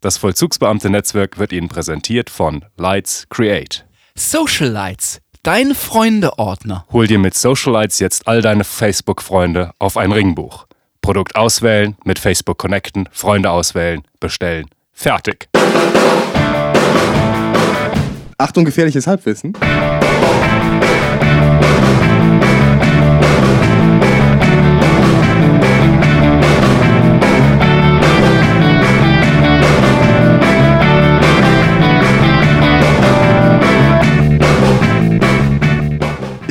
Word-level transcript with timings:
Das 0.00 0.16
Vollzugsbeamte-Netzwerk 0.16 1.38
wird 1.38 1.52
Ihnen 1.52 1.68
präsentiert 1.68 2.30
von 2.30 2.64
Lights 2.76 3.26
Create. 3.30 3.84
Social 4.14 4.68
Lights, 4.68 5.20
dein 5.42 5.74
Freunde-Ordner. 5.74 6.86
Hol 6.92 7.08
dir 7.08 7.18
mit 7.18 7.34
Social 7.34 7.72
Lights 7.72 7.98
jetzt 7.98 8.28
all 8.28 8.40
deine 8.40 8.62
Facebook-Freunde 8.62 9.72
auf 9.80 9.96
ein 9.96 10.12
Ringbuch. 10.12 10.68
Produkt 11.02 11.34
auswählen, 11.34 11.96
mit 12.04 12.20
Facebook 12.20 12.58
connecten, 12.58 13.08
Freunde 13.10 13.50
auswählen, 13.50 14.02
bestellen. 14.20 14.66
Fertig. 14.92 15.48
Achtung, 18.38 18.64
gefährliches 18.64 19.08
Halbwissen. 19.08 19.54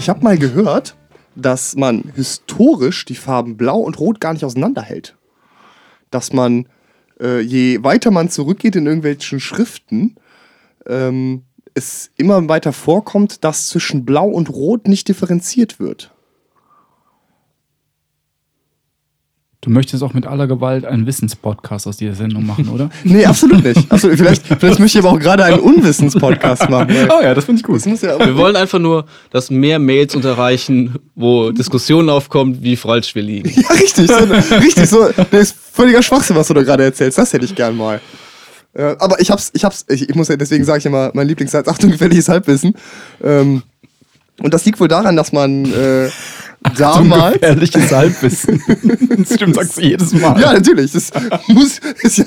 Ich 0.08 0.10
habe 0.10 0.24
mal 0.24 0.38
gehört, 0.38 0.96
dass 1.36 1.76
man 1.76 2.14
historisch 2.16 3.04
die 3.04 3.16
Farben 3.16 3.58
Blau 3.58 3.80
und 3.80 4.00
Rot 4.00 4.22
gar 4.22 4.32
nicht 4.32 4.46
auseinanderhält. 4.46 5.18
Dass 6.12 6.32
man, 6.32 6.70
äh, 7.20 7.42
je 7.42 7.84
weiter 7.84 8.10
man 8.10 8.30
zurückgeht 8.30 8.78
in 8.78 8.86
irgendwelchen 8.86 9.42
Schriften, 9.42 10.16
ähm, 10.86 11.44
es 11.74 12.10
immer 12.16 12.48
weiter 12.48 12.72
vorkommt, 12.72 13.44
dass 13.44 13.68
zwischen 13.68 14.06
Blau 14.06 14.30
und 14.30 14.50
Rot 14.50 14.88
nicht 14.88 15.10
differenziert 15.10 15.78
wird. 15.78 16.14
Du 19.68 19.74
möchtest 19.74 20.02
auch 20.02 20.14
mit 20.14 20.26
aller 20.26 20.48
Gewalt 20.48 20.86
einen 20.86 21.06
Wissenspodcast 21.06 21.88
aus 21.88 21.98
dieser 21.98 22.16
Sendung 22.16 22.46
machen, 22.46 22.70
oder? 22.70 22.90
Nee, 23.04 23.26
absolut 23.26 23.66
nicht. 23.66 23.92
Absolut. 23.92 24.16
Vielleicht, 24.16 24.48
vielleicht 24.48 24.80
möchte 24.80 24.98
ich 24.98 25.06
aber 25.06 25.14
auch 25.14 25.20
gerade 25.20 25.44
einen 25.44 25.60
Unwissenspodcast 25.60 26.70
machen. 26.70 26.96
oh 27.10 27.22
ja, 27.22 27.34
das 27.34 27.44
finde 27.44 27.60
ich 27.60 27.66
gut. 27.66 27.76
Das 27.76 27.86
muss 27.86 28.02
ja 28.02 28.18
Wir 28.18 28.38
wollen 28.38 28.56
einfach 28.56 28.80
nur, 28.80 29.04
dass 29.30 29.52
mehr 29.52 29.78
Mails 29.78 30.16
unterreichen, 30.16 30.96
wo 31.16 31.52
Diskussionen 31.52 32.10
aufkommt, 32.10 32.64
wie 32.64 32.78
falsch 32.78 33.14
wir 33.14 33.24
liegen. 33.24 33.50
ja, 33.62 33.68
richtig. 33.74 34.08
So, 34.08 34.56
richtig, 34.56 34.88
so. 34.88 35.10
Das 35.32 35.42
ist 35.42 35.58
völliger 35.74 36.02
Schwachsinn, 36.02 36.38
was 36.38 36.48
du 36.48 36.54
da 36.54 36.64
gerade 36.64 36.86
erzählst. 36.86 37.18
Das 37.18 37.34
hätte 37.34 37.44
ich 37.44 37.54
gern 37.54 37.76
mal. 37.76 38.00
Äh, 38.74 38.96
aber 39.00 39.20
ich 39.20 39.32
hab's, 39.32 39.52
ich 39.54 39.66
hab's, 39.66 39.86
ich, 39.90 40.08
ich 40.08 40.16
muss 40.16 40.30
ja, 40.30 40.38
deswegen 40.38 40.64
sage 40.64 40.80
ich 40.80 40.86
immer, 40.86 41.12
mein 41.14 41.28
Lieblingssatz, 41.28 41.68
Achtung, 41.68 41.92
gefährliches 41.92 42.30
Halbwissen. 42.30 42.74
Ähm, 43.22 43.64
und 44.42 44.54
das 44.54 44.66
liegt 44.66 44.80
wohl 44.80 44.88
daran, 44.88 45.16
dass 45.16 45.32
man 45.32 45.66
äh, 45.66 46.10
damals. 46.78 47.34
Gefährliches 47.34 47.92
Halbwissen. 47.92 48.62
das 49.18 49.34
stimmt, 49.34 49.56
sagst 49.56 49.78
du 49.78 49.82
jedes 49.82 50.14
Mal. 50.14 50.40
Ja, 50.40 50.54
natürlich. 50.54 50.92
Das 50.92 51.12
muss, 51.48 51.80
ist, 52.02 52.18
ja, 52.18 52.26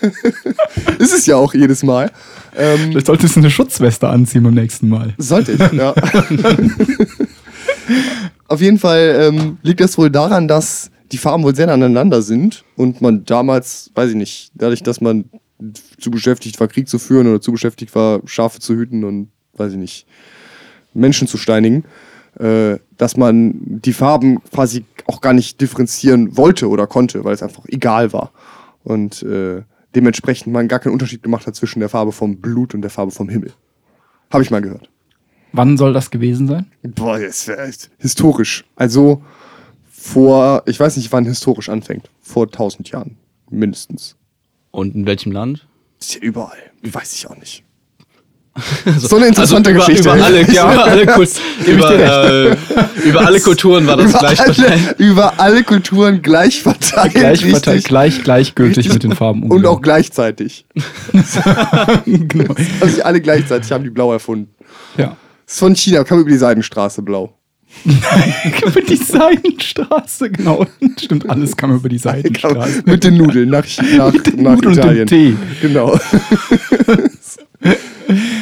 ist 0.98 1.12
es 1.12 1.26
ja 1.26 1.36
auch 1.36 1.52
jedes 1.54 1.82
Mal. 1.82 2.10
Ähm, 2.56 2.90
Vielleicht 2.90 3.06
solltest 3.06 3.36
du 3.36 3.40
eine 3.40 3.50
Schutzweste 3.50 4.08
anziehen 4.08 4.42
beim 4.42 4.54
nächsten 4.54 4.88
Mal. 4.88 5.14
Sollte 5.18 5.52
ich, 5.52 5.72
ja. 5.72 5.94
Auf 8.48 8.60
jeden 8.60 8.78
Fall 8.78 9.32
ähm, 9.32 9.58
liegt 9.62 9.80
das 9.80 9.96
wohl 9.98 10.10
daran, 10.10 10.48
dass 10.48 10.90
die 11.12 11.18
Farben 11.18 11.44
wohl 11.44 11.54
sehr 11.54 11.68
aneinander 11.68 12.22
sind 12.22 12.64
und 12.76 13.00
man 13.00 13.24
damals, 13.24 13.90
weiß 13.94 14.10
ich 14.10 14.16
nicht, 14.16 14.50
dadurch, 14.54 14.82
dass 14.82 15.00
man 15.00 15.26
zu 15.98 16.10
beschäftigt 16.10 16.58
war, 16.58 16.68
Krieg 16.68 16.88
zu 16.88 16.98
führen 16.98 17.26
oder 17.26 17.40
zu 17.40 17.52
beschäftigt 17.52 17.94
war, 17.94 18.20
Schafe 18.24 18.60
zu 18.60 18.74
hüten 18.74 19.04
und, 19.04 19.28
weiß 19.54 19.72
ich 19.72 19.78
nicht, 19.78 20.06
Menschen 20.94 21.28
zu 21.28 21.36
steinigen, 21.36 21.84
äh, 22.38 22.76
dass 22.96 23.16
man 23.16 23.54
die 23.56 23.92
Farben 23.92 24.42
quasi 24.44 24.84
auch 25.06 25.20
gar 25.20 25.32
nicht 25.32 25.60
differenzieren 25.60 26.36
wollte 26.36 26.68
oder 26.68 26.86
konnte, 26.86 27.24
weil 27.24 27.34
es 27.34 27.42
einfach 27.42 27.64
egal 27.68 28.12
war. 28.12 28.32
Und 28.84 29.22
äh, 29.22 29.62
dementsprechend 29.94 30.52
man 30.52 30.68
gar 30.68 30.78
keinen 30.78 30.92
Unterschied 30.92 31.22
gemacht 31.22 31.46
hat 31.46 31.56
zwischen 31.56 31.80
der 31.80 31.88
Farbe 31.88 32.12
vom 32.12 32.36
Blut 32.36 32.74
und 32.74 32.82
der 32.82 32.90
Farbe 32.90 33.12
vom 33.12 33.28
Himmel. 33.28 33.52
Habe 34.30 34.42
ich 34.42 34.50
mal 34.50 34.62
gehört. 34.62 34.88
Wann 35.52 35.76
soll 35.76 35.92
das 35.92 36.10
gewesen 36.10 36.46
sein? 36.46 36.66
Boah, 36.82 37.18
das 37.18 37.48
wäre 37.48 37.66
echt 37.66 37.90
historisch. 37.98 38.64
Also 38.76 39.22
vor, 39.90 40.62
ich 40.66 40.78
weiß 40.78 40.96
nicht, 40.96 41.10
wann 41.12 41.24
historisch 41.24 41.68
anfängt. 41.68 42.08
Vor 42.20 42.46
1000 42.46 42.90
Jahren. 42.90 43.16
Mindestens. 43.50 44.16
Und 44.70 44.94
in 44.94 45.06
welchem 45.06 45.32
Land? 45.32 45.66
ist 46.00 46.14
ja 46.14 46.20
überall. 46.20 46.58
Weiß 46.82 47.14
ich 47.14 47.28
auch 47.28 47.36
nicht. 47.36 47.64
so 48.98 49.16
eine 49.16 49.26
interessante 49.26 49.70
also 49.70 49.80
über, 49.80 49.86
Geschichte. 49.86 50.08
Über 50.10 50.24
alle, 50.24 50.52
ja, 50.52 50.72
über, 50.72 50.84
alle, 50.84 51.06
Kul- 51.06 51.28
über, 51.66 51.90
äh, 52.50 52.56
über 53.04 53.20
alle 53.26 53.40
Kulturen 53.42 53.86
war 53.86 53.96
das 53.96 54.10
über, 54.10 54.18
gleich 54.18 54.40
alle, 54.40 54.54
verteilt. 54.54 54.94
über 54.98 55.34
alle 55.40 55.62
Kulturen 55.64 56.22
gleich 56.22 56.62
verteilt. 56.62 57.14
Gleich, 57.14 57.30
richtig. 57.44 57.50
verteilt, 57.50 57.84
gleich 57.84 58.22
gleichgültig 58.22 58.92
mit 58.92 59.02
den 59.02 59.14
Farben 59.14 59.44
Und 59.44 59.66
auch 59.66 59.80
gleichzeitig. 59.82 60.66
genau. 62.06 62.54
Also 62.80 62.86
nicht 62.94 63.04
alle 63.04 63.20
gleichzeitig 63.20 63.70
haben 63.72 63.84
die 63.84 63.90
blau 63.90 64.12
erfunden. 64.12 64.54
Ja. 64.96 65.16
Das 65.46 65.54
ist 65.54 65.58
von 65.60 65.74
China, 65.74 66.04
kam 66.04 66.20
über 66.20 66.30
die 66.30 66.36
Seidenstraße 66.38 67.02
blau. 67.02 67.36
über 68.66 68.80
die 68.82 68.96
Seidenstraße, 68.96 70.30
genau. 70.30 70.66
Stimmt, 70.98 71.30
alles 71.30 71.56
kam 71.56 71.74
über 71.74 71.88
die 71.88 71.98
Seidenstraße. 71.98 72.82
Mit 72.84 73.04
den 73.04 73.16
Nudeln 73.16 73.48
nach, 73.50 73.64
nach, 73.96 74.12
Mit 74.12 74.26
den 74.26 74.42
nach 74.42 74.54
Nudeln 74.56 74.66
und 74.68 74.76
dem 74.76 74.84
Italien. 74.84 75.06
Tee. 75.06 75.36
Genau. 75.62 75.98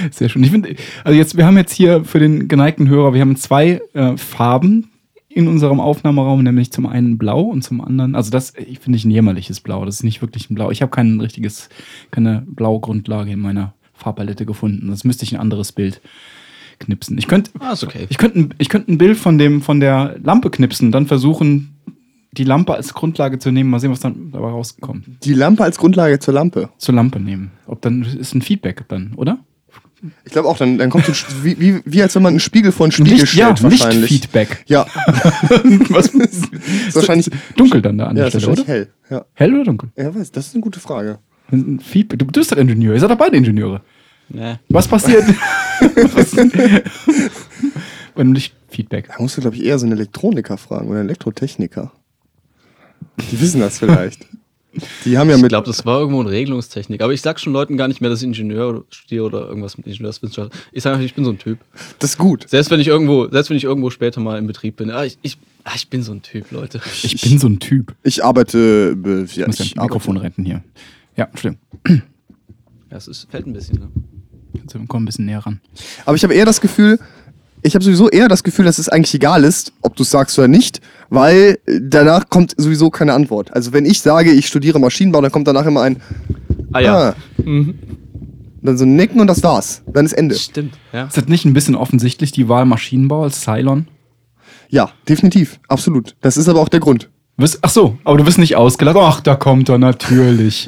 Sehr 0.12 0.28
schön. 0.28 0.42
Ich 0.44 0.50
finde, 0.50 0.74
also 1.04 1.16
jetzt, 1.18 1.36
wir 1.36 1.46
haben 1.46 1.56
jetzt 1.56 1.72
hier 1.72 2.04
für 2.04 2.18
den 2.18 2.48
geneigten 2.48 2.88
Hörer, 2.88 3.14
wir 3.14 3.20
haben 3.20 3.36
zwei 3.36 3.80
äh, 3.94 4.16
Farben 4.16 4.90
in 5.28 5.46
unserem 5.46 5.78
Aufnahmeraum, 5.80 6.42
nämlich 6.42 6.72
zum 6.72 6.86
einen 6.86 7.18
blau 7.18 7.42
und 7.42 7.62
zum 7.62 7.80
anderen, 7.80 8.14
also 8.14 8.30
das 8.30 8.54
ich 8.56 8.80
finde 8.80 8.96
ich 8.96 9.04
ein 9.04 9.10
jämmerliches 9.10 9.60
Blau, 9.60 9.84
das 9.84 9.96
ist 9.96 10.02
nicht 10.02 10.22
wirklich 10.22 10.50
ein 10.50 10.54
Blau. 10.54 10.70
Ich 10.70 10.82
habe 10.82 10.90
kein 10.90 11.20
richtiges, 11.20 11.68
keine 12.10 12.44
blaue 12.46 12.80
Grundlage 12.80 13.30
in 13.30 13.40
meiner 13.40 13.74
Farbpalette 13.94 14.46
gefunden. 14.46 14.88
Das 14.88 15.04
müsste 15.04 15.24
ich 15.24 15.34
ein 15.34 15.40
anderes 15.40 15.72
Bild 15.72 16.00
knipsen. 16.78 17.18
Ich 17.18 17.26
könnte 17.28 17.50
Ah, 17.58 17.72
ist 17.72 17.84
okay. 17.84 18.06
ich 18.08 18.18
könnte 18.18 18.38
ein, 18.38 18.54
ich 18.58 18.68
könnte 18.68 18.92
ein 18.92 18.98
Bild 18.98 19.16
von 19.16 19.38
dem 19.38 19.62
von 19.62 19.80
der 19.80 20.16
Lampe 20.22 20.50
knipsen, 20.50 20.92
dann 20.92 21.06
versuchen 21.06 21.74
die 22.32 22.44
Lampe 22.44 22.74
als 22.74 22.94
Grundlage 22.94 23.38
zu 23.38 23.50
nehmen, 23.50 23.70
mal 23.70 23.80
sehen, 23.80 23.90
was 23.90 24.00
dann 24.00 24.30
dabei 24.32 24.48
rauskommt. 24.48 25.04
Die 25.24 25.34
Lampe 25.34 25.64
als 25.64 25.78
Grundlage 25.78 26.18
zur 26.18 26.34
Lampe. 26.34 26.68
Zur 26.78 26.94
Lampe 26.94 27.20
nehmen. 27.20 27.50
Ob 27.66 27.80
dann 27.82 28.02
ist 28.02 28.34
ein 28.34 28.42
Feedback 28.42 28.84
dann, 28.88 29.14
oder? 29.16 29.38
Ich 30.24 30.32
glaube 30.32 30.48
auch, 30.48 30.56
dann, 30.56 30.78
dann 30.78 30.90
kommt 30.90 31.06
so 31.06 31.12
ein, 31.12 31.44
wie, 31.44 31.58
wie, 31.58 31.82
wie 31.84 32.02
als 32.02 32.14
wenn 32.14 32.22
man 32.22 32.30
einen 32.30 32.40
Spiegel 32.40 32.70
vor 32.70 32.84
einen 32.84 32.92
Spiegel 32.92 33.14
Licht, 33.14 33.34
ja, 33.34 33.56
stellt, 33.56 33.70
wahrscheinlich. 33.70 34.10
Lichtfeedback. 34.10 34.64
Ja, 34.68 34.86
Was 35.88 36.08
ist 36.08 36.94
wahrscheinlich, 36.94 37.30
dunkel 37.56 37.82
dann 37.82 37.98
da 37.98 38.06
an 38.06 38.16
ja, 38.16 38.28
der 38.28 38.34
ist 38.34 38.42
Stelle, 38.42 38.52
oder? 38.52 38.64
hell. 38.64 38.88
Ja. 39.10 39.24
Hell 39.34 39.54
oder 39.54 39.64
dunkel? 39.64 39.90
ja, 39.96 40.14
weiß, 40.14 40.30
das 40.30 40.48
ist 40.48 40.54
eine 40.54 40.62
gute 40.62 40.78
Frage. 40.78 41.18
Ein 41.50 41.80
Feedback. 41.80 42.18
Du 42.18 42.26
bist 42.26 42.52
doch 42.52 42.56
Ingenieur. 42.58 42.94
Ihr 42.94 43.00
seid 43.00 43.10
doch 43.10 43.16
beide 43.16 43.36
Ingenieure. 43.36 43.80
Nee. 44.28 44.56
Was 44.68 44.86
passiert? 44.86 45.24
Beim 48.14 48.32
Lichtfeedback. 48.34 49.08
Da 49.08 49.22
musst 49.22 49.36
du, 49.36 49.40
glaube 49.40 49.56
ich, 49.56 49.64
eher 49.64 49.78
so 49.78 49.86
einen 49.86 49.92
Elektroniker 49.94 50.58
fragen 50.58 50.88
oder 50.88 50.98
einen 51.00 51.08
Elektrotechniker. 51.08 51.92
Die 53.30 53.40
wissen 53.40 53.60
das 53.60 53.78
vielleicht. 53.78 54.26
Die 55.04 55.18
haben 55.18 55.28
ja 55.30 55.36
Ich 55.36 55.42
mit. 55.42 55.48
glaube, 55.50 55.66
das 55.66 55.84
war 55.86 56.00
irgendwo 56.00 56.20
eine 56.20 56.30
Regelungstechnik. 56.30 57.00
Aber 57.02 57.12
ich 57.12 57.20
sag 57.22 57.38
schon 57.40 57.52
Leuten 57.52 57.76
gar 57.76 57.88
nicht 57.88 58.00
mehr, 58.00 58.10
dass 58.10 58.20
ich 58.20 58.26
Ingenieur 58.26 58.84
studiere 58.90 59.24
oder 59.24 59.46
irgendwas 59.48 59.76
mit 59.78 59.86
Ingenieurswissenschaft. 59.86 60.52
Ich 60.72 60.82
sage 60.82 60.94
einfach, 60.96 61.04
ich 61.06 61.14
bin 61.14 61.24
so 61.24 61.30
ein 61.30 61.38
Typ. 61.38 61.58
Das 61.98 62.10
ist 62.12 62.18
gut. 62.18 62.48
Selbst 62.48 62.70
wenn 62.70 62.80
ich 62.80 62.88
irgendwo, 62.88 63.28
selbst 63.28 63.50
wenn 63.50 63.56
ich 63.56 63.64
irgendwo 63.64 63.90
später 63.90 64.20
mal 64.20 64.38
im 64.38 64.46
Betrieb 64.46 64.76
bin. 64.76 64.90
Ah, 64.90 65.04
ich, 65.04 65.18
ich, 65.22 65.38
ah, 65.64 65.72
ich 65.74 65.88
bin 65.88 66.02
so 66.02 66.12
ein 66.12 66.22
Typ, 66.22 66.50
Leute. 66.50 66.80
Ich 67.02 67.20
bin 67.22 67.38
so 67.38 67.48
ein 67.48 67.58
Typ. 67.60 67.94
Ich 68.02 68.24
arbeite. 68.24 68.96
äh, 69.04 69.22
Ich 69.24 69.36
Ja, 69.36 69.46
muss 69.46 69.60
ich 69.60 69.74
ja 69.74 69.82
Mikrofon 69.82 70.16
arbeite. 70.16 70.32
retten 70.32 70.44
hier. 70.44 70.62
Ja, 71.16 71.28
stimmt. 71.34 71.58
Ja, 72.90 72.96
es 72.96 73.08
ist, 73.08 73.26
fällt 73.30 73.46
ein 73.46 73.52
bisschen, 73.52 73.78
ne? 73.80 73.88
Kommen 74.86 75.04
ein 75.04 75.06
bisschen 75.06 75.26
näher 75.26 75.40
ran. 75.40 75.60
Aber 76.04 76.16
ich 76.16 76.22
habe 76.24 76.34
eher 76.34 76.44
das 76.44 76.60
Gefühl, 76.60 76.98
ich 77.62 77.74
habe 77.74 77.84
sowieso 77.84 78.08
eher 78.08 78.28
das 78.28 78.42
Gefühl, 78.44 78.64
dass 78.64 78.78
es 78.78 78.88
eigentlich 78.88 79.14
egal 79.14 79.44
ist, 79.44 79.72
ob 79.82 79.96
du 79.96 80.02
es 80.02 80.10
sagst 80.10 80.38
oder 80.38 80.48
nicht, 80.48 80.80
weil 81.10 81.58
danach 81.66 82.28
kommt 82.28 82.54
sowieso 82.56 82.90
keine 82.90 83.14
Antwort. 83.14 83.52
Also 83.54 83.72
wenn 83.72 83.84
ich 83.84 84.00
sage, 84.00 84.32
ich 84.32 84.46
studiere 84.46 84.78
Maschinenbau, 84.78 85.20
dann 85.20 85.32
kommt 85.32 85.48
danach 85.48 85.66
immer 85.66 85.82
ein 85.82 86.00
Ah 86.72 86.80
ja. 86.80 87.08
Ah. 87.10 87.14
Dann 88.60 88.76
so 88.76 88.84
ein 88.84 88.96
Nicken 88.96 89.20
und 89.20 89.26
das 89.28 89.42
war's. 89.42 89.82
Dann 89.86 90.04
ist 90.04 90.12
Ende. 90.12 90.34
Stimmt, 90.34 90.78
ja. 90.92 91.06
Ist 91.06 91.16
das 91.16 91.26
nicht 91.26 91.44
ein 91.44 91.54
bisschen 91.54 91.74
offensichtlich, 91.74 92.32
die 92.32 92.48
Wahl 92.48 92.66
Maschinenbau 92.66 93.22
als 93.22 93.40
Cylon? 93.40 93.86
Ja, 94.68 94.90
definitiv. 95.08 95.60
Absolut. 95.68 96.16
Das 96.20 96.36
ist 96.36 96.48
aber 96.48 96.60
auch 96.60 96.68
der 96.68 96.80
Grund. 96.80 97.08
Ach 97.62 97.70
so, 97.70 97.96
aber 98.02 98.18
du 98.18 98.24
bist 98.24 98.38
nicht 98.38 98.56
ausgelacht. 98.56 98.96
Ach, 98.98 99.20
da 99.20 99.36
kommt 99.36 99.68
er 99.68 99.78
natürlich. 99.78 100.66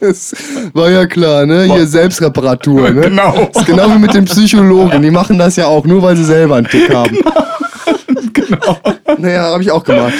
Das 0.00 0.32
war 0.74 0.90
ja 0.90 1.06
klar, 1.06 1.44
ne? 1.44 1.64
Hier 1.64 1.86
Selbstreparatur, 1.88 2.90
ne? 2.90 3.00
Genau. 3.00 3.48
Das 3.52 3.62
ist 3.62 3.66
genau 3.66 3.92
wie 3.92 3.98
mit 3.98 4.14
den 4.14 4.26
Psychologen. 4.26 5.02
Die 5.02 5.10
machen 5.10 5.38
das 5.38 5.56
ja 5.56 5.66
auch, 5.66 5.84
nur 5.86 6.02
weil 6.02 6.16
sie 6.16 6.24
selber 6.24 6.54
einen 6.56 6.68
Tick 6.68 6.94
haben. 6.94 7.16
genau. 8.32 8.78
Naja, 9.18 9.42
habe 9.50 9.62
ich 9.64 9.72
auch 9.72 9.82
gemacht. 9.82 10.14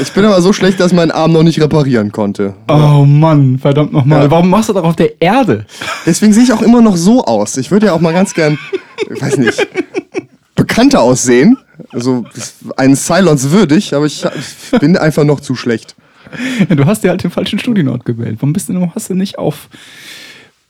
Ich 0.00 0.12
bin 0.12 0.24
aber 0.24 0.40
so 0.40 0.52
schlecht, 0.52 0.78
dass 0.78 0.92
meinen 0.92 1.10
Arm 1.10 1.32
noch 1.32 1.42
nicht 1.42 1.60
reparieren 1.60 2.12
konnte. 2.12 2.54
Oh 2.68 3.04
Mann, 3.04 3.58
verdammt 3.58 3.92
nochmal. 3.92 4.24
Ja. 4.24 4.30
Warum 4.30 4.50
machst 4.50 4.68
du 4.68 4.72
das 4.72 4.84
auf 4.84 4.94
der 4.94 5.20
Erde? 5.20 5.66
Deswegen 6.04 6.32
sehe 6.32 6.44
ich 6.44 6.52
auch 6.52 6.62
immer 6.62 6.80
noch 6.80 6.96
so 6.96 7.24
aus. 7.24 7.56
Ich 7.56 7.72
würde 7.72 7.86
ja 7.86 7.92
auch 7.92 8.00
mal 8.00 8.12
ganz 8.12 8.34
gern, 8.34 8.56
ich 9.12 9.20
weiß 9.20 9.38
nicht, 9.38 9.66
bekannter 10.54 11.00
aussehen. 11.02 11.56
Also 11.96 12.24
eines 12.76 13.04
Cylons 13.06 13.50
würdig, 13.50 13.94
aber 13.94 14.04
ich, 14.04 14.22
ich 14.22 14.78
bin 14.78 14.98
einfach 14.98 15.24
noch 15.24 15.40
zu 15.40 15.54
schlecht. 15.54 15.96
Ja, 16.68 16.74
du 16.74 16.84
hast 16.84 17.02
dir 17.02 17.08
halt 17.08 17.24
den 17.24 17.30
falschen 17.30 17.58
Studienort 17.58 18.04
gewählt. 18.04 18.36
Warum 18.40 18.52
bist 18.52 18.68
du 18.68 18.74
denn, 18.74 18.94
hast 18.94 19.08
du 19.08 19.14
nicht 19.14 19.38
auf, 19.38 19.70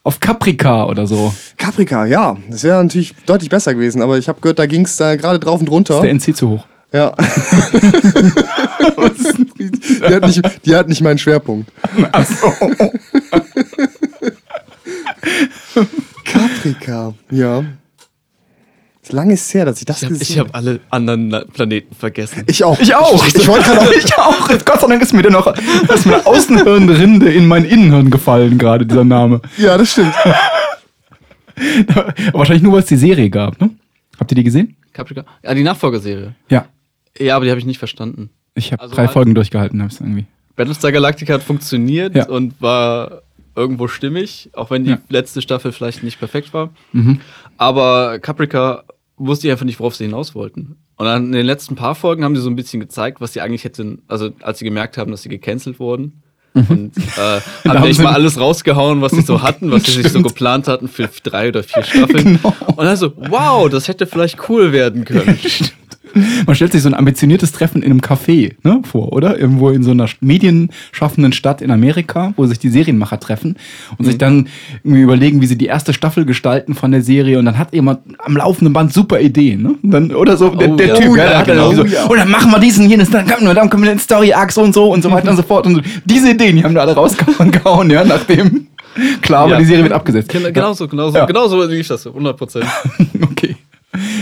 auf 0.05 0.21
Caprica 0.21 0.87
oder 0.87 1.09
so? 1.09 1.35
Caprica, 1.57 2.07
ja. 2.07 2.37
Das 2.49 2.63
wäre 2.63 2.81
natürlich 2.81 3.13
deutlich 3.27 3.51
besser 3.51 3.75
gewesen, 3.75 4.03
aber 4.03 4.19
ich 4.19 4.29
habe 4.29 4.41
gehört, 4.41 4.61
da 4.61 4.67
ging 4.67 4.85
es 4.85 4.97
da 4.99 5.17
gerade 5.17 5.41
drauf 5.41 5.59
und 5.59 5.69
runter. 5.69 5.97
Ist 5.97 6.03
der 6.03 6.15
NC 6.15 6.37
zu 6.37 6.51
hoch? 6.51 6.65
Ja. 6.93 7.11
die, 9.59 10.15
hat 10.15 10.27
nicht, 10.27 10.43
die 10.65 10.77
hat 10.77 10.89
nicht 10.89 11.01
meinen 11.01 11.19
Schwerpunkt. 11.19 11.73
Caprica, 16.25 17.15
ja. 17.33 17.65
Ist 19.07 19.13
lange 19.13 19.35
ist 19.35 19.55
her, 19.55 19.65
dass 19.65 19.79
ich 19.79 19.85
das 19.85 20.03
Ich 20.03 20.09
habe 20.09 20.19
gesehen 20.19 20.41
hab 20.41 20.55
alle 20.57 20.81
anderen 20.91 21.45
Planeten 21.53 21.95
vergessen. 21.95 22.43
Ich 22.49 22.65
auch. 22.65 22.77
Ich 22.81 22.93
auch. 22.93 23.25
Ich 23.25 23.47
wollte 23.47 23.65
gerade 23.71 23.81
auch. 23.89 23.93
ich 23.97 24.19
auch. 24.19 24.49
Gott 24.65 24.81
sei 24.81 24.89
Dank 24.89 25.01
ist 25.01 25.13
mir 25.13 25.23
der 25.23 25.31
noch 25.31 25.47
aus 25.47 26.05
meiner 26.07 26.27
Außenhirnrinde 26.27 27.33
in 27.33 27.47
mein 27.47 27.65
Innenhirn 27.65 28.11
gefallen, 28.11 28.59
gerade 28.59 28.85
dieser 28.85 29.05
Name. 29.05 29.41
Ja, 29.59 29.79
das 29.79 29.93
stimmt. 29.93 30.13
Wahrscheinlich 32.33 32.63
nur, 32.65 32.73
weil 32.73 32.81
es 32.81 32.87
die 32.87 32.97
Serie 32.97 33.31
gab, 33.31 33.61
ne? 33.61 33.71
Habt 34.19 34.33
ihr 34.33 34.35
die 34.37 34.43
gesehen? 34.45 34.77
Caprica? 34.93 35.25
Ja, 35.45 35.55
die 35.55 35.63
Nachfolgerserie. 35.63 36.35
Ja. 36.49 36.67
Ja, 37.19 37.37
aber 37.37 37.45
die 37.45 37.51
habe 37.53 37.61
ich 37.61 37.67
nicht 37.67 37.79
verstanden. 37.79 38.31
Ich 38.55 38.73
habe 38.73 38.83
Also 38.83 38.95
drei 38.95 39.03
halt- 39.05 39.13
Folgen 39.13 39.35
durchgehalten, 39.35 39.83
hab's 39.83 40.01
irgendwie. 40.01 40.27
Battlestar 40.57 40.91
Galactica 40.91 41.35
hat 41.35 41.43
funktioniert 41.43 42.17
Ja. 42.17 42.29
und 42.29 42.61
war 42.61 43.23
irgendwo 43.55 43.89
stimmig, 43.89 44.51
auch 44.55 44.71
wenn 44.71 44.85
die 44.85 44.91
Ja. 44.91 44.99
letzte 45.09 45.41
Staffel 45.43 45.71
vielleicht 45.73 46.03
nicht 46.03 46.19
perfekt 46.19 46.53
war. 46.53 46.71
Mhm. 46.93 47.21
Aber 47.57 48.19
Caprica 48.19 48.85
wusste 49.17 49.47
ich 49.47 49.53
einfach 49.53 49.65
nicht, 49.65 49.79
worauf 49.81 49.95
sie 49.97 50.05
hinaus 50.05 50.35
wollten. 50.35 50.77
Und 50.97 51.07
dann 51.07 51.27
in 51.27 51.33
den 51.33 51.47
letzten 51.47 51.75
paar 51.75 51.95
Folgen 51.95 52.25
haben 52.25 52.37
sie 52.37 52.43
so 52.43 52.51
ein 52.51 52.57
bisschen 52.57 52.81
gezeigt, 52.81 53.21
was 53.21 53.33
sie 53.33 53.41
eigentlich 53.41 53.65
hätten, 53.65 54.03
also 54.09 54.31
als 54.43 54.59
sie 54.59 54.65
gemerkt 54.65 54.99
haben, 54.99 55.11
dass 55.11 55.23
sie 55.23 55.29
gecancelt 55.29 55.79
wurden. 55.81 56.23
Und 56.55 56.93
äh, 56.97 57.41
haben 57.69 57.81
Mhm. 57.81 57.85
echt 57.87 58.03
mal 58.03 58.15
alles 58.15 58.41
rausgehauen, 58.41 59.03
was 59.03 59.13
sie 59.13 59.21
so 59.23 59.43
hatten, 59.43 59.71
was 59.71 59.85
sie 59.85 59.93
sich 60.03 60.09
so 60.11 60.23
geplant 60.23 60.69
hatten 60.69 60.89
für 60.89 61.09
drei 61.23 61.49
oder 61.49 61.63
vier 61.63 61.83
Staffeln. 61.83 62.39
Genau. 62.43 62.55
Und 62.77 62.85
dann 62.85 62.97
so, 62.97 63.13
wow, 63.17 63.69
das 63.69 63.89
hätte 63.89 64.07
vielleicht 64.07 64.49
cool 64.49 64.73
werden 64.73 65.05
können. 65.05 65.39
Man 66.47 66.55
stellt 66.57 66.73
sich 66.73 66.83
so 66.83 66.89
ein 66.89 66.95
ambitioniertes 66.95 67.53
Treffen 67.53 67.83
in 67.83 67.91
einem 67.91 68.01
Café 68.01 68.55
ne, 68.63 68.81
vor, 68.91 69.13
oder? 69.13 69.39
Irgendwo 69.39 69.71
in 69.71 69.83
so 69.83 69.91
einer 69.91 70.07
medienschaffenden 70.21 71.33
Stadt 71.33 71.61
in 71.63 71.71
Amerika, 71.71 72.33
wo 72.37 72.47
sich 72.47 72.59
die 72.59 72.69
Serienmacher 72.71 73.21
treffen 73.21 73.57
und 73.99 74.01
Mhm. 74.01 74.05
sich 74.07 74.19
dann 74.19 74.49
irgendwie 74.85 75.03
überlegen, 75.03 75.41
wie 75.41 75.47
sie 75.47 75.59
die 75.59 75.67
erste 75.67 75.93
Staffel 75.93 76.25
gestalten 76.25 76.75
von 76.75 76.91
der 76.93 77.03
Serie. 77.03 77.39
Und 77.39 77.45
dann 77.45 77.59
hat 77.59 77.73
jemand 77.75 78.01
am 78.19 78.37
laufenden 78.37 78.73
Band 78.73 78.93
super 78.93 79.21
Ideen. 79.21 79.63
Ne? 79.63 79.75
Und 79.83 79.91
dann, 79.91 80.11
oder 80.15 80.37
so, 80.37 80.51
der, 80.51 80.71
Oh, 80.73 80.77
der 80.77 80.87
ja. 80.89 80.95
Typ, 80.95 81.11
Oh, 81.11 81.17
ja, 81.17 81.31
ja, 81.33 81.43
genau. 81.43 81.73
so, 81.73 81.85
Ja. 81.85 82.05
und 82.07 82.17
dann 82.17 82.31
machen 82.31 82.51
wir 82.51 82.59
diesen, 82.61 82.89
jenes, 82.89 83.11
dann 83.11 83.27
kommen 83.27 83.47
wir, 83.47 83.55
dann 83.55 83.69
kommen 83.71 83.83
wir 83.85 83.91
in 83.93 83.99
den 83.99 84.03
Story-Arc 84.03 84.53
so 84.53 84.63
und 84.63 84.75
so 84.75 84.93
und 84.93 85.03
so 85.03 85.11
weiter 85.11 85.31
und 85.31 85.37
so 85.37 85.43
fort. 85.43 85.67
Und 85.67 85.75
so. 85.77 85.81
Diese 86.05 86.31
Ideen, 86.31 86.57
die 86.57 86.65
haben 86.65 86.75
da 86.75 86.83
alle 86.83 86.95
rausgehauen, 86.95 87.91
ja, 87.91 88.05
nachdem 88.05 88.69
klar 89.21 89.45
war, 89.45 89.53
Ja. 89.53 89.59
die 89.59 89.65
Serie 89.67 89.83
wird 89.85 89.93
abgesetzt. 89.93 90.29
Genau, 90.31 90.49
genau 90.53 90.73
so, 90.73 90.89
genau 90.89 91.11
so, 91.11 91.19
Ja. 91.19 91.27
genau 91.27 91.49
so 91.49 91.63
lief 91.65 91.87
das, 91.89 92.07
100 92.07 92.37
Prozent. 92.37 92.65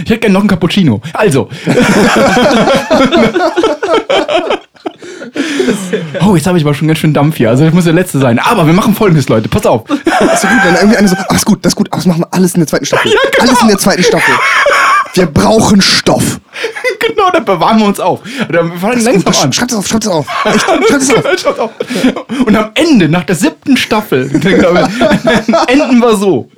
Ich 0.04 0.10
hätte 0.10 0.20
gerne 0.20 0.34
noch 0.34 0.40
einen 0.40 0.48
Cappuccino. 0.48 1.00
Also. 1.14 1.48
oh, 6.20 6.36
jetzt 6.36 6.46
habe 6.46 6.58
ich 6.58 6.64
aber 6.64 6.74
schon 6.74 6.88
ganz 6.88 6.98
schön 6.98 7.14
Dampf 7.14 7.38
hier. 7.38 7.48
Also, 7.48 7.64
das 7.64 7.72
muss 7.72 7.84
der 7.84 7.94
letzte 7.94 8.18
sein. 8.18 8.38
Aber 8.38 8.66
wir 8.66 8.74
machen 8.74 8.94
folgendes, 8.94 9.28
Leute. 9.30 9.48
Pass 9.48 9.64
auf. 9.64 9.88
Ist 9.88 10.02
so 10.42 10.48
gut, 10.48 10.58
dann 10.62 10.74
irgendwie 10.74 10.96
eine 10.96 11.08
so, 11.08 11.16
ach, 11.18 11.34
ist 11.34 11.46
gut, 11.46 11.64
das 11.64 11.72
ist 11.72 11.76
gut, 11.76 11.88
aber 11.90 11.96
das 11.96 12.06
machen 12.06 12.20
wir 12.20 12.28
alles 12.32 12.54
in 12.54 12.60
der 12.60 12.66
zweiten 12.66 12.84
Staffel. 12.84 13.12
Alles 13.40 13.62
in 13.62 13.68
der 13.68 13.78
zweiten 13.78 14.02
Staffel. 14.02 14.34
Wir 15.14 15.26
brauchen 15.26 15.80
Stoff. 15.80 16.40
genau, 17.00 17.30
dann 17.32 17.44
bewahren 17.44 17.78
wir 17.78 17.86
uns 17.86 18.00
auf. 18.00 18.20
Dann 18.50 18.72
wir 18.72 18.78
fangen 18.78 19.00
langsam 19.00 19.34
an. 19.44 19.52
Schreib 19.52 19.68
das 19.68 19.78
auf, 19.78 19.86
schreib 19.86 20.00
das 20.00 20.12
auf. 20.12 20.26
Echt, 20.44 20.60
schreib 20.60 21.22
das 21.32 21.58
auf. 21.58 21.70
Und 22.44 22.56
am 22.56 22.70
Ende, 22.74 23.08
nach 23.08 23.22
der 23.22 23.36
siebten 23.36 23.76
Staffel, 23.76 24.24
enden 25.68 25.98
wir 26.00 26.16
so. 26.16 26.50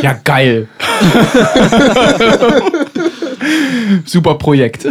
Ja, 0.00 0.18
geil. 0.24 0.68
Super 4.06 4.34
Projekt. 4.36 4.86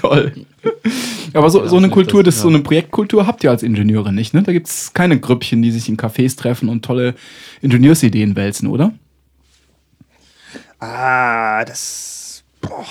Toll. 0.00 0.32
Aber 1.34 1.50
so, 1.50 1.66
so 1.66 1.76
eine 1.76 1.86
vielleicht 1.86 1.92
Kultur, 1.92 2.22
das, 2.22 2.36
das, 2.36 2.42
so 2.42 2.48
ja. 2.48 2.54
eine 2.54 2.62
Projektkultur 2.62 3.26
habt 3.26 3.44
ihr 3.44 3.50
als 3.50 3.62
Ingenieure 3.62 4.12
nicht, 4.12 4.34
ne? 4.34 4.42
Da 4.42 4.52
gibt 4.52 4.68
es 4.68 4.92
keine 4.94 5.18
Grüppchen, 5.18 5.62
die 5.62 5.70
sich 5.70 5.88
in 5.88 5.96
Cafés 5.96 6.36
treffen 6.36 6.68
und 6.68 6.84
tolle 6.84 7.14
Ingenieursideen 7.62 8.36
wälzen, 8.36 8.68
oder? 8.68 8.92
Ah, 10.84 11.64
das. 11.64 12.42
Boah. 12.60 12.84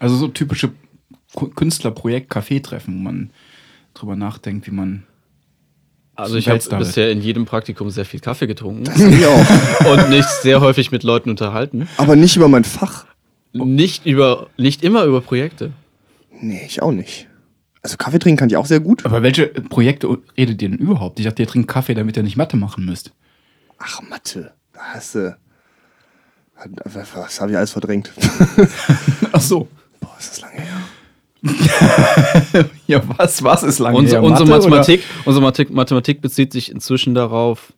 Also 0.00 0.16
so 0.16 0.28
typische 0.28 0.72
Ku- 1.34 1.48
Künstlerprojekt-Café-Treffen, 1.50 2.94
wo 2.94 2.98
man 3.00 3.30
drüber 3.94 4.16
nachdenkt, 4.16 4.66
wie 4.66 4.72
man. 4.72 5.04
Also 6.16 6.36
ich 6.36 6.48
habe 6.48 6.60
bisher 6.78 7.10
in 7.10 7.20
jedem 7.20 7.44
Praktikum 7.44 7.90
sehr 7.90 8.04
viel 8.04 8.20
Kaffee 8.20 8.46
getrunken 8.46 8.84
Das 8.84 9.00
ich 9.00 9.24
auch. 9.26 9.86
und 9.92 10.10
nicht 10.10 10.28
sehr 10.28 10.60
häufig 10.60 10.90
mit 10.92 11.02
Leuten 11.02 11.30
unterhalten. 11.30 11.88
Aber 11.96 12.14
nicht 12.16 12.36
über 12.36 12.48
mein 12.48 12.64
Fach. 12.64 13.06
Nicht 13.52 14.04
über, 14.06 14.48
nicht 14.56 14.82
immer 14.82 15.04
über 15.04 15.20
Projekte. 15.20 15.72
Nee, 16.40 16.64
ich 16.66 16.82
auch 16.82 16.90
nicht. 16.92 17.28
Also 17.82 17.96
Kaffee 17.96 18.18
trinken 18.18 18.38
kann 18.38 18.48
ich 18.48 18.56
auch 18.56 18.66
sehr 18.66 18.80
gut. 18.80 19.04
Aber 19.04 19.22
welche 19.22 19.46
Projekte 19.46 20.08
redet 20.36 20.60
ihr 20.62 20.68
denn 20.70 20.78
überhaupt? 20.78 21.18
Ich 21.20 21.26
dachte, 21.26 21.42
ihr 21.42 21.48
trinkt 21.48 21.68
Kaffee, 21.68 21.94
damit 21.94 22.16
ihr 22.16 22.22
nicht 22.24 22.36
Mathe 22.36 22.56
machen 22.56 22.84
müsst. 22.84 23.12
Ach, 23.78 24.00
Mathe. 24.02 24.54
Da 24.72 24.80
hast 24.94 25.14
du. 25.16 25.36
Was 26.84 27.40
habe 27.40 27.50
ich 27.52 27.56
alles 27.56 27.72
verdrängt? 27.72 28.12
Ach 29.32 29.40
so. 29.40 29.68
Boah, 30.00 30.16
ist 30.18 30.30
das 30.30 30.40
lange 30.40 30.60
her. 30.60 30.80
Ja, 32.86 33.02
was, 33.18 33.42
was 33.42 33.62
ist 33.62 33.78
lange 33.78 33.96
Unser, 33.96 34.16
her? 34.16 34.22
unsere 34.22 34.48
Mathe 34.48 34.68
Mathematik, 34.68 35.02
unsere 35.24 35.42
Mathematik, 35.42 35.74
Mathematik 35.74 36.20
bezieht 36.20 36.52
sich 36.52 36.70
inzwischen 36.70 37.14
darauf, 37.14 37.72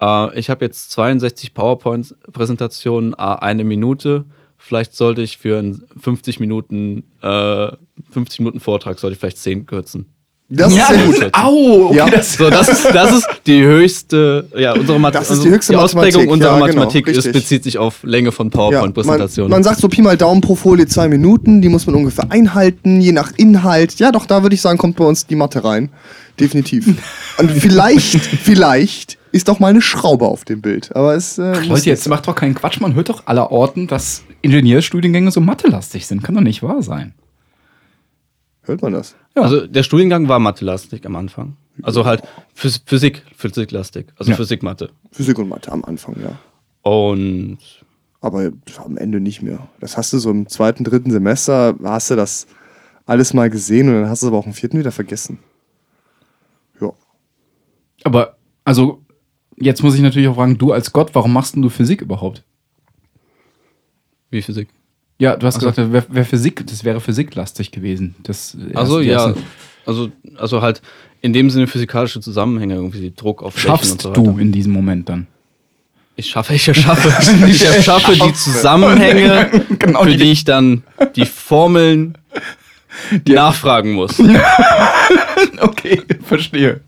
äh, 0.00 0.38
ich 0.38 0.50
habe 0.50 0.64
jetzt 0.64 0.90
62 0.92 1.54
PowerPoint-Präsentationen, 1.54 3.12
äh, 3.14 3.16
eine 3.16 3.64
Minute. 3.64 4.24
Vielleicht 4.58 4.94
sollte 4.94 5.22
ich 5.22 5.38
für 5.38 5.58
einen 5.58 5.84
50 5.98 6.40
Minuten, 6.40 7.04
äh, 7.22 7.68
50 8.10 8.40
Minuten 8.40 8.60
Vortrag 8.60 8.98
sollte 8.98 9.14
ich 9.14 9.20
vielleicht 9.20 9.38
10 9.38 9.66
kürzen. 9.66 10.06
Das 10.48 10.72
Oder? 10.72 10.82
ist 10.82 10.90
Ja, 10.90 10.96
sehr 11.12 11.24
gut. 11.24 11.34
au, 11.34 11.86
okay, 11.86 11.96
Ja. 11.96 12.08
das, 12.08 12.34
So, 12.34 12.48
das 12.50 12.68
ist, 12.68 12.84
das 12.94 13.12
ist 13.18 13.26
die 13.46 13.62
höchste, 13.64 14.46
ja, 14.56 14.74
unsere 14.74 15.00
Mathematik. 15.00 15.28
Das 15.28 15.36
ist 15.38 15.44
die 15.44 15.50
höchste 15.50 15.72
die 15.72 15.76
Ausprägung 15.78 16.28
unserer 16.28 16.50
ja, 16.50 16.54
genau, 16.66 16.66
Mathematik 16.66 17.08
ist, 17.08 17.16
richtig. 17.16 17.32
bezieht 17.32 17.64
sich 17.64 17.78
auf 17.78 18.04
Länge 18.04 18.30
von 18.30 18.46
Ja, 18.50 18.56
man, 18.56 18.70
PowerPoint-Präsentationen. 18.70 19.50
man 19.50 19.64
sagt 19.64 19.80
so 19.80 19.88
Pi 19.88 20.02
mal 20.02 20.16
Daumen 20.16 20.42
pro 20.42 20.54
Folie 20.54 20.86
zwei 20.86 21.08
Minuten, 21.08 21.62
die 21.62 21.68
muss 21.68 21.86
man 21.86 21.96
ungefähr 21.96 22.30
einhalten, 22.30 23.00
je 23.00 23.10
nach 23.10 23.32
Inhalt. 23.36 23.98
Ja, 23.98 24.12
doch, 24.12 24.24
da 24.26 24.42
würde 24.42 24.54
ich 24.54 24.60
sagen, 24.60 24.78
kommt 24.78 24.94
bei 24.96 25.04
uns 25.04 25.26
die 25.26 25.34
Mathe 25.34 25.64
rein. 25.64 25.88
Definitiv. 26.38 26.86
Und 27.38 27.50
vielleicht, 27.50 28.20
vielleicht 28.20 29.18
ist 29.32 29.48
doch 29.48 29.58
mal 29.58 29.68
eine 29.68 29.82
Schraube 29.82 30.26
auf 30.26 30.44
dem 30.44 30.60
Bild. 30.60 30.94
Aber 30.94 31.14
es. 31.16 31.38
Äh, 31.38 31.54
Leute, 31.66 31.86
jetzt 31.90 32.06
macht 32.08 32.28
doch 32.28 32.36
keinen 32.36 32.54
Quatsch, 32.54 32.80
man 32.80 32.94
hört 32.94 33.08
doch 33.08 33.22
aller 33.26 33.50
Orten, 33.50 33.88
dass 33.88 34.22
Ingenieurstudiengänge 34.42 35.32
so 35.32 35.40
mathelastig 35.40 36.06
sind. 36.06 36.22
Kann 36.22 36.36
doch 36.36 36.40
nicht 36.42 36.62
wahr 36.62 36.82
sein. 36.82 37.14
Hört 38.66 38.82
man 38.82 38.92
das? 38.92 39.14
Ja. 39.34 39.42
Also 39.42 39.66
der 39.66 39.82
Studiengang 39.82 40.28
war 40.28 40.38
Mathe-lastig 40.38 41.06
am 41.06 41.16
Anfang. 41.16 41.56
Also 41.82 42.04
halt 42.04 42.22
Phys 42.54 42.82
Physik, 42.84 43.22
Physik-lastig. 43.36 44.06
Also 44.16 44.30
Ja. 44.32 44.36
Physik, 44.36 44.62
Mathe. 44.62 44.90
Physik 45.12 45.38
und 45.38 45.48
Mathe 45.48 45.70
am 45.72 45.84
Anfang, 45.84 46.16
ja. 46.20 46.38
Und 46.88 47.58
Aber 48.20 48.50
am 48.84 48.96
Ende 48.96 49.20
nicht 49.20 49.42
mehr. 49.42 49.68
Das 49.80 49.96
hast 49.96 50.12
du 50.12 50.18
so 50.18 50.30
im 50.30 50.48
zweiten, 50.48 50.84
dritten 50.84 51.10
Semester, 51.10 51.76
hast 51.84 52.10
du 52.10 52.16
das 52.16 52.46
alles 53.04 53.34
mal 53.34 53.50
gesehen 53.50 53.88
und 53.88 53.94
dann 53.94 54.08
hast 54.10 54.22
du 54.22 54.26
es 54.26 54.28
aber 54.28 54.38
auch 54.38 54.46
im 54.46 54.52
vierten 54.52 54.78
wieder 54.78 54.90
vergessen. 54.90 55.38
Ja. 56.80 56.92
Aber, 58.04 58.36
also, 58.64 59.02
jetzt 59.56 59.82
muss 59.82 59.94
ich 59.94 60.00
natürlich 60.00 60.28
auch 60.28 60.34
fragen, 60.34 60.58
du 60.58 60.72
als 60.72 60.92
Gott, 60.92 61.14
warum 61.14 61.32
machst 61.32 61.54
denn 61.54 61.62
du 61.62 61.68
Physik 61.68 62.00
überhaupt? 62.00 62.42
wie 64.30 64.42
Physik? 64.42 64.68
Ja, 65.18 65.36
du 65.36 65.46
hast 65.46 65.56
Also- 65.56 65.70
gesagt, 65.70 65.92
wär, 65.92 66.04
wär 66.08 66.24
Physik, 66.24 66.66
das 66.66 66.84
wäre 66.84 67.00
physiklastig 67.00 67.70
gewesen. 67.70 68.14
Das 68.22 68.56
Also 68.74 69.00
ja, 69.00 69.34
also, 69.86 70.10
also 70.36 70.62
halt 70.62 70.82
in 71.22 71.32
dem 71.32 71.48
Sinne 71.50 71.66
physikalische 71.66 72.20
Zusammenhänge, 72.20 72.74
irgendwie 72.74 73.12
Druck 73.16 73.42
auf 73.42 73.54
Flächen 73.54 73.70
Schaffst 73.70 73.92
und 73.92 74.02
so 74.02 74.10
weiter. 74.10 74.22
du 74.22 74.38
in 74.38 74.52
diesem 74.52 74.72
Moment 74.72 75.08
dann? 75.08 75.26
Ich 76.16 76.26
schaffe, 76.30 76.54
ich 76.54 76.66
erschaffe, 76.68 77.12
ich 77.48 77.64
erschaffe 77.64 78.12
die 78.14 78.32
Zusammenhänge, 78.34 79.50
Genau, 79.78 80.02
für 80.04 80.10
die- 80.10 80.16
die 80.18 80.32
ich 80.32 80.44
dann 80.44 80.82
die 81.14 81.24
Formeln 81.26 82.16
nachfragen 83.26 83.92
muss. 83.92 84.18
Okay, 85.60 86.02
verstehe. 86.24 86.80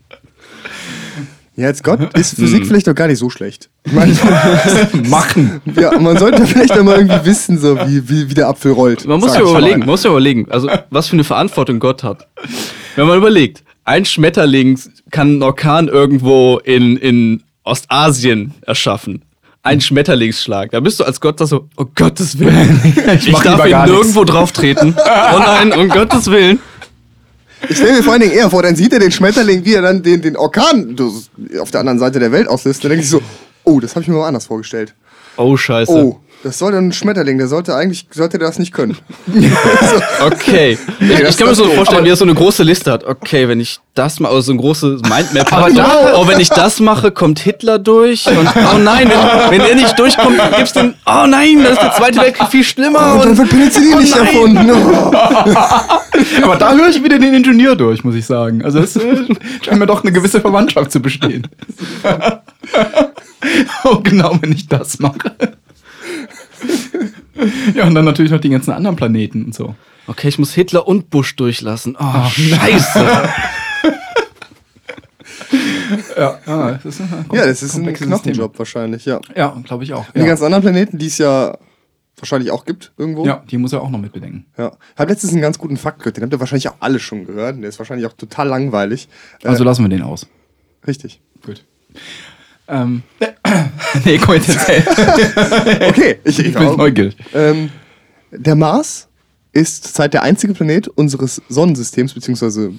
Ja, 1.55 1.67
als 1.67 1.83
Gott 1.83 2.13
ist 2.17 2.35
Physik 2.35 2.65
vielleicht 2.65 2.87
doch 2.87 2.95
gar 2.95 3.07
nicht 3.07 3.19
so 3.19 3.29
schlecht. 3.29 3.69
Ich 3.89 4.23
meine, 4.23 5.07
Machen. 5.09 5.61
ja, 5.75 5.97
man 5.99 6.17
sollte 6.17 6.45
vielleicht 6.45 6.71
auch 6.77 6.83
mal 6.83 6.97
irgendwie 6.97 7.25
wissen, 7.25 7.57
so 7.57 7.77
wie, 7.87 8.07
wie, 8.07 8.29
wie 8.29 8.33
der 8.33 8.47
Apfel 8.47 8.71
rollt. 8.71 9.05
Man 9.07 9.19
muss 9.19 9.33
ja 9.33 9.41
ich 9.41 9.49
überlegen, 9.49 9.79
man 9.79 9.89
muss 9.89 10.03
ja 10.03 10.11
überlegen, 10.11 10.47
also 10.49 10.69
was 10.89 11.07
für 11.07 11.13
eine 11.13 11.23
Verantwortung 11.23 11.79
Gott 11.79 12.03
hat. 12.03 12.27
Wenn 12.95 13.07
man 13.07 13.17
überlegt, 13.17 13.63
ein 13.85 14.05
Schmetterling 14.05 14.79
kann 15.11 15.27
einen 15.29 15.43
Orkan 15.43 15.87
irgendwo 15.87 16.59
in, 16.63 16.97
in 16.97 17.43
Ostasien 17.63 18.53
erschaffen. 18.61 19.23
Ein 19.61 19.81
Schmetterlingsschlag. 19.81 20.71
Da 20.71 20.79
bist 20.79 20.99
du 20.99 21.03
als 21.03 21.19
Gott 21.19 21.41
da 21.41 21.45
so, 21.45 21.67
oh 21.75 21.85
Gottes 21.95 22.39
Willen. 22.39 22.79
Ich, 23.15 23.31
mach 23.31 23.43
darf 23.43 23.65
ihn 23.65 23.75
nichts. 23.75 23.91
nirgendwo 23.91 24.23
drauf 24.23 24.51
treten. 24.51 24.95
Oh 24.97 25.39
nein, 25.39 25.73
um 25.73 25.89
Gottes 25.89 26.27
Willen. 26.31 26.59
Ich 27.67 27.75
stelle 27.75 27.97
mir 27.97 28.03
vor 28.03 28.13
allen 28.13 28.21
Dingen 28.21 28.33
eher 28.33 28.49
vor, 28.49 28.63
dann 28.63 28.75
sieht 28.75 28.93
er 28.93 28.99
den 28.99 29.11
Schmetterling, 29.11 29.65
wie 29.65 29.73
er 29.73 29.81
dann 29.81 30.01
den, 30.01 30.21
den 30.21 30.37
Orkan 30.37 30.95
auf 31.59 31.71
der 31.71 31.81
anderen 31.81 31.99
Seite 31.99 32.19
der 32.19 32.31
Welt 32.31 32.47
auslöst. 32.47 32.83
Dann 32.83 32.89
denke 32.91 33.03
ich 33.03 33.09
so, 33.09 33.21
oh, 33.69 33.79
das 33.79 33.95
habe 33.95 34.03
ich 34.03 34.07
mir 34.07 34.15
mal 34.15 34.27
anders 34.27 34.47
vorgestellt. 34.47 34.95
Oh, 35.37 35.55
scheiße. 35.55 35.91
Oh, 35.91 36.19
das 36.43 36.57
sollte 36.57 36.77
ein 36.77 36.93
Schmetterling, 36.93 37.37
der 37.37 37.47
sollte 37.47 37.75
eigentlich, 37.75 38.07
sollte 38.11 38.37
das 38.37 38.59
nicht 38.59 38.73
können. 38.73 38.97
Okay. 40.25 40.77
ich, 40.99 41.09
ich 41.09 41.37
kann 41.37 41.47
mir 41.47 41.55
so 41.55 41.65
vorstellen, 41.69 42.03
wie 42.03 42.09
er 42.09 42.15
so 42.15 42.25
eine 42.25 42.33
große 42.33 42.63
Liste 42.63 42.91
hat. 42.91 43.05
Okay, 43.05 43.47
wenn 43.47 43.59
ich 43.59 43.79
das 43.93 44.19
mache, 44.19 44.33
also 44.33 44.41
so 44.47 44.51
ein 44.53 44.57
großes 44.57 45.01
Mindmap 45.01 45.51
Aber 45.53 45.65
hat. 45.67 45.77
da- 45.77 46.13
oh, 46.17 46.27
wenn 46.27 46.39
ich 46.39 46.49
das 46.49 46.79
mache, 46.79 47.11
kommt 47.11 47.39
Hitler 47.39 47.79
durch. 47.79 48.27
Und 48.27 48.47
oh 48.55 48.77
nein, 48.77 49.09
wenn, 49.09 49.59
wenn 49.59 49.67
er 49.69 49.75
nicht 49.75 49.97
durchkommt, 49.97 50.39
gibt's 50.57 50.73
den. 50.73 50.93
Oh 51.05 51.25
nein, 51.27 51.63
das 51.63 51.73
ist 51.73 51.81
der 51.81 51.93
Zweite 51.93 52.19
Weltkrieg 52.21 52.47
viel 52.49 52.63
schlimmer. 52.63 53.15
Und 53.15 53.25
dann 53.25 53.37
wird 53.37 53.49
Penicillin 53.49 53.93
oh 53.95 53.99
nicht 53.99 54.15
nein. 54.15 54.25
erfunden. 54.27 54.71
Oh. 54.71 55.11
Aber 56.43 56.55
da 56.57 56.73
höre 56.73 56.89
ich 56.89 57.01
wieder 57.03 57.17
den 57.17 57.33
Ingenieur 57.33 57.75
durch, 57.75 58.03
muss 58.03 58.15
ich 58.15 58.25
sagen. 58.25 58.63
Also 58.63 58.79
es 58.79 58.93
scheint 59.61 59.79
mir 59.79 59.87
doch 59.87 60.03
eine 60.03 60.11
gewisse 60.11 60.41
Verwandtschaft 60.41 60.91
zu 60.91 60.99
bestehen. 61.01 61.47
oh, 63.85 63.99
genau, 64.03 64.37
wenn 64.41 64.51
ich 64.51 64.67
das 64.67 64.99
mache. 64.99 65.31
ja, 67.75 67.85
und 67.87 67.95
dann 67.95 68.05
natürlich 68.05 68.31
noch 68.31 68.39
die 68.41 68.49
ganzen 68.49 68.71
anderen 68.71 68.95
Planeten 68.95 69.45
und 69.45 69.55
so. 69.55 69.75
Okay, 70.07 70.27
ich 70.27 70.39
muss 70.39 70.53
Hitler 70.53 70.87
und 70.87 71.09
Bush 71.09 71.35
durchlassen. 71.35 71.95
Oh, 71.99 72.29
scheiße. 72.29 73.29
Ja, 76.17 76.37
ah, 76.45 76.71
das 76.83 76.85
ist, 76.85 77.01
ein 77.01 77.25
Ja, 77.33 77.45
das 77.45 77.63
ist 77.63 77.75
ein 77.75 77.91
Knochenjob 77.93 78.57
wahrscheinlich, 78.59 79.05
ja. 79.05 79.19
Ja, 79.35 79.57
glaube 79.63 79.83
ich 79.83 79.93
auch. 79.93 80.05
Und 80.07 80.15
die 80.15 80.19
Ja. 80.19 80.27
ganzen 80.27 80.45
anderen 80.45 80.61
Planeten, 80.61 80.97
die 80.97 81.07
es 81.07 81.17
ja 81.17 81.57
wahrscheinlich 82.17 82.51
auch 82.51 82.65
gibt 82.65 82.91
irgendwo. 82.97 83.25
ja, 83.25 83.43
die 83.49 83.57
muss 83.57 83.73
er 83.73 83.81
auch 83.81 83.89
noch 83.89 83.99
mit 83.99 84.11
bedenken. 84.11 84.45
Ja. 84.57 84.73
Hab 84.95 85.09
letztens 85.09 85.31
einen 85.33 85.41
ganz 85.41 85.57
guten 85.57 85.77
Fakt 85.77 85.99
gehört, 85.99 86.17
den 86.17 86.23
habt 86.23 86.33
ihr 86.33 86.39
wahrscheinlich 86.39 86.67
auch 86.69 86.75
alle 86.81 86.99
schon 86.99 87.25
gehört. 87.25 87.61
Der 87.61 87.69
ist 87.69 87.79
wahrscheinlich 87.79 88.05
auch 88.05 88.13
total 88.13 88.47
langweilig. 88.47 89.07
Also 89.43 89.63
lassen 89.63 89.83
wir 89.83 89.89
den 89.89 90.03
aus. 90.03 90.23
Äh, 90.23 90.85
richtig. 90.87 91.21
Gut. 91.43 91.63
Ähm, 92.67 93.01
nee, 94.05 94.17
komm 94.17 94.35
jetzt 94.35 94.49
erzähl. 94.49 94.83
Okay, 95.89 96.19
ich, 96.23 96.39
Ich 96.39 96.53
bin 96.53 96.75
neugierig. 96.75 97.15
Ähm, 97.33 97.69
der 98.31 98.55
Mars 98.55 99.07
ist 99.51 99.83
zurzeit 99.85 100.13
der 100.13 100.23
einzige 100.23 100.53
Planet 100.53 100.87
unseres 100.89 101.41
Sonnensystems, 101.49 102.13
beziehungsweise 102.13 102.71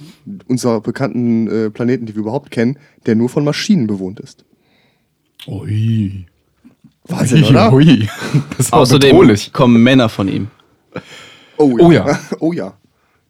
unserer 0.46 0.80
bekannten 0.80 1.48
äh, 1.48 1.70
Planeten, 1.70 2.06
die 2.06 2.14
wir 2.14 2.20
überhaupt 2.20 2.50
kennen, 2.50 2.78
der 3.06 3.16
nur 3.16 3.28
von 3.28 3.44
Maschinen 3.44 3.86
bewohnt 3.86 4.20
ist. 4.20 4.44
Ui. 5.46 6.26
Wahnsinn, 7.04 7.44
oder? 7.44 7.72
Ui. 7.72 8.08
Das 8.56 8.66
ist 8.66 8.72
Außerdem 8.72 9.10
bedrohlich. 9.10 9.52
kommen 9.52 9.82
Männer 9.82 10.08
von 10.08 10.28
ihm. 10.28 10.48
Oh 11.56 11.76
Oh 11.80 11.90
ja. 11.90 12.18
oh 12.38 12.52
ja. 12.52 12.74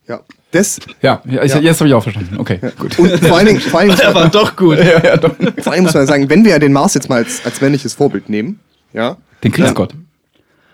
Ja. 0.08 0.22
Das, 0.52 0.80
Ja, 1.00 1.22
ja, 1.26 1.42
ich, 1.44 1.52
Ja. 1.54 1.60
jetzt 1.60 1.80
habe 1.80 1.88
ich 1.88 1.94
auch 1.94 2.02
verstanden. 2.02 2.36
Okay, 2.38 2.58
gut. 2.78 2.98
und 2.98 3.10
vor 3.24 3.36
allen 3.36 3.46
Dingen, 3.46 3.60
vor 3.60 3.80
allen 3.80 3.90
Dingen, 3.96 4.14
war 4.14 4.28
doch 4.28 4.56
gut. 4.56 4.78
ja, 4.78 5.02
ja, 5.04 5.16
doch. 5.16 5.36
vor 5.36 5.46
allen 5.46 5.72
Dingen 5.72 5.82
muss 5.84 5.94
man 5.94 6.06
sagen, 6.06 6.28
wenn 6.28 6.44
wir 6.44 6.50
ja 6.52 6.58
den 6.58 6.72
Mars 6.72 6.94
jetzt 6.94 7.08
mal 7.08 7.16
als, 7.16 7.44
als 7.44 7.60
männliches 7.60 7.94
Vorbild 7.94 8.28
nehmen, 8.28 8.58
ja, 8.92 9.16
Den 9.44 9.52
Kriegsgott. 9.52 9.94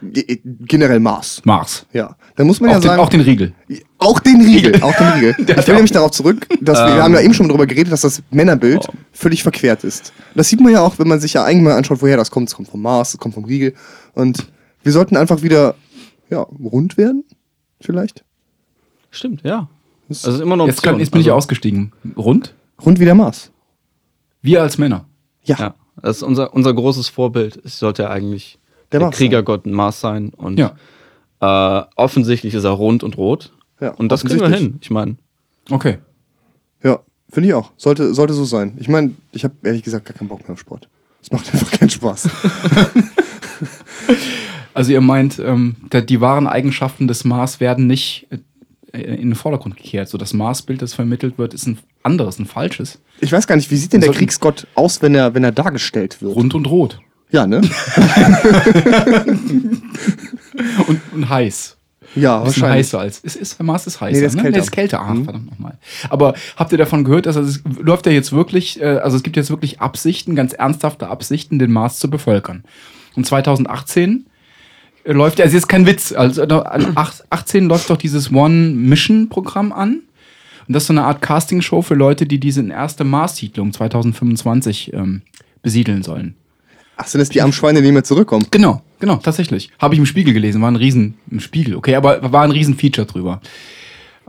ge- 0.03 0.41
generell 0.45 1.01
Mars, 1.01 1.43
Mars. 1.45 1.85
ja, 1.93 2.17
dann 2.37 2.47
muss 2.47 2.61
man 2.61 2.71
Auch, 2.71 2.75
ja 2.75 2.81
den, 2.81 2.87
sagen, 2.89 3.01
auch 3.03 3.09
den 3.11 3.21
Riegel. 3.21 3.53
Auch 3.99 4.21
den 4.21 4.41
Riegel, 4.41 4.83
auch 4.83 4.95
den 4.97 5.07
Riegel. 5.09 5.35
Ich 5.59 5.67
will 5.67 5.75
nämlich 5.75 5.93
darauf 5.93 6.11
zurück, 6.11 6.47
dass 6.61 6.79
wir, 6.79 6.97
wir 6.97 7.03
haben 7.03 7.13
ja 7.15 7.21
eben 7.21 7.35
schon 7.35 7.49
darüber 7.49 7.67
geredet, 7.67 7.93
dass 7.93 8.01
das 8.03 8.23
Männerbild 8.31 8.87
Oh. 8.89 8.93
völlig 9.13 9.43
verquert 9.43 9.85
ist. 9.85 10.13
Das 10.35 10.49
sieht 10.49 10.61
man 10.61 10.73
ja 10.73 10.81
auch, 10.81 10.99
wenn 10.99 11.09
man 11.09 11.21
sich 11.21 11.35
ja 11.35 11.45
eigentlich 11.45 11.63
mal 11.65 11.77
anschaut, 11.77 12.01
woher 12.01 12.17
das 12.17 12.31
kommt. 12.31 12.49
Es 12.49 12.55
kommt 12.55 12.69
vom 12.69 12.81
Mars, 12.83 13.13
es 13.15 13.19
kommt 13.21 13.35
vom 13.35 13.45
Riegel. 13.45 13.75
Und 14.15 14.47
wir 14.83 14.93
sollten 14.93 15.17
einfach 15.19 15.43
wieder, 15.43 15.75
ja, 16.31 16.41
rund 16.41 16.97
werden, 16.97 17.25
vielleicht. 17.81 18.23
Stimmt, 19.17 19.43
ja. 19.43 19.69
Also 20.09 20.31
ist 20.31 20.41
immer 20.41 20.57
noch 20.57 20.67
Jetzt, 20.67 20.83
kann, 20.83 20.99
jetzt 21.01 21.11
bin 21.11 21.21
ich 21.21 21.29
also, 21.29 21.37
ausgestiegen. 21.39 21.93
Rund? 22.17 22.55
Rund 22.85 23.01
wie 23.01 23.05
der 23.05 23.15
Mars. 23.15 23.51
Wir 24.43 24.63
als 24.63 24.79
Männer. 24.79 25.07
Ja. 25.43 25.57
Ja, 25.59 25.75
das 26.01 26.19
ist 26.19 26.23
unser, 26.23 26.55
unser 26.55 26.75
großes 26.75 27.09
Vorbild. 27.09 27.57
Es 27.65 27.79
sollte 27.79 28.05
ja 28.05 28.11
eigentlich 28.11 28.59
Der 28.93 29.01
der, 29.01 29.09
Mars 29.09 29.17
Kriegergott 29.17 29.67
ein 29.67 29.73
Mars 29.73 30.01
sein. 30.01 30.31
Und 30.37 30.59
Ja. 30.59 30.75
äh, 31.41 31.85
offensichtlich 31.97 32.55
ist 32.55 32.65
er 32.65 32.71
rund 32.71 33.03
und 33.03 33.17
rot. 33.17 33.53
Ja, 33.81 33.91
und 33.93 34.11
das 34.13 34.25
kriegen 34.25 34.41
wir 34.41 34.49
hin. 34.49 34.79
Ich 34.81 34.91
meine, 34.91 35.17
Okay. 35.71 35.99
Ja, 36.85 37.01
finde 37.29 37.49
ich 37.49 37.55
auch. 37.55 37.73
Sollte, 37.77 38.15
sollte 38.15 38.33
so 38.35 38.45
sein. 38.45 38.77
Ich 38.79 38.89
meine, 38.89 39.13
ich 39.33 39.43
habe 39.43 39.55
ehrlich 39.65 39.83
gesagt 39.83 40.07
gar 40.07 40.15
keinen 40.17 40.29
Bock 40.29 40.43
mehr 40.43 40.53
auf 40.53 40.61
Sport. 40.61 40.89
Es 41.23 41.33
macht 41.33 41.49
einfach 41.53 41.71
keinen 41.71 41.91
Spaß. 41.91 42.29
Also 44.75 44.93
ihr 44.93 45.01
meint, 45.01 45.39
ähm, 45.39 45.77
die 45.91 46.21
wahren 46.21 46.47
Eigenschaften 46.47 47.09
des 47.09 47.25
Mars 47.25 47.61
werden 47.61 47.87
nicht 47.87 48.27
äh, 48.31 48.39
in 49.03 49.31
den 49.31 49.35
Vordergrund 49.35 49.77
gekehrt. 49.77 50.09
So 50.09 50.19
das 50.19 50.33
Marsbild, 50.35 50.83
das 50.83 50.95
vermittelt 50.95 51.39
wird, 51.39 51.55
ist 51.55 51.67
ein 51.67 51.79
anderes, 52.03 52.39
ein 52.39 52.47
falsches. 52.47 52.99
Ich 53.21 53.33
weiß 53.33 53.47
gar 53.47 53.57
nicht, 53.57 53.71
wie 53.71 53.77
sieht 53.77 53.93
denn 53.93 54.01
der 54.01 54.11
Kriegsgott 54.13 54.67
aus, 54.75 55.03
wenn 55.03 55.15
er, 55.15 55.35
wenn 55.35 55.45
er 55.45 55.53
dargestellt 55.53 56.21
wird? 56.23 56.35
Rund 56.35 56.55
und 56.55 56.67
rot. 56.69 57.01
Ja, 57.31 57.47
ne? 57.47 57.61
Und, 60.89 61.01
und 61.13 61.29
heiß. 61.29 61.77
Ja, 62.15 62.39
Ein 62.39 62.47
wahrscheinlich. 62.47 62.87
heißer 62.87 63.01
als. 63.01 63.19
Ist, 63.19 63.37
ist, 63.37 63.63
Mars 63.63 63.87
ist 63.87 64.01
heißer. 64.01 64.13
Nee, 64.13 64.21
der 64.21 64.29
ist 64.29 64.37
ne? 64.37 64.43
kälter. 64.43 64.55
Der 64.55 64.63
ist 64.63 64.73
kälter. 64.73 65.01
Ah, 65.01 65.13
Mhm. 65.13 65.25
verdammt 65.25 65.47
nochmal. 65.51 65.79
Aber 66.09 66.35
habt 66.57 66.73
ihr 66.73 66.79
davon 66.79 67.05
gehört, 67.05 67.27
dass 67.27 67.37
also 67.37 67.51
es 67.51 67.63
läuft 67.79 68.07
ja 68.07 68.13
jetzt 68.13 68.33
wirklich, 68.33 68.81
äh, 68.81 68.85
also 68.85 69.17
es 69.17 69.23
gibt 69.23 69.37
jetzt 69.37 69.51
wirklich 69.51 69.81
Absichten, 69.81 70.35
ganz 70.35 70.53
ernsthafte 70.55 71.09
Absichten, 71.09 71.59
den 71.59 71.73
Mars 71.73 71.99
zu 71.99 72.09
bevölkern. 72.09 72.65
Und 73.17 73.27
2018 73.27 74.11
äh, 74.11 74.23
läuft, 75.07 75.41
also 75.41 75.55
jetzt 75.55 75.69
kein 75.69 75.87
Witz, 75.87 76.13
also 76.13 76.43
äh, 76.43 76.53
an 76.53 76.93
ach- 76.95 77.21
18 77.31 77.67
läuft 77.69 77.91
doch 77.91 77.97
dieses 77.97 78.33
One-Mission-Programm 78.33 79.73
an. 79.73 80.03
Und 80.69 80.73
das 80.75 80.83
ist 80.85 80.87
so 80.89 80.93
eine 80.93 81.05
Art 81.05 81.23
Castingshow 81.23 81.81
für 81.83 81.95
Leute, 81.95 82.27
die 82.27 82.39
diese 82.41 82.67
erste 82.69 83.05
Mars-Siedlung 83.05 83.73
2025 83.73 84.93
ähm, 84.93 85.23
besiedeln 85.63 86.03
sollen. 86.03 86.35
Ach, 86.97 87.07
sind 87.07 87.21
das 87.21 87.29
die 87.29 87.41
armen 87.43 87.53
Schweine, 87.53 87.81
die 87.81 87.85
nicht 87.87 87.93
mehr 87.95 88.05
zurückkommen? 88.05 88.47
Genau, 88.51 88.83
genau, 88.99 89.17
tatsächlich. 89.17 89.71
Habe 89.79 89.95
ich 89.95 90.01
im 90.01 90.07
Spiegel 90.07 90.33
gelesen, 90.35 90.63
war 90.63 90.71
ein 90.71 90.77
Riesen, 90.77 91.15
im 91.31 91.41
Spiegel, 91.41 91.77
okay, 91.77 91.95
aber 91.95 92.33
war 92.33 92.43
ein 92.43 92.51
Riesen-Feature 92.51 93.07
drüber. 93.07 93.41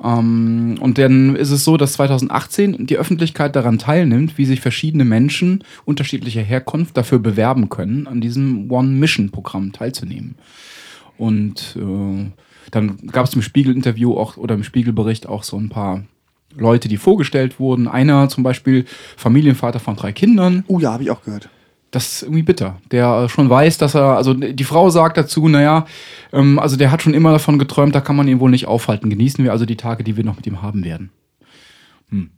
Ähm, 0.03 0.77
und 0.79 0.97
dann 0.97 1.35
ist 1.35 1.51
es 1.51 1.63
so, 1.63 1.77
dass 1.77 1.93
2018 1.93 2.85
die 2.85 2.97
Öffentlichkeit 2.97 3.55
daran 3.55 3.79
teilnimmt, 3.79 4.37
wie 4.37 4.45
sich 4.45 4.61
verschiedene 4.61 5.05
Menschen 5.05 5.63
unterschiedlicher 5.85 6.41
Herkunft 6.41 6.97
dafür 6.97 7.19
bewerben 7.19 7.69
können, 7.69 8.07
an 8.07 8.21
diesem 8.21 8.71
One-Mission-Programm 8.71 9.73
teilzunehmen. 9.73 10.35
Und 11.17 11.77
äh, 11.79 12.31
dann 12.71 12.97
gab 13.07 13.25
es 13.25 13.33
im 13.33 13.41
Spiegel-Interview 13.41 14.15
auch 14.15 14.37
oder 14.37 14.55
im 14.55 14.63
Spiegelbericht 14.63 15.27
auch 15.27 15.43
so 15.43 15.57
ein 15.57 15.69
paar 15.69 16.03
Leute, 16.55 16.87
die 16.87 16.97
vorgestellt 16.97 17.59
wurden. 17.59 17.87
Einer 17.87 18.29
zum 18.29 18.43
Beispiel 18.43 18.85
Familienvater 19.15 19.79
von 19.79 19.95
drei 19.95 20.11
Kindern. 20.11 20.63
Oh 20.67 20.79
ja, 20.79 20.93
habe 20.93 21.03
ich 21.03 21.11
auch 21.11 21.23
gehört. 21.23 21.49
Das 21.91 22.07
ist 22.07 22.23
irgendwie 22.23 22.43
bitter. 22.43 22.81
Der 22.91 23.23
äh, 23.23 23.29
schon 23.29 23.49
weiß, 23.49 23.77
dass 23.77 23.95
er, 23.95 24.17
also 24.17 24.33
die 24.33 24.63
Frau 24.63 24.89
sagt 24.89 25.17
dazu, 25.17 25.47
naja, 25.47 25.85
ähm, 26.33 26.59
also 26.59 26.75
der 26.75 26.91
hat 26.91 27.01
schon 27.01 27.13
immer 27.13 27.31
davon 27.31 27.59
geträumt, 27.59 27.95
da 27.95 28.01
kann 28.01 28.15
man 28.15 28.27
ihn 28.27 28.39
wohl 28.39 28.51
nicht 28.51 28.67
aufhalten. 28.67 29.09
Genießen 29.09 29.43
wir 29.43 29.51
also 29.51 29.65
die 29.65 29.77
Tage, 29.77 30.03
die 30.03 30.17
wir 30.17 30.23
noch 30.23 30.35
mit 30.35 30.45
ihm 30.47 30.61
haben 30.61 30.83
werden. 30.83 31.11
Hm. 32.09 32.31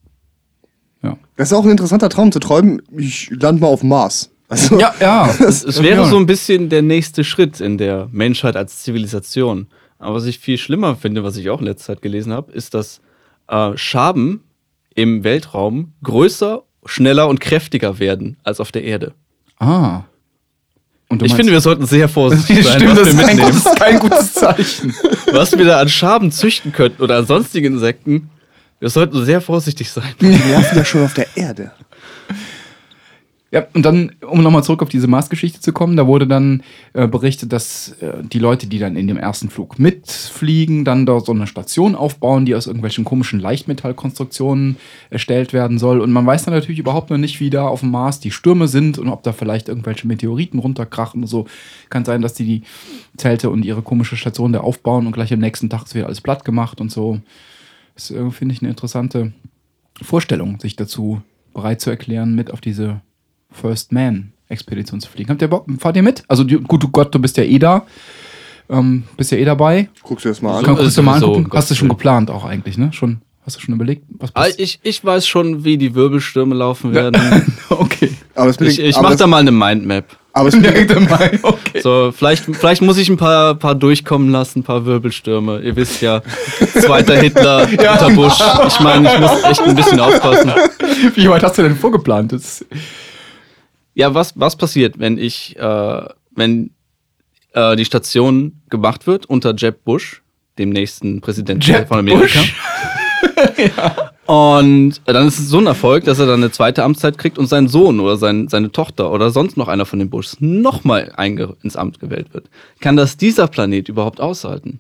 Ja. 1.02 1.18
Das 1.36 1.50
ist 1.50 1.54
auch 1.58 1.64
ein 1.64 1.72
interessanter 1.72 2.10
Traum 2.10 2.32
zu 2.32 2.40
träumen. 2.40 2.82
Ich 2.96 3.32
lande 3.32 3.62
mal 3.62 3.68
auf 3.68 3.80
dem 3.80 3.90
Mars. 3.90 4.30
Also, 4.50 4.80
Ja, 4.80 4.94
ja. 5.00 5.30
es, 5.40 5.64
es 5.64 5.82
wäre 5.82 6.06
so 6.06 6.18
ein 6.18 6.26
bisschen 6.26 6.70
der 6.70 6.82
nächste 6.82 7.24
Schritt 7.24 7.60
in 7.60 7.78
der 7.78 8.08
Menschheit 8.12 8.56
als 8.56 8.84
Zivilisation. 8.84 9.68
Aber 9.98 10.16
was 10.16 10.26
ich 10.26 10.40
viel 10.40 10.58
schlimmer 10.58 10.96
finde, 10.96 11.24
was 11.24 11.38
ich 11.38 11.50
auch 11.50 11.60
in 11.60 11.66
letzter 11.66 11.94
Zeit 11.94 12.02
gelesen 12.02 12.34
habe, 12.34 12.52
ist, 12.52 12.74
dass 12.74 13.02
äh, 13.48 13.76
Schaben 13.76 14.44
im 14.96 15.24
Weltraum 15.24 15.94
größer, 16.04 16.64
schneller 16.86 17.28
und 17.28 17.40
kräftiger 17.40 18.00
werden 18.00 18.38
als 18.44 18.60
auf 18.60 18.72
der 18.72 18.84
Erde. 18.84 19.14
Ah. 19.60 20.04
Ich 21.12 21.20
meinst- 21.22 21.36
finde, 21.36 21.52
wir 21.52 21.62
sollten 21.62 21.86
sehr 21.86 22.08
vorsichtig 22.08 22.64
sein, 22.66 22.80
Stimmt, 22.80 22.92
was 22.98 23.00
das 23.00 23.06
wir 23.08 23.12
ist 23.14 23.28
kein 23.28 23.36
mitnehmen. 23.36 23.52
gutes, 23.62 23.76
kein 23.80 24.00
gutes 24.00 24.34
Zeichen. 24.36 24.96
was 25.32 25.58
wir 25.58 25.66
da 25.66 25.80
an 25.80 25.90
Schaben 25.90 26.32
züchten 26.32 26.72
könnten 26.72 27.02
oder 27.02 27.18
an 27.18 27.26
sonstigen 27.26 27.74
Insekten. 27.74 28.30
Wir 28.80 28.90
sollten 28.90 29.26
sehr 29.26 29.42
vorsichtig 29.42 29.90
sein. 29.92 30.14
die 30.22 30.28
nerven 30.28 30.78
ja 30.78 30.86
schon 30.86 31.04
auf 31.04 31.14
der 31.14 31.28
Erde. 31.36 31.72
Ja, 33.52 33.66
und 33.74 33.84
dann, 33.84 34.12
um 34.22 34.44
nochmal 34.44 34.64
zurück 34.64 34.84
auf 34.84 34.90
diese 34.90 35.08
Mars-Geschichte 35.08 35.60
zu 35.60 35.74
kommen, 35.74 35.98
da 35.98 36.06
wurde 36.06 36.28
dann 36.28 36.62
äh, 36.94 37.08
berichtet, 37.08 37.52
dass 37.52 37.94
äh, 38.00 38.22
die 38.22 38.38
Leute, 38.38 38.68
die 38.68 38.78
dann 38.78 38.96
in 38.96 39.08
dem 39.08 39.18
ersten 39.18 39.50
Flug 39.50 39.80
mitfliegen, 39.80 40.86
dann 40.86 41.08
dort 41.08 41.26
so 41.26 41.32
eine 41.32 41.48
Station 41.48 41.96
aufbauen, 41.96 42.46
die 42.46 42.54
aus 42.54 42.68
irgendwelchen 42.68 43.06
komischen 43.06 43.40
Leichtmetallkonstruktionen 43.40 44.78
erstellt 45.10 45.52
werden 45.52 45.80
soll. 45.80 46.00
Und 46.00 46.12
man 46.12 46.28
weiß 46.28 46.46
dann 46.46 46.54
natürlich 46.54 46.78
überhaupt 46.78 47.10
noch 47.10 47.18
nicht, 47.18 47.40
wie 47.40 47.50
da 47.50 47.68
auf 47.68 47.80
dem 47.80 47.90
Mars 47.90 48.20
die 48.20 48.30
Stürme 48.30 48.68
sind 48.68 49.00
und 49.00 49.10
ob 49.10 49.24
da 49.24 49.34
vielleicht 49.34 49.68
irgendwelche 49.68 50.08
Meteoriten 50.08 50.60
runterkrachen 50.60 51.24
und 51.24 51.28
so. 51.28 51.48
Kann 51.90 52.06
sein, 52.06 52.22
dass 52.22 52.36
die 52.36 52.46
die 52.46 52.64
Zelte 53.18 53.50
und 53.50 53.66
ihre 53.66 53.82
komische 53.82 54.16
Station 54.16 54.54
da 54.54 54.60
aufbauen 54.60 55.08
und 55.08 55.14
gleich 55.14 55.34
am 55.34 55.40
nächsten 55.40 55.72
Tag 55.72 55.86
ist 55.86 55.96
wieder 55.96 56.06
alles 56.06 56.22
platt 56.22 56.46
gemacht 56.46 56.80
und 56.80 56.92
so. 56.92 57.20
Das 57.96 58.12
äh, 58.12 58.30
finde 58.30 58.54
ich 58.54 58.62
eine 58.62 58.70
interessante 58.70 59.34
Vorstellung, 60.02 60.60
sich 60.60 60.76
dazu 60.76 61.22
bereit 61.54 61.82
zu 61.82 61.90
erklären, 61.90 62.36
mit 62.36 62.52
auf 62.52 62.62
diese 62.62 63.02
First 63.52 63.92
Man 63.92 64.32
Expedition 64.48 65.00
zu 65.00 65.10
fliegen. 65.10 65.30
Habt 65.30 65.42
ihr 65.42 65.48
Bock? 65.48 65.66
Fahrt 65.80 65.96
ihr 65.96 66.04
mit? 66.04 66.24
Also 66.28 66.44
du, 66.44 66.60
gut, 66.62 66.82
du 66.84 66.90
Gott, 66.90 67.14
du 67.14 67.20
bist 67.20 67.38
ja 67.38 67.44
eh 67.44 67.60
da. 67.60 67.86
Ähm, 68.70 69.04
bist 69.18 69.32
ja 69.32 69.38
eh 69.38 69.46
dabei. 69.46 69.90
Guckst 70.04 70.26
du 70.26 70.30
das 70.30 70.42
mal 70.42 70.58
an? 70.60 70.64
Kann, 70.66 70.76
kannst 70.76 70.98
du 70.98 71.02
mal 71.04 71.16
angucken. 71.16 71.46
um 71.46 71.52
Hast 71.54 71.72
du 71.72 71.76
schon 71.76 71.90
geplant 71.90 72.30
auch 72.32 72.46
eigentlich, 72.46 72.78
ne? 72.78 72.92
Schon. 72.94 73.22
Hast 73.46 73.56
du 73.58 73.62
schon 73.62 73.74
überlegt, 73.74 74.04
was 74.20 74.32
passiert? 74.32 74.60
ich, 74.60 74.80
ich 74.84 75.04
weiß 75.04 75.26
schon, 75.28 75.64
wie 75.64 75.78
die 75.78 75.96
Wirbelstürme 75.96 76.54
laufen 76.54 76.94
werden. 76.94 77.20
okay. 77.70 78.12
Aber 78.36 78.52
ich 78.52 78.58
den- 78.58 78.68
ich 78.68 78.94
aber 78.96 79.04
mache 79.04 79.14
das- 79.14 79.20
da 79.20 79.28
mal 79.28 79.38
eine 79.38 79.52
Mindmap. 79.52 80.06
Aber 80.34 80.50
es 80.50 80.54
den- 80.60 81.10
okay. 81.42 81.82
So, 81.82 82.12
vielleicht, 82.16 82.44
vielleicht 82.46 82.84
muss 82.84 82.98
ich 82.98 83.10
ein 83.10 83.18
paar, 83.18 83.56
paar 83.56 83.74
durchkommen 83.74 84.30
lassen, 84.30 84.60
ein 84.60 84.64
paar 84.64 84.86
Wirbelstürme. 84.86 85.62
Ihr 85.62 85.76
wisst 85.76 86.02
ja, 86.02 86.22
zweiter 86.80 87.16
Hitler, 87.20 87.66
dritter 87.66 88.12
Bush. 88.12 88.38
Ich 88.68 88.80
meine, 88.82 89.12
ich 89.12 89.20
muss 89.20 89.44
echt 89.44 89.62
ein 89.62 89.76
bisschen 89.76 90.00
aufpassen. 90.00 90.52
Wie 91.16 91.28
weit 91.28 91.42
hast 91.42 91.58
du 91.58 91.64
denn 91.64 91.76
vorgeplant? 91.76 92.32
Das, 92.34 92.64
Ja, 94.00 94.14
was, 94.14 94.40
was 94.40 94.56
passiert, 94.56 94.98
wenn 94.98 95.18
ich, 95.18 95.58
äh, 95.58 96.06
wenn 96.32 96.72
äh, 97.52 97.76
die 97.76 97.84
Station 97.84 98.62
gemacht 98.70 99.08
wird 99.08 99.26
unter 99.26 99.54
Jeb 99.54 99.84
Bush, 99.84 100.22
dem 100.58 100.70
nächsten 100.70 101.20
Präsidenten 101.20 101.70
Jeb 101.70 101.90
von 101.90 102.00
Amerika? 102.00 102.40
Bush? 102.40 102.56
Und 104.26 105.02
dann 105.04 105.28
ist 105.28 105.40
es 105.40 105.50
so 105.50 105.58
ein 105.58 105.68
Erfolg, 105.68 106.06
dass 106.06 106.18
er 106.18 106.28
dann 106.28 106.42
eine 106.42 106.50
zweite 106.50 106.84
Amtszeit 106.84 107.18
kriegt 107.18 107.38
und 107.38 107.48
sein 107.48 107.68
Sohn 107.68 108.00
oder 108.00 108.16
sein, 108.16 108.48
seine 108.48 108.72
Tochter 108.72 109.12
oder 109.12 109.32
sonst 109.32 109.58
noch 109.58 109.68
einer 109.68 109.86
von 109.86 110.00
den 110.00 110.10
Bushs 110.10 110.38
nochmal 110.40 111.12
ins 111.64 111.76
Amt 111.76 112.00
gewählt 112.00 112.34
wird. 112.34 112.50
Kann 112.80 112.96
das 112.96 113.18
dieser 113.18 113.48
Planet 113.48 113.90
überhaupt 113.90 114.22
aushalten? 114.22 114.80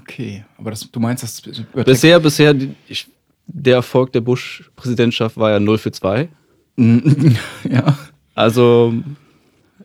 okay. 0.00 0.44
Aber 0.56 0.70
das, 0.70 0.90
du 0.90 0.98
meinst, 0.98 1.22
das 1.22 1.42
Bisher, 1.84 2.18
bisher, 2.18 2.56
ich, 2.88 3.06
der 3.46 3.74
Erfolg 3.76 4.12
der 4.12 4.22
Bush-Präsidentschaft 4.22 5.36
war 5.36 5.50
ja 5.50 5.60
0 5.60 5.78
für 5.78 5.92
2. 5.92 6.28
ja. 7.70 7.98
Also, 8.34 8.94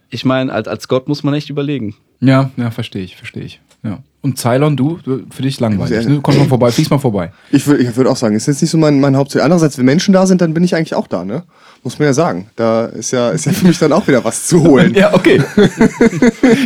ich 0.10 0.26
meine, 0.26 0.52
als, 0.52 0.68
als 0.68 0.88
Gott 0.88 1.08
muss 1.08 1.24
man 1.24 1.34
echt 1.34 1.50
überlegen. 1.50 1.96
Ja, 2.20 2.52
ja, 2.58 2.72
verstehe 2.72 3.04
ich, 3.04 3.16
verstehe 3.16 3.44
ich. 3.44 3.62
Ja. 3.84 4.00
Und 4.24 4.38
Cylon, 4.38 4.78
du, 4.78 5.00
für 5.32 5.42
dich 5.42 5.60
langweilig. 5.60 6.06
Ne? 6.08 6.20
Komm 6.22 6.38
mal 6.38 6.46
vorbei, 6.48 6.72
fliegst 6.72 6.92
mal 6.92 7.00
vorbei. 7.00 7.32
Ich 7.50 7.66
würde 7.66 7.82
ich 7.82 7.96
würd 7.96 8.08
auch 8.08 8.16
sagen, 8.16 8.36
ist 8.36 8.46
jetzt 8.46 8.62
nicht 8.62 8.70
so 8.70 8.78
mein, 8.78 9.00
mein 9.00 9.18
Hauptziel. 9.18 9.42
Andererseits, 9.42 9.80
wenn 9.80 9.86
Menschen 9.86 10.14
da 10.14 10.28
sind, 10.28 10.42
dann 10.42 10.54
bin 10.54 10.64
ich 10.64 10.76
eigentlich 10.76 10.94
auch 10.94 11.08
da, 11.08 11.26
ne? 11.26 11.42
Muss 11.84 11.98
man 11.98 12.06
ja 12.06 12.14
sagen. 12.14 12.48
Da 12.56 12.86
ist 12.86 13.10
ja, 13.10 13.32
ist 13.32 13.48
ja 13.48 13.52
für 13.52 13.66
mich 13.66 13.80
dann 13.80 13.92
auch 13.92 14.08
wieder 14.08 14.24
was 14.24 14.46
zu 14.46 14.62
holen. 14.64 14.94
Ja, 14.96 15.12
okay. 15.16 15.42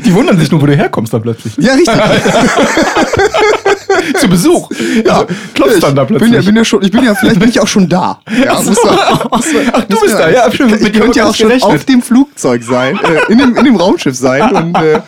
Die 0.05 0.13
wundern 0.13 0.38
sich 0.38 0.51
nur, 0.51 0.62
wo 0.62 0.65
du 0.65 0.75
herkommst 0.75 1.13
dann 1.13 1.22
plötzlich. 1.22 1.55
Ja, 1.55 1.75
richtig. 1.75 1.95
Zu 4.19 4.27
Besuch. 4.27 4.69
Ja, 5.05 5.25
klopfst 5.53 5.81
dann 5.81 5.95
da 5.95 6.01
ich 6.03 6.07
bin 6.10 6.17
plötzlich. 6.17 6.36
ja, 6.36 6.41
bin 6.41 6.55
ja 6.57 6.65
schon, 6.65 6.84
ich 6.84 6.91
bin 6.91 7.03
ja, 7.05 7.15
vielleicht 7.15 7.39
bin 7.39 7.48
ich 7.50 7.60
auch 7.62 7.67
schon 7.67 7.88
da. 7.88 8.19
Ja, 8.43 8.55
muss 8.62 8.77
man, 8.84 9.00
Ach, 9.31 9.39
du 9.86 10.00
bist 10.01 10.13
man- 10.13 10.17
da, 10.17 10.29
ja, 10.29 10.48
Ich, 10.50 10.60
ich, 10.60 10.93
könnte 10.93 11.19
ja 11.19 11.25
auch 11.27 11.36
schon 11.36 11.48
gerechnet. 11.48 11.74
auf 11.75 11.86
dem 11.86 12.01
Flugzeug 12.01 12.63
sein, 12.63 13.00
äh, 13.01 13.31
in, 13.31 13.38
dem, 13.38 13.55
in 13.55 13.63
dem 13.63 13.75
Raumschiff 13.77 14.15
sein 14.15 14.53
und, 14.53 14.75
äh, 14.75 15.00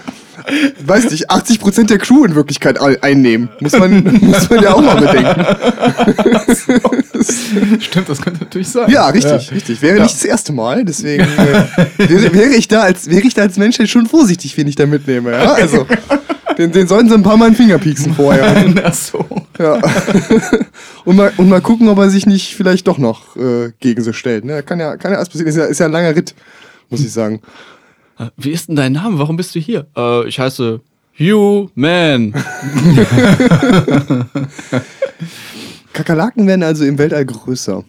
weiß 0.85 1.11
nicht, 1.11 1.29
80% 1.29 1.87
der 1.87 1.97
Crew 1.97 2.23
in 2.25 2.35
Wirklichkeit 2.35 2.79
ein- 2.79 3.01
einnehmen. 3.01 3.49
Muss 3.59 3.73
man, 3.73 4.03
muss 4.21 4.49
man 4.49 4.63
ja 4.63 4.73
auch 4.73 4.81
mal 4.81 4.95
bedenken. 4.95 5.45
Stimmt, 7.81 8.09
das 8.09 8.21
könnte 8.21 8.39
natürlich 8.43 8.69
sein. 8.69 8.89
Ja, 8.89 9.07
richtig, 9.09 9.51
richtig. 9.51 9.81
Wäre 9.81 9.97
Ja. 9.97 10.03
nicht 10.03 10.15
das 10.15 10.23
erste 10.25 10.53
Mal, 10.53 10.85
deswegen 10.85 11.23
äh, 11.37 11.65
wäre, 12.09 12.33
wäre, 12.33 12.53
ich 12.55 12.67
da 12.67 12.81
als, 12.81 13.09
wäre 13.09 13.21
ich 13.21 13.33
da 13.33 13.41
als 13.43 13.57
Mensch 13.57 13.77
jetzt 13.79 13.91
schon 13.91 14.05
vorsichtig, 14.07 14.55
wen 14.57 14.67
ich 14.67 14.75
da 14.75 14.85
mitnehme. 14.85 15.31
Ja? 15.31 15.53
Also, 15.53 15.85
den, 16.57 16.71
den 16.71 16.87
sollten 16.87 17.09
sie 17.09 17.15
ein 17.15 17.23
paar 17.23 17.37
Mal 17.37 17.47
in 17.47 17.53
den 17.53 17.57
Finger 17.57 17.77
pieksen 17.77 18.13
vorher. 18.13 18.65
Ach 18.83 18.93
so. 18.93 19.25
Ja. 19.59 19.79
und, 21.05 21.15
mal, 21.15 21.31
und 21.37 21.49
mal 21.49 21.61
gucken, 21.61 21.87
ob 21.89 21.97
er 21.99 22.09
sich 22.09 22.25
nicht 22.25 22.55
vielleicht 22.55 22.87
doch 22.87 22.97
noch 22.97 23.35
äh, 23.35 23.71
gegen 23.79 24.01
sie 24.03 24.13
stellt. 24.13 24.45
Ne? 24.45 24.63
Kann, 24.63 24.79
ja, 24.79 24.95
kann 24.97 25.11
ja 25.11 25.17
alles 25.17 25.29
passieren. 25.29 25.49
Ist 25.49 25.57
ja, 25.57 25.65
ist 25.65 25.79
ja 25.79 25.87
ein 25.87 25.91
langer 25.91 26.15
Ritt, 26.15 26.33
muss 26.89 27.01
ich 27.01 27.11
sagen. 27.11 27.41
Wie 28.36 28.51
ist 28.51 28.67
denn 28.67 28.75
dein 28.75 28.93
Name? 28.93 29.19
Warum 29.19 29.38
bist 29.38 29.53
du 29.55 29.59
hier? 29.59 29.88
Äh, 29.95 30.27
ich 30.27 30.39
heiße 30.39 30.81
Hugh 31.19 31.69
Man. 31.75 32.33
Kakerlaken 35.93 36.47
werden 36.47 36.63
also 36.63 36.86
im 36.86 36.97
Weltall 36.97 37.25
größer. 37.25 37.83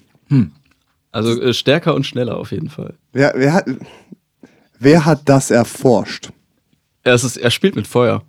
Also 1.12 1.40
äh, 1.40 1.54
stärker 1.54 1.94
und 1.94 2.04
schneller 2.04 2.36
auf 2.36 2.52
jeden 2.52 2.68
Fall. 2.70 2.94
Wer, 3.12 3.32
wer, 3.36 3.52
hat, 3.54 3.66
wer 4.78 5.04
hat 5.04 5.22
das 5.26 5.50
erforscht? 5.50 6.30
Er, 7.04 7.14
ist, 7.14 7.36
er 7.36 7.50
spielt 7.50 7.76
mit 7.76 7.86
Feuer. 7.86 8.22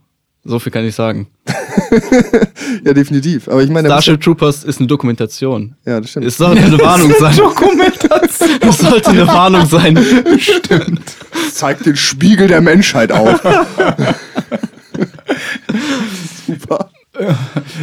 So 0.44 0.60
viel 0.60 0.72
kann 0.72 0.86
ich 0.86 0.96
sagen. 0.96 1.28
Ja, 2.86 2.94
definitiv. 2.94 3.48
Aber 3.48 3.62
ich 3.64 3.70
meine, 3.70 3.88
Starship 3.88 4.22
Troopers 4.22 4.64
ist 4.64 4.80
eine 4.80 4.88
Dokumentation. 4.88 5.76
ja, 5.86 6.00
das 6.00 6.12
stimmt. 6.12 6.26
Es 6.26 6.38
sollte 6.38 6.64
eine 6.64 6.80
Warnung 6.80 7.14
sein. 7.20 7.36
Dokumentation. 7.36 8.60
Es 8.62 8.78
sollte 8.78 9.10
eine 9.10 9.28
Warnung 9.28 9.66
sein. 9.66 9.98
Stimmt. 10.38 11.16
zeigt 11.52 11.86
den 11.86 11.96
Spiegel 11.96 12.48
der 12.48 12.62
Menschheit 12.62 13.12
auf. 13.12 13.42
Super. 16.48 16.90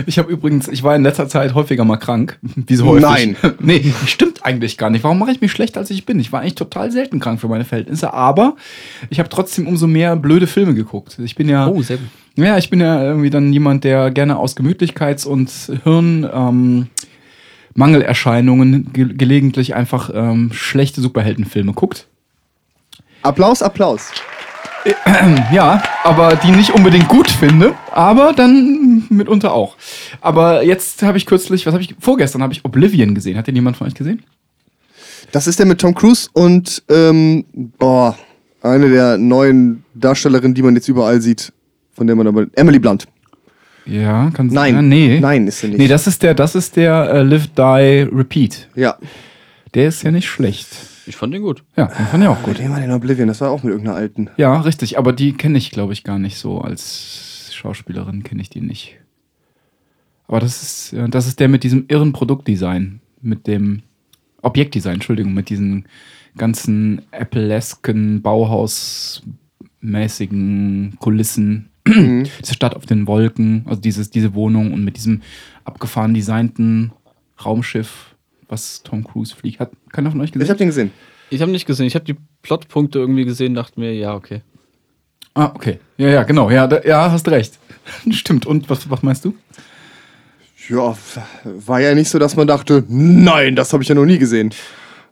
Ich 0.06 0.18
habe 0.18 0.32
übrigens, 0.32 0.66
ich 0.68 0.82
war 0.82 0.96
in 0.96 1.02
letzter 1.02 1.28
Zeit 1.28 1.54
häufiger 1.54 1.84
mal 1.84 1.98
krank. 1.98 2.38
Wie 2.42 2.76
so 2.76 2.86
häufig. 2.86 3.02
Nein. 3.02 3.36
nee, 3.60 3.92
stimmt 4.06 4.44
eigentlich 4.44 4.78
gar 4.78 4.88
nicht. 4.88 5.04
Warum 5.04 5.18
mache 5.18 5.32
ich 5.32 5.40
mich 5.40 5.52
schlecht, 5.52 5.76
als 5.76 5.90
ich 5.90 6.06
bin? 6.06 6.18
Ich 6.20 6.32
war 6.32 6.40
eigentlich 6.40 6.54
total 6.54 6.90
selten 6.90 7.20
krank 7.20 7.40
für 7.40 7.48
meine 7.48 7.64
Verhältnisse, 7.64 8.14
aber 8.14 8.56
ich 9.10 9.18
habe 9.18 9.28
trotzdem 9.28 9.66
umso 9.66 9.86
mehr 9.86 10.16
blöde 10.16 10.46
Filme 10.46 10.74
geguckt. 10.74 11.18
Ich 11.22 11.34
bin 11.34 11.48
ja. 11.48 11.68
Oh, 11.68 11.82
sehr 11.82 11.98
gut. 11.98 12.08
Ja, 12.36 12.58
ich 12.58 12.70
bin 12.70 12.80
ja 12.80 13.02
irgendwie 13.02 13.30
dann 13.30 13.52
jemand, 13.52 13.84
der 13.84 14.10
gerne 14.10 14.36
aus 14.36 14.56
Gemütlichkeits- 14.56 15.26
und 15.26 15.50
Hirn. 15.84 16.28
Ähm, 16.32 16.88
Mangelerscheinungen 17.76 18.92
ge 18.92 19.06
gelegentlich 19.14 19.74
einfach 19.74 20.10
ähm, 20.12 20.50
schlechte 20.52 21.00
Superheldenfilme 21.00 21.74
guckt. 21.74 22.08
Applaus, 23.22 23.62
Applaus. 23.62 24.10
Ja, 25.52 25.82
aber 26.04 26.36
die 26.36 26.52
nicht 26.52 26.70
unbedingt 26.70 27.08
gut 27.08 27.28
finde, 27.28 27.74
aber 27.92 28.32
dann 28.32 29.04
mitunter 29.08 29.52
auch. 29.52 29.76
Aber 30.20 30.62
jetzt 30.62 31.02
habe 31.02 31.18
ich 31.18 31.26
kürzlich, 31.26 31.66
was 31.66 31.72
habe 31.72 31.82
ich, 31.82 31.96
vorgestern 31.98 32.40
habe 32.42 32.52
ich 32.52 32.64
Oblivion 32.64 33.12
gesehen. 33.12 33.36
Hat 33.36 33.48
den 33.48 33.56
jemand 33.56 33.76
von 33.76 33.88
euch 33.88 33.94
gesehen? 33.94 34.22
Das 35.32 35.48
ist 35.48 35.58
der 35.58 35.66
mit 35.66 35.80
Tom 35.80 35.92
Cruise 35.92 36.28
und, 36.32 36.84
ähm, 36.88 37.44
boah, 37.78 38.16
eine 38.62 38.88
der 38.88 39.18
neuen 39.18 39.84
Darstellerinnen, 39.94 40.54
die 40.54 40.62
man 40.62 40.76
jetzt 40.76 40.88
überall 40.88 41.20
sieht, 41.20 41.52
von 41.96 42.06
der 42.06 42.14
man 42.14 42.26
aber, 42.26 42.46
Emily 42.54 42.78
Blunt. 42.78 43.08
Ja, 43.86 44.28
kann 44.30 44.48
Nein. 44.48 44.74
sein. 44.74 44.88
Nee. 44.88 45.18
Nein, 45.20 45.46
ist 45.46 45.62
er 45.62 45.70
nicht. 45.70 45.78
Nee, 45.78 45.88
das 45.88 46.06
ist 46.06 46.22
der, 46.22 46.34
das 46.34 46.54
ist 46.54 46.76
der 46.76 47.08
äh, 47.10 47.22
Live, 47.22 47.46
Die, 47.56 48.06
Repeat. 48.14 48.68
Ja. 48.74 48.98
Der 49.74 49.88
ist 49.88 50.02
ja 50.02 50.10
nicht 50.10 50.28
schlecht. 50.28 50.68
Ich 51.06 51.16
fand 51.16 51.32
den 51.32 51.40
gut. 51.42 51.62
Ja, 51.76 51.86
den 51.86 52.06
fand 52.06 52.22
ich 52.24 52.28
auch 52.28 52.42
Gut, 52.42 52.54
gut. 52.54 52.58
den 52.58 52.70
war 52.72 52.80
den 52.80 52.90
Oblivion, 52.90 53.28
das 53.28 53.40
war 53.40 53.50
auch 53.50 53.62
mit 53.62 53.70
irgendeiner 53.72 53.96
alten. 53.96 54.28
Ja, 54.36 54.60
richtig, 54.60 54.98
aber 54.98 55.12
die 55.12 55.32
kenne 55.34 55.56
ich, 55.58 55.70
glaube 55.70 55.92
ich, 55.92 56.02
gar 56.02 56.18
nicht 56.18 56.36
so. 56.38 56.60
Als 56.60 57.50
Schauspielerin 57.52 58.24
kenne 58.24 58.42
ich 58.42 58.50
die 58.50 58.60
nicht. 58.60 58.96
Aber 60.26 60.40
das 60.40 60.62
ist, 60.62 60.92
äh, 60.92 61.08
das 61.08 61.26
ist 61.28 61.38
der 61.40 61.48
mit 61.48 61.62
diesem 61.62 61.84
irren 61.88 62.12
Produktdesign. 62.12 63.00
Mit 63.22 63.46
dem 63.46 63.82
Objektdesign, 64.42 64.94
Entschuldigung, 64.94 65.32
mit 65.32 65.48
diesen 65.48 65.86
ganzen 66.36 67.02
Apple-esken, 67.12 68.20
Bauhaus-mäßigen 68.22 70.96
Kulissen. 70.98 71.70
Diese 72.42 72.54
Stadt 72.54 72.74
auf 72.74 72.86
den 72.86 73.06
Wolken, 73.06 73.64
also 73.66 73.80
dieses, 73.80 74.10
diese 74.10 74.34
Wohnung 74.34 74.72
und 74.72 74.84
mit 74.84 74.96
diesem 74.96 75.22
abgefahren 75.64 76.14
designten 76.14 76.92
Raumschiff, 77.44 78.14
was 78.48 78.82
Tom 78.82 79.04
Cruise 79.04 79.34
fliegt. 79.34 79.60
Hat 79.60 79.70
keiner 79.92 80.10
von 80.10 80.20
euch 80.20 80.32
gesehen? 80.32 80.44
Ich 80.44 80.50
habe 80.50 80.58
den 80.58 80.68
gesehen. 80.68 80.90
Ich 81.30 81.42
habe 81.42 81.52
nicht 81.52 81.66
gesehen. 81.66 81.86
Ich 81.86 81.94
habe 81.94 82.04
die 82.04 82.16
Plotpunkte 82.42 82.98
irgendwie 82.98 83.24
gesehen, 83.24 83.54
dachte 83.54 83.78
mir, 83.78 83.94
ja, 83.94 84.14
okay. 84.14 84.42
Ah, 85.34 85.52
okay. 85.54 85.78
Ja, 85.96 86.08
ja, 86.08 86.22
genau. 86.22 86.50
Ja, 86.50 86.66
da, 86.66 86.82
ja 86.82 87.10
hast 87.10 87.28
recht. 87.28 87.58
Stimmt. 88.10 88.46
Und 88.46 88.70
was, 88.70 88.88
was 88.90 89.02
meinst 89.02 89.24
du? 89.24 89.34
Ja, 90.68 90.96
war 91.44 91.80
ja 91.80 91.94
nicht 91.94 92.08
so, 92.08 92.18
dass 92.18 92.34
man 92.34 92.48
dachte, 92.48 92.84
nein, 92.88 93.54
das 93.54 93.72
habe 93.72 93.82
ich 93.82 93.88
ja 93.88 93.94
noch 93.94 94.06
nie 94.06 94.18
gesehen. 94.18 94.52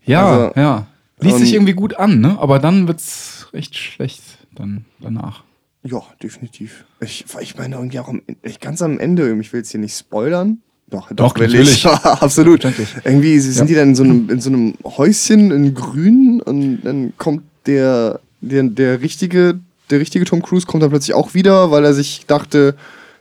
Ja, 0.04 0.26
Also, 0.26 0.60
ja. 0.60 0.86
Liest 1.20 1.36
ähm, 1.36 1.44
sich 1.44 1.54
irgendwie 1.54 1.74
gut 1.74 1.94
an, 1.94 2.20
ne? 2.20 2.36
Aber 2.40 2.58
dann 2.58 2.88
wird's 2.88 3.48
recht 3.52 3.76
schlecht 3.76 4.22
dann 4.52 4.84
danach. 4.98 5.43
Ja, 5.84 6.02
definitiv. 6.22 6.84
Ich, 7.00 7.24
ich 7.40 7.56
meine 7.56 7.76
irgendwie 7.76 7.98
auch 7.98 8.08
am, 8.08 8.22
ganz 8.60 8.80
am 8.82 8.98
Ende, 8.98 9.36
ich 9.40 9.52
will 9.52 9.60
jetzt 9.60 9.70
hier 9.70 9.80
nicht 9.80 9.96
spoilern. 9.96 10.58
Doch, 10.90 11.10
Doch, 11.12 11.34
will 11.38 11.46
natürlich. 11.46 11.76
ich. 11.84 11.86
Absolut. 11.86 12.64
Irgendwie 13.04 13.38
sind 13.38 13.54
Ja. 13.56 13.64
die 13.64 13.74
dann 13.74 13.88
in 13.90 13.94
so, 13.94 14.02
einem, 14.04 14.30
in 14.30 14.40
so 14.40 14.50
einem 14.50 14.74
Häuschen 14.84 15.50
in 15.50 15.74
Grün 15.74 16.40
und 16.44 16.82
dann 16.82 17.12
kommt 17.16 17.42
der, 17.66 18.20
der, 18.40 18.62
der 18.64 19.00
richtige, 19.00 19.60
der 19.90 20.00
richtige 20.00 20.24
Tom 20.24 20.42
Cruise 20.42 20.66
kommt 20.66 20.82
dann 20.82 20.90
plötzlich 20.90 21.14
auch 21.14 21.34
wieder, 21.34 21.70
weil 21.70 21.84
er 21.84 21.94
sich 21.94 22.26
dachte, 22.26 22.76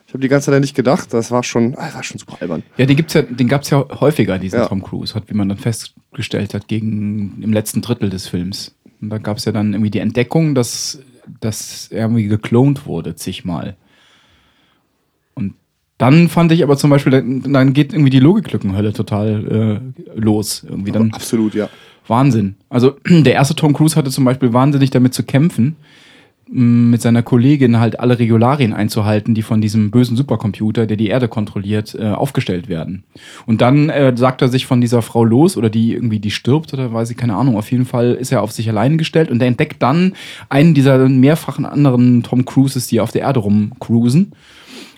ich 0.07 0.13
habe 0.13 0.21
die 0.21 0.27
ganze 0.27 0.51
Zeit 0.51 0.61
nicht 0.61 0.75
gedacht. 0.75 1.13
Das 1.13 1.31
war 1.31 1.41
schon, 1.43 1.75
ah, 1.75 1.85
das 1.85 1.95
war 1.95 2.03
schon 2.03 2.19
super 2.19 2.37
albern. 2.41 2.63
Ja, 2.77 2.85
den 2.85 2.95
gibt's 2.95 3.13
ja, 3.13 3.23
den 3.23 3.47
gab's 3.47 3.69
ja 3.71 3.83
häufiger, 3.99 4.37
diesen 4.37 4.59
Ja. 4.59 4.67
Tom 4.67 4.83
Cruise, 4.83 5.15
hat, 5.15 5.23
wie 5.29 5.33
man 5.33 5.49
dann 5.49 5.57
festgestellt 5.57 6.53
hat, 6.53 6.67
gegen 6.67 7.39
im 7.41 7.51
letzten 7.53 7.81
Drittel 7.81 8.09
des 8.09 8.27
Films. 8.27 8.75
Und 9.01 9.09
da 9.09 9.17
gab's 9.17 9.45
ja 9.45 9.51
dann 9.51 9.73
irgendwie 9.73 9.89
die 9.91 9.99
Entdeckung, 9.99 10.53
dass, 10.53 10.99
dass 11.39 11.87
er 11.87 12.01
irgendwie 12.01 12.27
geklont 12.27 12.85
wurde, 12.85 13.15
zigmal. 13.15 13.75
Und 15.35 15.55
dann 15.97 16.29
fand 16.29 16.51
ich 16.51 16.63
aber 16.63 16.77
zum 16.77 16.89
Beispiel, 16.89 17.11
dann 17.11 17.53
dann 17.53 17.73
geht 17.73 17.93
irgendwie 17.93 18.09
die 18.09 18.19
Logiklückenhölle 18.19 18.93
total 18.93 19.81
äh, 19.95 20.19
los. 20.19 20.63
Irgendwie 20.67 20.91
dann 20.91 21.11
Absolut, 21.13 21.53
ja. 21.55 21.69
Wahnsinn. 22.07 22.55
Also 22.69 22.97
der 23.07 23.33
erste 23.33 23.55
Tom 23.55 23.73
Cruise 23.73 23.95
hatte 23.95 24.11
zum 24.11 24.25
Beispiel 24.25 24.53
wahnsinnig 24.53 24.89
damit 24.89 25.13
zu 25.13 25.23
kämpfen, 25.23 25.75
mit 26.49 27.01
seiner 27.01 27.23
Kollegin 27.23 27.79
halt 27.79 27.99
alle 27.99 28.19
Regularien 28.19 28.73
einzuhalten, 28.73 29.33
die 29.33 29.41
von 29.41 29.61
diesem 29.61 29.91
bösen 29.91 30.17
Supercomputer, 30.17 30.85
der 30.85 30.97
die 30.97 31.07
Erde 31.07 31.27
kontrolliert, 31.27 31.95
äh, 31.95 32.09
aufgestellt 32.09 32.67
werden. 32.67 33.03
Und 33.45 33.61
dann 33.61 33.89
äh, 33.89 34.13
sagt 34.15 34.41
er 34.41 34.49
sich 34.49 34.65
von 34.65 34.81
dieser 34.81 35.01
Frau 35.01 35.23
los 35.23 35.57
oder 35.57 35.69
die 35.69 35.93
irgendwie 35.93 36.19
die 36.19 36.31
stirbt 36.31 36.73
oder 36.73 36.93
weiß 36.93 37.09
ich 37.11 37.17
keine 37.17 37.35
Ahnung. 37.35 37.57
Auf 37.57 37.71
jeden 37.71 37.85
Fall 37.85 38.13
ist 38.13 38.31
er 38.31 38.41
auf 38.41 38.51
sich 38.51 38.69
allein 38.69 38.97
gestellt 38.97 39.31
und 39.31 39.41
er 39.41 39.47
entdeckt 39.47 39.81
dann 39.81 40.13
einen 40.49 40.73
dieser 40.73 41.09
mehrfachen 41.09 41.65
anderen 41.65 42.23
Tom 42.23 42.45
Cruises, 42.45 42.87
die 42.87 42.99
auf 42.99 43.11
der 43.11 43.21
Erde 43.21 43.39
rumcruisen 43.39 44.33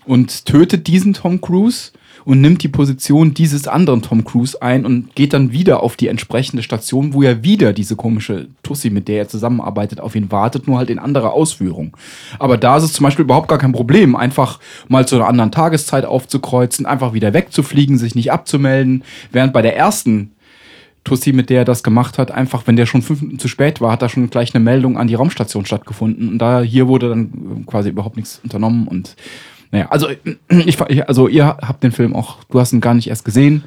und 0.05 0.45
tötet 0.45 0.88
diesen 0.88 1.13
Tom 1.13 1.41
Cruise 1.41 1.91
und 2.26 2.42
nimmt 2.42 2.64
die 2.64 2.68
Position 2.68 3.34
dieses 3.34 3.68
anderen 3.68 4.02
Tom 4.02 4.26
Cruise 4.26 4.60
ein 4.62 4.86
und 4.86 5.16
geht 5.16 5.34
dann 5.34 5.52
wieder 5.52 5.84
auf 5.84 5.96
die 5.96 6.08
entsprechende 6.08 6.64
Station, 6.64 7.14
wo 7.14 7.22
er 7.22 7.44
wieder 7.44 7.72
diese 7.72 7.96
komische 7.96 8.48
Tussi, 8.64 8.90
mit 8.90 9.08
der 9.08 9.20
er 9.20 9.28
zusammenarbeitet, 9.28 10.00
auf 10.02 10.16
ihn 10.16 10.32
wartet, 10.32 10.68
nur 10.68 10.80
halt 10.80 10.90
in 10.90 11.00
anderer 11.00 11.34
Ausführung. 11.34 11.96
Aber 12.40 12.58
da 12.58 12.78
ist 12.78 12.84
es 12.84 12.94
zum 12.94 13.04
Beispiel 13.04 13.26
überhaupt 13.26 13.48
gar 13.48 13.60
kein 13.60 13.72
Problem, 13.72 14.16
einfach 14.16 14.60
mal 14.88 15.08
zu 15.08 15.16
einer 15.16 15.28
anderen 15.28 15.52
Tageszeit 15.52 16.06
aufzukreuzen, 16.06 16.88
einfach 16.88 17.14
wieder 17.14 17.34
wegzufliegen, 17.34 18.00
sich 18.00 18.16
nicht 18.16 18.32
abzumelden, 18.32 19.04
während 19.32 19.54
bei 19.54 19.62
der 19.62 19.78
ersten 19.78 20.32
Tussi, 21.04 21.34
mit 21.34 21.52
der 21.52 21.60
er 21.60 21.66
das 21.66 21.84
gemacht 21.84 22.18
hat, 22.18 22.32
einfach, 22.32 22.64
wenn 22.66 22.76
der 22.76 22.88
schon 22.88 23.04
fünf 23.04 23.22
Minuten 23.22 23.38
zu 23.38 23.48
spät 23.48 23.80
war, 23.80 23.92
hat 23.92 24.02
da 24.02 24.10
schon 24.10 24.32
gleich 24.32 24.56
eine 24.56 24.64
Meldung 24.64 24.98
an 24.98 25.06
die 25.08 25.14
Raumstation 25.14 25.66
stattgefunden. 25.66 26.30
Und 26.30 26.40
da 26.40 26.62
hier 26.62 26.88
wurde 26.88 27.10
dann 27.10 27.66
quasi 27.68 27.90
überhaupt 27.90 28.16
nichts 28.16 28.42
unternommen 28.44 28.88
und 28.88 29.16
naja, 29.76 29.90
also 29.90 30.08
ich, 30.50 31.08
also 31.10 31.28
ihr 31.28 31.46
habt 31.46 31.84
den 31.84 31.92
Film 31.92 32.16
auch, 32.16 32.38
du 32.46 32.60
hast 32.60 32.72
ihn 32.72 32.80
gar 32.82 32.94
nicht 32.94 33.08
erst 33.10 33.26
gesehen 33.26 33.64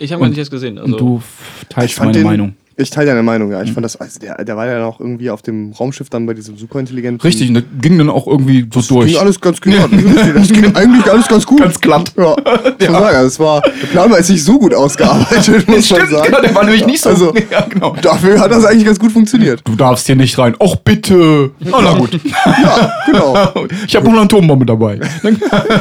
Ich 0.00 0.12
habe 0.12 0.24
ihn 0.24 0.30
nicht 0.30 0.38
erst 0.38 0.50
gesehen. 0.50 0.76
Also 0.78 0.92
und 0.94 1.00
du 1.00 1.22
teilst 1.68 1.98
meine 2.00 2.12
den- 2.12 2.22
Meinung. 2.24 2.54
Ich 2.78 2.90
teile 2.90 3.06
deine 3.06 3.22
Meinung, 3.22 3.50
ja. 3.52 3.62
Ich 3.62 3.72
fand 3.72 3.86
das, 3.86 3.96
also 3.96 4.18
der, 4.20 4.44
der 4.44 4.54
war 4.54 4.66
ja 4.66 4.78
noch 4.78 5.00
irgendwie 5.00 5.30
auf 5.30 5.40
dem 5.40 5.72
Raumschiff 5.72 6.10
dann 6.10 6.26
bei 6.26 6.34
diesem 6.34 6.58
superintelligenten. 6.58 7.22
Richtig, 7.22 7.48
und 7.48 7.54
das 7.54 7.64
ging 7.80 7.96
dann 7.96 8.10
auch 8.10 8.26
irgendwie 8.26 8.60
so 8.70 8.80
Das 8.80 8.88
durch. 8.88 9.06
ging 9.12 9.16
alles 9.18 9.40
ganz 9.40 9.60
genau. 9.62 9.86
Das 10.34 10.48
ging 10.52 10.76
eigentlich 10.76 11.10
alles 11.10 11.26
ganz 11.26 11.46
gut. 11.46 11.60
Ganz 11.62 11.80
glatt. 11.80 12.12
Ja, 12.18 12.36
ich 12.78 12.88
muss 12.90 12.98
sagen, 12.98 13.16
also 13.16 13.26
es 13.28 13.40
war, 13.40 13.62
der 13.62 13.86
Plan 13.86 14.10
war 14.10 14.18
jetzt 14.18 14.28
nicht 14.28 14.44
so 14.44 14.58
gut 14.58 14.74
ausgearbeitet, 14.74 15.66
muss 15.68 15.90
man 15.90 16.00
Stimmt, 16.00 16.10
sagen. 16.10 16.24
genau, 16.26 16.40
der 16.42 16.54
war 16.54 16.64
nämlich 16.64 16.84
nicht 16.84 17.00
so. 17.00 17.08
Also, 17.08 17.34
ja, 17.50 17.62
genau. 17.62 17.96
dafür 18.02 18.38
hat 18.40 18.50
das 18.50 18.66
eigentlich 18.66 18.84
ganz 18.84 18.98
gut 18.98 19.10
funktioniert. 19.12 19.62
Du 19.64 19.74
darfst 19.74 20.04
hier 20.04 20.16
nicht 20.16 20.36
rein. 20.38 20.54
Och, 20.60 20.76
bitte. 20.76 21.52
Oh, 21.72 21.78
na 21.82 21.94
gut. 21.94 22.10
Ja, 22.34 22.92
genau. 23.06 23.66
Ich 23.86 23.96
habe 23.96 24.04
noch 24.04 24.12
eine 24.12 24.22
Atombombe 24.22 24.66
dabei. 24.66 25.00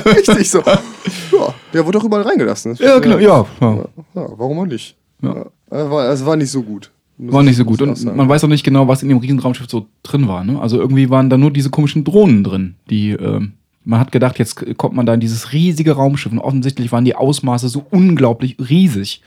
Richtig 0.05 0.49
so. 0.49 0.60
Ja, 0.60 1.53
der 1.73 1.86
wurde 1.86 1.97
doch 1.99 2.05
überall 2.05 2.23
reingelassen. 2.23 2.71
Das- 2.77 2.79
ja, 2.79 2.99
genau. 2.99 3.17
Ja, 3.17 3.45
ja. 3.60 3.75
Ja, 4.15 4.27
warum 4.38 4.60
auch 4.60 4.65
nicht? 4.65 4.95
Ja. 5.21 5.45
Es 5.69 5.89
war, 5.89 6.10
es 6.10 6.25
war 6.25 6.36
nicht 6.36 6.51
so 6.51 6.62
gut. 6.63 6.91
War 7.17 7.41
ich- 7.41 7.47
nicht 7.47 7.58
so 7.58 7.65
gut. 7.65 7.82
Und 7.82 8.04
man 8.15 8.28
weiß 8.30 8.43
auch 8.43 8.49
nicht 8.49 8.63
genau, 8.63 8.88
was 8.88 9.01
in 9.04 9.10
dem 9.10 9.19
Riesenraumschiff 9.19 9.69
so 9.69 9.88
drin 10.04 10.28
war. 10.28 10.43
Ne? 10.43 10.60
Also 10.60 10.78
irgendwie 10.80 11.10
waren 11.10 11.30
da 11.30 11.38
nur 11.38 11.51
diese 11.51 11.69
komischen 11.69 12.04
Drohnen 12.04 12.43
drin, 12.43 12.75
die. 12.89 13.12
ähm, 13.12 13.54
man 13.88 13.99
hat 13.99 14.12
gedacht, 14.12 14.39
jetzt 14.39 14.56
kommt 14.78 14.95
man 14.95 15.06
da 15.06 15.13
in 15.13 15.19
dieses 15.19 15.54
riesige 15.54 15.91
Raumschiff 15.91 16.32
und 16.32 16.39
offensichtlich 16.39 16.91
waren 16.91 17.06
die 17.06 17.13
Ausmaße 17.15 17.69
so 17.69 17.86
unglaublich 17.91 18.58
riesig. 18.67 19.21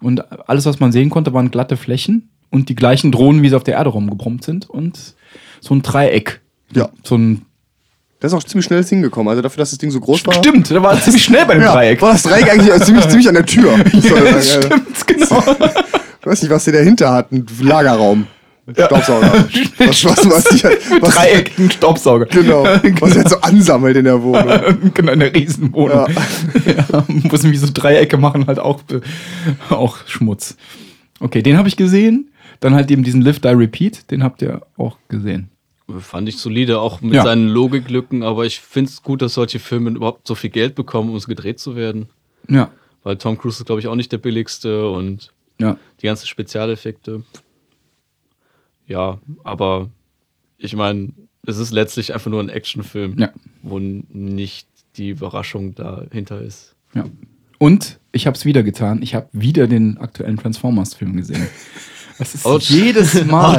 Und 0.00 0.24
alles, 0.48 0.64
was 0.64 0.80
man 0.80 0.92
sehen 0.92 1.10
konnte, 1.10 1.34
waren 1.34 1.50
glatte 1.50 1.76
Flächen 1.76 2.30
und 2.50 2.70
die 2.70 2.74
gleichen 2.74 3.12
Drohnen, 3.12 3.42
wie 3.42 3.50
sie 3.50 3.54
auf 3.54 3.64
der 3.64 3.74
Erde 3.74 3.90
rumgebrummt 3.90 4.44
sind 4.44 4.68
und 4.70 5.14
so 5.60 5.74
ein 5.74 5.82
Dreieck. 5.82 6.40
Ja. 6.74 6.88
So 7.04 7.16
ein. 7.16 7.42
Das 8.22 8.32
ist 8.32 8.38
auch 8.38 8.44
ziemlich 8.44 8.66
schnell 8.66 8.84
hingekommen. 8.84 9.28
Also 9.28 9.42
dafür, 9.42 9.58
dass 9.58 9.70
das 9.70 9.80
Ding 9.80 9.90
so 9.90 9.98
groß 9.98 10.24
war. 10.28 10.34
Stimmt, 10.34 10.70
da 10.70 10.80
war 10.80 11.00
ziemlich 11.00 11.24
schnell 11.24 11.44
bei 11.44 11.54
dem 11.54 11.64
Ja, 11.64 11.72
Dreieck. 11.72 12.00
war 12.00 12.12
das 12.12 12.22
Dreieck 12.22 12.48
eigentlich 12.52 12.72
ziemlich, 12.84 13.08
ziemlich 13.08 13.28
an 13.28 13.34
der 13.34 13.44
Tür. 13.44 13.74
Ja, 13.92 14.40
stimmt, 14.40 15.06
genau. 15.08 15.42
Ich 16.20 16.26
weiß 16.26 16.42
nicht, 16.42 16.50
was 16.52 16.62
der 16.62 16.74
dahinter 16.74 17.12
hat. 17.12 17.32
Ein 17.32 17.44
Lagerraum. 17.60 18.28
Staubsauger. 18.72 19.44
Was, 19.78 20.04
was, 20.04 20.30
was, 20.30 20.44
die, 20.44 20.62
was, 21.00 21.14
dreieckigen 21.16 21.68
Staubsauger. 21.68 22.26
Genau. 22.26 22.62
Was 23.00 23.16
jetzt 23.16 23.30
so 23.30 23.40
ansammelt 23.40 23.96
in 23.96 24.04
der 24.04 24.22
Wohnung. 24.22 24.92
genau, 24.94 25.10
eine 25.10 25.34
Riesenwohnung. 25.34 26.06
Ja. 26.64 27.04
muss 27.08 27.42
nämlich 27.42 27.60
so 27.60 27.66
Dreiecke 27.74 28.18
machen, 28.18 28.46
halt 28.46 28.60
auch, 28.60 28.80
auch 29.68 29.98
Schmutz. 30.06 30.56
Okay, 31.18 31.42
den 31.42 31.58
habe 31.58 31.66
ich 31.66 31.76
gesehen. 31.76 32.30
Dann 32.60 32.76
halt 32.76 32.88
eben 32.92 33.02
diesen 33.02 33.20
Lift, 33.22 33.44
Die, 33.44 33.48
Repeat, 33.48 34.12
den 34.12 34.22
habt 34.22 34.42
ihr 34.42 34.62
auch 34.76 34.96
gesehen. 35.08 35.50
Fand 35.98 36.28
ich 36.28 36.36
solide, 36.38 36.80
auch 36.80 37.00
mit 37.00 37.14
Ja. 37.14 37.22
seinen 37.24 37.48
Logiklücken, 37.48 38.22
aber 38.22 38.46
ich 38.46 38.60
finde 38.60 38.90
es 38.90 39.02
gut, 39.02 39.20
dass 39.22 39.34
solche 39.34 39.58
Filme 39.58 39.90
überhaupt 39.90 40.26
so 40.26 40.34
viel 40.34 40.50
Geld 40.50 40.74
bekommen, 40.74 41.10
um 41.10 41.16
es 41.16 41.26
gedreht 41.26 41.58
zu 41.58 41.76
werden. 41.76 42.08
Ja, 42.48 42.70
Weil 43.02 43.16
Tom 43.18 43.36
Cruise 43.36 43.60
ist, 43.60 43.66
glaube 43.66 43.80
ich, 43.80 43.88
auch 43.88 43.96
nicht 43.96 44.12
der 44.12 44.18
billigste 44.18 44.88
und 44.90 45.32
ja. 45.58 45.76
die 46.00 46.06
ganzen 46.06 46.26
Spezialeffekte. 46.28 47.24
Ja, 48.86 49.18
aber 49.44 49.90
ich 50.58 50.74
meine, 50.76 51.12
es 51.46 51.58
ist 51.58 51.72
letztlich 51.72 52.14
einfach 52.14 52.30
nur 52.30 52.40
ein 52.40 52.48
Actionfilm, 52.48 53.18
Ja. 53.18 53.32
wo 53.62 53.78
nicht 53.78 54.68
die 54.96 55.10
Überraschung 55.10 55.74
dahinter 55.74 56.40
ist. 56.40 56.74
ja. 56.94 57.04
Und 57.58 58.00
ich 58.10 58.26
habe 58.26 58.36
es 58.36 58.44
wieder 58.44 58.64
getan. 58.64 59.02
Ich 59.02 59.14
habe 59.14 59.28
wieder 59.32 59.68
den 59.68 59.96
aktuellen 59.98 60.36
Transformers-Film 60.36 61.16
gesehen. 61.16 61.46
Es 62.18 62.34
ist 62.34 62.44
Autsch. 62.46 62.70
jedes 62.70 63.24
Mal. 63.26 63.56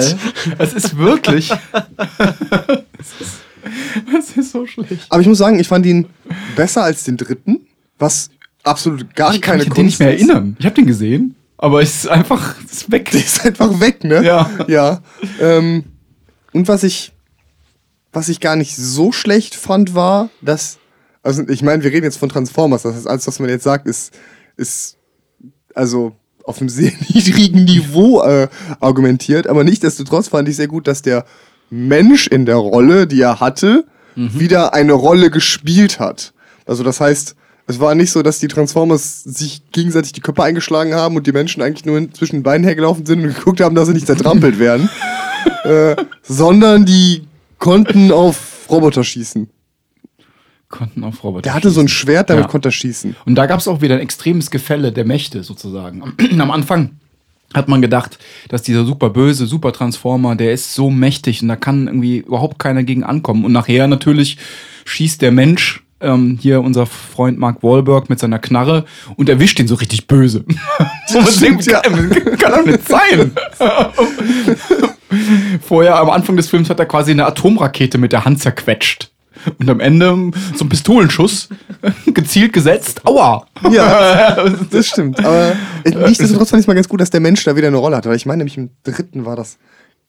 es 0.58 0.74
ist 0.74 0.98
wirklich. 0.98 1.52
es, 1.52 3.14
ist, 3.20 3.42
es 4.18 4.38
ist 4.38 4.52
so 4.52 4.66
schlecht. 4.66 5.06
Aber 5.10 5.22
ich 5.22 5.28
muss 5.28 5.38
sagen, 5.38 5.60
ich 5.60 5.68
fand 5.68 5.86
ihn 5.86 6.08
besser 6.56 6.84
als 6.84 7.04
den 7.04 7.18
dritten, 7.18 7.68
was 8.00 8.30
absolut 8.64 9.16
gar 9.16 9.34
Ich 9.34 9.42
kann 9.42 9.60
keine 9.60 9.64
mich 9.64 9.72
an 9.72 9.76
den 9.76 9.86
nicht 9.86 10.00
mehr 10.00 10.14
ist. 10.14 10.22
erinnern. 10.22 10.56
Ich 10.60 10.66
habe 10.66 10.76
den 10.76 10.86
gesehen, 10.88 11.36
aber 11.58 11.82
es 11.82 11.96
ist 12.04 12.08
einfach 12.08 12.56
es 12.66 12.72
ist 12.74 12.92
weg. 12.92 13.10
Der 13.12 13.20
ist 13.22 13.46
einfach 13.46 13.80
weg, 13.80 14.04
ne? 14.04 14.24
Ja. 14.24 14.50
Ja. 14.68 15.02
Ähm, 15.40 15.84
und 16.52 16.68
was 16.68 16.84
ich, 16.84 17.12
was 18.12 18.30
ich 18.30 18.40
gar 18.40 18.56
nicht 18.56 18.76
so 18.76 19.12
schlecht 19.12 19.56
fand, 19.56 19.96
war, 19.96 20.30
dass, 20.42 20.78
also 21.24 21.44
ich 21.48 21.62
meine, 21.64 21.84
wir 21.84 21.92
reden 21.92 22.04
jetzt 22.06 22.18
von 22.18 22.30
Transformers, 22.30 22.84
das 22.84 22.96
heißt, 22.96 23.08
alles, 23.08 23.26
was 23.28 23.40
man 23.40 23.50
jetzt 23.50 23.64
sagt, 23.64 23.88
ist, 23.88 24.14
ist, 24.56 24.98
also 25.74 26.16
auf 26.44 26.60
einem 26.60 26.70
sehr 26.70 26.92
niedrigen 27.10 27.66
Niveau 27.66 28.22
äh, 28.22 28.48
argumentiert, 28.80 29.48
aber 29.48 29.64
nichtsdestotrotz 29.64 30.28
fand 30.28 30.50
ich 30.50 30.56
sehr 30.56 30.68
gut, 30.68 30.88
dass 30.88 31.02
der 31.02 31.26
Mensch 31.70 32.28
in 32.28 32.46
der 32.46 32.58
Rolle, 32.58 33.08
die 33.08 33.22
er 33.22 33.40
hatte, 33.40 33.86
wieder 34.16 34.74
eine 34.74 34.94
Rolle 34.94 35.32
gespielt 35.32 36.00
hat. 36.00 36.34
Also 36.66 36.84
das 36.84 37.00
heißt, 37.00 37.36
es 37.66 37.80
war 37.80 37.96
nicht 37.96 38.12
so, 38.12 38.22
dass 38.22 38.40
die 38.40 38.48
Transformers 38.48 39.24
sich 39.24 39.64
gegenseitig 39.72 40.12
die 40.12 40.22
Köpfe 40.22 40.44
eingeschlagen 40.44 40.94
haben 40.94 41.16
und 41.16 41.26
die 41.28 41.32
Menschen 41.32 41.62
eigentlich 41.62 41.86
nur 41.86 42.12
zwischen 42.14 42.38
den 42.38 42.44
Beinen 42.44 42.64
hergelaufen 42.64 43.06
sind 43.06 43.24
und 43.24 43.34
geguckt 43.34 43.62
haben, 43.62 43.76
dass 43.76 43.88
sie 43.88 43.94
nicht 43.94 44.08
zertrampelt 44.08 44.60
werden, 44.60 44.90
äh, 45.64 45.96
sondern 46.22 46.86
die 46.86 47.26
konnten 47.60 48.12
auf 48.12 48.68
Roboter 48.70 49.04
schießen. 49.04 49.50
Konnten 50.74 51.04
auf 51.04 51.24
Roboter. 51.24 51.44
Der 51.44 51.54
hatte 51.54 51.70
so 51.70 51.82
ein 51.82 51.88
Schwert, 51.88 52.32
damit 52.32 52.46
Ja. 52.46 52.50
konnte 52.50 52.70
er 52.70 52.72
schießen. 52.72 53.16
Und 53.28 53.36
da 53.36 53.46
gab 53.46 53.60
es 53.60 53.68
auch 53.68 53.82
wieder 53.82 53.94
ein 53.94 54.02
extremes 54.02 54.50
Gefälle 54.50 54.92
der 54.92 55.06
Mächte 55.06 55.44
sozusagen. 55.44 56.02
Am 56.40 56.50
Anfang 56.50 56.96
hat 57.54 57.68
man 57.68 57.80
gedacht, 57.84 58.18
dass 58.50 58.64
dieser 58.64 58.84
super 58.84 59.12
böse 59.12 59.46
Super 59.46 59.72
Transformer, 59.72 60.36
der 60.36 60.52
ist 60.52 60.74
so 60.74 60.90
mächtig 60.90 61.44
und 61.44 61.50
da 61.50 61.56
kann 61.56 61.86
irgendwie 61.86 62.18
überhaupt 62.18 62.58
keiner 62.58 62.82
gegen 62.84 63.04
ankommen. 63.04 63.46
Und 63.46 63.52
nachher 63.52 63.88
natürlich 63.88 64.38
schießt 64.86 65.22
der 65.22 65.32
Mensch, 65.32 65.84
ähm, 66.02 66.40
hier 66.42 66.62
unser 66.62 66.88
Freund 66.88 67.38
Mark 67.38 67.62
Wahlberg 67.62 68.10
mit 68.10 68.18
seiner 68.18 68.40
Knarre 68.40 68.86
und 69.16 69.30
erwischt 69.30 69.60
ihn 69.60 69.68
so 69.68 69.76
richtig 69.76 70.08
böse. 70.08 70.44
Wo 71.10 71.20
man 71.22 71.32
stimmt, 71.32 71.68
kann, 71.68 72.10
kann 72.40 72.52
doch 72.52 72.66
nicht 72.66 72.88
sein. 72.88 73.32
Vorher 75.62 75.98
am 76.00 76.10
Anfang 76.10 76.36
des 76.36 76.50
Films 76.50 76.72
hat 76.72 76.80
er 76.80 76.88
quasi 76.88 77.12
eine 77.12 77.28
Atomrakete 77.28 78.00
mit 78.00 78.12
der 78.12 78.26
Hand 78.26 78.40
zerquetscht. 78.42 79.12
Und 79.60 79.70
am 79.70 79.80
Ende 79.80 80.32
so 80.56 80.66
ein 80.66 80.70
Pistolenschuss 80.70 81.50
gezielt 82.14 82.54
gesetzt. 82.54 83.06
Aua! 83.06 83.46
Ja, 83.72 84.44
das 84.72 84.88
stimmt. 84.88 85.24
Aber 85.24 85.56
nichtsdestotrotz 85.86 86.50
fand 86.52 86.60
ich 86.60 86.64
es 86.64 86.68
mal 86.68 86.74
ganz 86.76 86.88
gut, 86.90 87.02
dass 87.02 87.10
der 87.10 87.20
Mensch 87.22 87.44
da 87.44 87.56
wieder 87.56 87.68
eine 87.68 87.78
Rolle 87.78 87.98
hatte. 87.98 88.10
Weil 88.10 88.16
ich 88.18 88.26
meine, 88.26 88.40
nämlich 88.40 88.58
im 88.58 88.70
dritten 88.84 89.26
war 89.26 89.36
das 89.36 89.58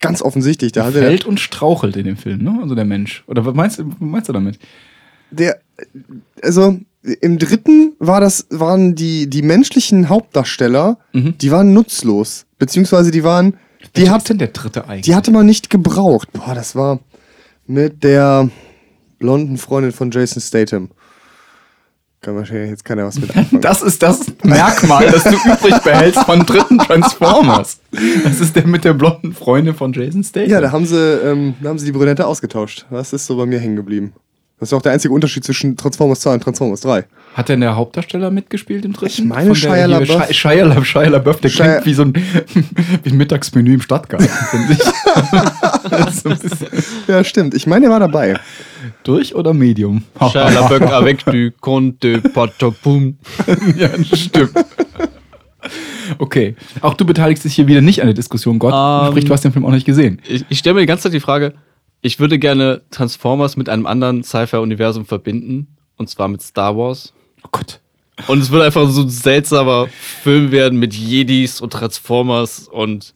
ganz 0.00 0.22
offensichtlich. 0.22 0.72
Da 0.72 0.90
fällt 0.90 1.24
und 1.24 1.40
strauchelt 1.40 1.96
in 1.96 2.04
dem 2.04 2.16
Film, 2.16 2.42
ne? 2.42 2.58
Also 2.62 2.74
der 2.74 2.84
Mensch. 2.84 3.24
Oder 3.26 3.44
was 3.46 3.54
meinst, 3.54 3.78
du- 3.78 3.86
was 3.88 3.94
meinst 4.00 4.28
du 4.28 4.32
damit? 4.32 4.58
der, 5.30 5.58
also 6.42 6.78
im 7.20 7.38
dritten 7.40 7.94
war 7.98 8.20
das, 8.20 8.46
waren 8.50 8.94
die, 8.94 9.28
die 9.28 9.42
menschlichen 9.42 10.08
Hauptdarsteller, 10.08 10.98
Mhm. 11.12 11.36
die 11.38 11.50
waren 11.50 11.72
nutzlos. 11.72 12.46
Beziehungsweise 12.58 13.10
die 13.10 13.24
waren, 13.24 13.54
die 13.96 14.08
hat, 14.10 14.18
ist 14.18 14.28
denn 14.30 14.38
der 14.38 14.48
dritte 14.48 14.86
eigentlich? 14.86 15.06
die 15.06 15.14
hatte 15.16 15.32
man 15.32 15.44
nicht 15.44 15.70
gebraucht. 15.70 16.28
Boah, 16.32 16.54
das 16.54 16.76
war 16.76 17.00
mit 17.66 18.04
der 18.04 18.48
blonden 19.24 19.56
Freundin 19.56 19.90
von 19.92 20.10
Jason 20.10 20.42
Statham. 20.42 20.90
Kann 22.20 22.36
wahrscheinlich 22.36 22.68
jetzt 22.68 22.84
keiner 22.84 23.06
was 23.06 23.18
mit 23.18 23.30
anfangen. 23.36 23.62
das 23.62 23.80
ist 23.80 24.02
das 24.02 24.20
Merkmal, 24.42 25.06
das 25.10 25.24
du 25.24 25.30
übrig 25.30 25.78
behältst 25.82 26.20
von 26.24 26.40
dritten 26.44 26.76
Transformers. 26.78 27.78
Das 28.22 28.40
ist 28.40 28.54
der 28.54 28.66
mit 28.66 28.84
der 28.84 28.92
blonden 28.92 29.32
Freundin 29.32 29.74
von 29.74 29.94
Jason 29.94 30.22
Statham. 30.24 30.50
ja, 30.50 30.60
da 30.60 30.72
haben 30.72 30.84
sie, 30.84 30.98
ähm, 30.98 31.54
da 31.62 31.70
haben 31.70 31.78
sie 31.78 31.86
die 31.86 31.92
Brünette 31.92 32.26
ausgetauscht. 32.26 32.84
Was 32.90 33.14
ist 33.14 33.24
so 33.24 33.38
bei 33.38 33.46
mir 33.46 33.58
hängen 33.58 33.76
geblieben? 33.76 34.12
Das 34.64 34.72
ist 34.72 34.78
auch 34.78 34.82
der 34.82 34.92
einzige 34.92 35.12
Unterschied 35.12 35.44
zwischen 35.44 35.76
Transformers 35.76 36.20
2 36.20 36.34
und 36.34 36.42
Transformers 36.42 36.80
3. 36.80 37.04
Hat 37.34 37.48
denn 37.50 37.60
der 37.60 37.76
Hauptdarsteller 37.76 38.30
mitgespielt 38.30 38.84
im 38.86 38.94
dritten? 38.94 39.12
Ich 39.12 39.22
meine 39.24 39.48
Von 39.48 39.56
Shia 39.56 39.84
LaBeouf. 39.84 40.26
Shia, 40.32 40.32
Shia, 40.32 40.64
La- 40.64 40.82
Shia 40.84 41.08
LaBeouf, 41.08 41.40
der 41.40 41.50
Shia- 41.50 41.64
klingt 41.82 41.86
wie 41.86 41.92
so 41.94 42.02
ein, 42.02 42.14
wie 43.02 43.10
ein 43.10 43.16
Mittagsmenü 43.18 43.74
im 43.74 43.82
Stadtgarten, 43.82 44.26
finde 44.50 44.72
ich. 44.72 44.78
Ja, 47.08 47.22
stimmt. 47.24 47.54
Ich 47.54 47.66
meine, 47.66 47.86
er 47.86 47.90
war 47.90 48.00
dabei. 48.00 48.38
Durch 49.02 49.34
oder 49.34 49.52
Medium? 49.52 50.02
Shia 50.18 50.48
LaBeouf 50.48 50.82
avec 50.92 51.24
du 51.26 51.50
Conte 51.60 52.20
Patapum. 52.20 53.18
ja, 53.76 53.90
stimmt. 54.16 54.52
Okay. 56.18 56.56
Auch 56.80 56.94
du 56.94 57.04
beteiligst 57.04 57.44
dich 57.44 57.54
hier 57.54 57.66
wieder 57.66 57.82
nicht 57.82 58.00
an 58.00 58.06
der 58.06 58.14
Diskussion, 58.14 58.58
Gott. 58.58 58.72
Ähm, 58.74 59.10
sprich, 59.12 59.24
du 59.26 59.32
hast 59.32 59.44
den 59.44 59.52
Film 59.52 59.66
auch 59.66 59.70
nicht 59.72 59.84
gesehen. 59.86 60.20
Ich, 60.26 60.44
ich 60.48 60.58
stelle 60.58 60.74
mir 60.74 60.80
die 60.80 60.86
ganze 60.86 61.04
Zeit 61.04 61.12
die 61.12 61.20
Frage, 61.20 61.52
ich 62.04 62.20
würde 62.20 62.38
gerne 62.38 62.82
Transformers 62.90 63.56
mit 63.56 63.70
einem 63.70 63.86
anderen 63.86 64.22
Sci-Fi-Universum 64.22 65.06
verbinden. 65.06 65.68
Und 65.96 66.10
zwar 66.10 66.28
mit 66.28 66.42
Star 66.42 66.76
Wars. 66.76 67.14
Oh 67.44 67.48
Gott. 67.50 67.80
Und 68.26 68.40
es 68.40 68.50
würde 68.50 68.66
einfach 68.66 68.88
so 68.90 69.02
ein 69.02 69.08
seltsamer 69.08 69.86
Film 69.88 70.52
werden 70.52 70.78
mit 70.78 70.92
Jedis 70.92 71.60
und 71.62 71.72
Transformers 71.72 72.68
und 72.68 73.14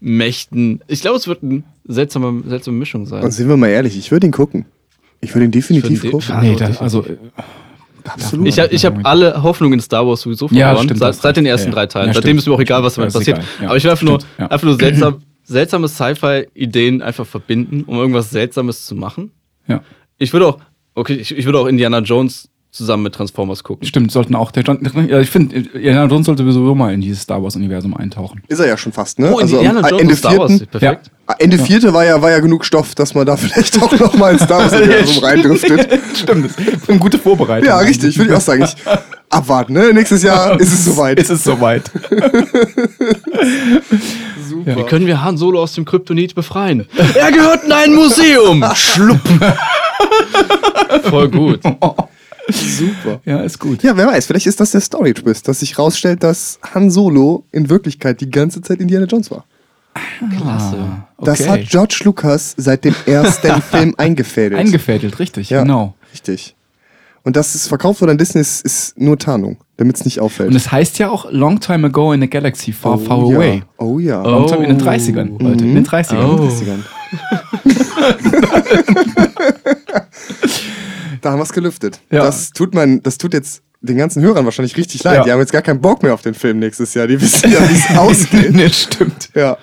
Mächten. 0.00 0.80
Ich 0.86 1.00
glaube, 1.00 1.16
es 1.16 1.26
wird 1.26 1.42
eine 1.42 1.64
seltsame, 1.86 2.42
seltsame 2.46 2.76
Mischung 2.76 3.04
sein. 3.06 3.24
Und 3.24 3.32
sind 3.32 3.48
wir 3.48 3.56
mal 3.56 3.68
ehrlich, 3.68 3.96
ich 3.98 4.10
würde 4.12 4.26
ihn 4.26 4.32
gucken. 4.32 4.64
Ich 5.20 5.34
würde 5.34 5.46
ihn 5.46 5.50
definitiv 5.50 6.04
ihn 6.04 6.10
gucken. 6.12 6.40
nee, 6.40 6.54
das, 6.56 6.80
also, 6.80 7.04
äh, 7.04 7.16
Absolut. 8.04 8.46
Ich, 8.48 8.58
ich 8.58 8.84
habe 8.84 9.00
alle 9.04 9.42
Hoffnung 9.42 9.72
in 9.72 9.80
Star 9.80 10.06
Wars 10.06 10.22
sowieso 10.22 10.46
Ja, 10.50 10.66
verloren, 10.68 10.84
stimmt, 10.84 11.00
seit, 11.00 11.14
seit 11.16 11.36
den 11.36 11.46
ersten 11.46 11.68
Ja, 11.68 11.70
ja. 11.70 11.74
drei 11.82 11.86
Teilen. 11.86 12.08
Ja, 12.08 12.14
Seitdem 12.14 12.38
ist 12.38 12.46
mir 12.46 12.54
auch 12.54 12.60
egal, 12.60 12.82
was 12.82 12.94
damit 12.94 13.12
Ja, 13.12 13.18
passiert. 13.18 13.38
egal. 13.38 13.48
Ja, 13.60 13.68
Aber 13.68 13.76
ich 13.76 13.84
will 13.84 13.90
einfach 13.90 14.06
nur, 14.06 14.18
ja. 14.38 14.46
einfach 14.48 14.64
nur 14.66 14.76
seltsam, 14.76 15.22
seltsame 15.44 15.88
Sci-Fi-Ideen 15.88 17.02
einfach 17.02 17.26
verbinden, 17.26 17.84
um 17.84 17.98
irgendwas 17.98 18.30
Seltsames 18.30 18.86
zu 18.86 18.94
machen. 18.94 19.32
ja. 19.66 19.82
Ich 20.18 20.32
würde 20.32 20.46
auch, 20.46 20.60
okay, 20.94 21.14
ich, 21.14 21.36
ich 21.36 21.44
würde 21.46 21.58
auch 21.58 21.66
Indiana 21.66 21.98
Jones 21.98 22.48
zusammen 22.72 23.02
mit 23.02 23.14
Transformers 23.14 23.62
gucken. 23.62 23.86
Stimmt, 23.86 24.10
sollten 24.10 24.34
auch 24.34 24.50
der 24.50 24.62
John, 24.62 24.80
ja, 25.08 25.20
ich 25.20 25.28
finde, 25.28 25.56
Indiana 25.56 26.06
Jones 26.06 26.24
sollte 26.24 26.42
sowieso 26.42 26.74
mal 26.74 26.92
in 26.94 27.02
dieses 27.02 27.22
Star 27.22 27.42
Wars 27.42 27.54
Universum 27.54 27.94
eintauchen. 27.94 28.42
Ist 28.48 28.60
er 28.60 28.66
ja 28.66 28.78
schon 28.78 28.92
fast, 28.92 29.18
ne? 29.18 29.30
Oh, 29.32 29.38
Indiana 29.38 29.80
am 29.80 29.90
Jones 29.90 30.00
Ende 30.00 30.12
und 30.12 30.18
Star 30.18 30.38
Wars. 30.38 30.66
Perfekt. 30.66 31.10
Ah, 31.26 31.34
Ende 31.38 31.58
vierte 31.58 31.92
war 31.92 32.04
ja, 32.04 32.20
war 32.20 32.30
ja 32.30 32.40
genug 32.40 32.64
Stoff, 32.64 32.94
dass 32.94 33.14
man 33.14 33.26
da 33.26 33.36
vielleicht 33.38 33.80
auch 33.80 33.92
noch 33.98 34.14
mal 34.14 34.32
ins 34.32 34.42
Star 34.42 34.60
Wars 34.60 34.72
Universum 34.72 35.18
reindriftet. 35.24 36.00
Stimmt, 36.16 36.50
eine 36.88 36.98
gute 36.98 37.18
Vorbereitung. 37.18 37.68
Ja, 37.68 37.78
richtig, 37.78 38.16
würde 38.16 38.30
ich 38.30 38.36
auch 38.36 38.40
sagen. 38.40 38.64
Ich, 38.64 38.74
abwarten, 39.28 39.74
ne? 39.74 39.92
Nächstes 39.92 40.22
Jahr 40.22 40.58
ist 40.58 40.72
es 40.72 40.86
soweit. 40.86 41.18
Ist 41.18 41.30
es 41.30 41.44
soweit. 41.44 41.90
Super. 44.48 44.76
Wie 44.76 44.82
können 44.84 45.06
wir 45.06 45.22
Han 45.22 45.36
Solo 45.36 45.62
aus 45.62 45.74
dem 45.74 45.84
Kryptonit 45.84 46.34
befreien? 46.34 46.86
er 47.14 47.32
gehört 47.32 47.64
in 47.64 47.72
ein 47.72 47.94
Museum! 47.94 48.64
Schlupp! 48.74 49.20
Voll 51.04 51.28
gut. 51.28 51.60
Super. 52.52 53.20
Ja, 53.24 53.40
ist 53.42 53.58
gut. 53.58 53.82
Ja, 53.82 53.96
wer 53.96 54.06
weiß, 54.06 54.26
vielleicht 54.26 54.46
ist 54.46 54.60
das 54.60 54.70
der 54.72 54.80
Story-Twist, 54.80 55.46
dass 55.48 55.60
sich 55.60 55.78
rausstellt, 55.78 56.22
dass 56.22 56.58
Han 56.74 56.90
Solo 56.90 57.44
in 57.52 57.68
Wirklichkeit 57.70 58.20
die 58.20 58.30
ganze 58.30 58.60
Zeit 58.62 58.80
Indiana 58.80 59.06
Jones 59.06 59.30
war. 59.30 59.44
Klasse. 60.38 61.02
Das 61.20 61.40
Okay. 61.40 61.50
hat 61.50 61.60
George 61.68 62.00
Lucas 62.04 62.54
seit 62.56 62.84
dem 62.84 62.94
ersten 63.06 63.60
Film 63.70 63.94
eingefädelt. 63.98 64.58
Eingefädelt, 64.60 65.18
richtig, 65.18 65.50
ja, 65.50 65.62
genau. 65.62 65.94
Richtig. 66.12 66.56
Und 67.24 67.36
dass 67.36 67.54
es 67.54 67.68
verkauft 67.68 68.00
wurde 68.00 68.12
an 68.12 68.18
Disney 68.18 68.40
ist, 68.40 68.64
ist 68.64 68.98
nur 68.98 69.16
Tarnung, 69.18 69.58
damit 69.76 69.96
es 69.96 70.04
nicht 70.04 70.18
auffällt. 70.18 70.48
Und 70.50 70.56
es 70.56 70.72
heißt 70.72 70.98
ja 70.98 71.08
auch 71.10 71.30
Long 71.30 71.60
Time 71.60 71.86
Ago 71.86 72.12
in 72.12 72.22
a 72.22 72.26
Galaxy 72.26 72.72
Far, 72.72 72.98
Far 72.98 73.18
ja. 73.28 73.36
Away. 73.36 73.62
Oh 73.78 73.98
ja. 74.00 74.22
Long 74.22 74.46
time 74.48 74.66
in 74.66 74.76
den 74.76 74.84
30ern, 74.86 75.40
Leute. 75.40 75.64
In 75.64 75.74
den 75.76 75.86
30ern. 75.86 76.24
Oh. 76.24 76.48
Da 81.22 81.30
haben 81.30 81.38
wir 81.38 81.44
es 81.44 81.52
gelüftet. 81.52 82.00
Ja. 82.10 82.24
Das 82.24 82.50
tut 82.52 82.74
man, 82.74 83.02
das 83.02 83.16
tut 83.16 83.32
jetzt 83.32 83.62
den 83.80 83.96
ganzen 83.96 84.22
Hörern 84.22 84.44
wahrscheinlich 84.44 84.76
richtig 84.76 85.02
leid. 85.02 85.16
Ja. 85.18 85.24
Die 85.24 85.32
haben 85.32 85.40
jetzt 85.40 85.52
gar 85.52 85.62
keinen 85.62 85.80
Bock 85.80 86.02
mehr 86.02 86.14
auf 86.14 86.22
den 86.22 86.34
Film 86.34 86.58
nächstes 86.58 86.94
Jahr. 86.94 87.06
Die 87.08 87.20
wissen 87.20 87.50
ja, 87.50 87.58
wie 87.68 87.74
es 87.74 87.96
ausgeht. 87.98 88.52
nee, 88.52 88.68
stimmt. 88.68 89.30
Ja. 89.34 89.56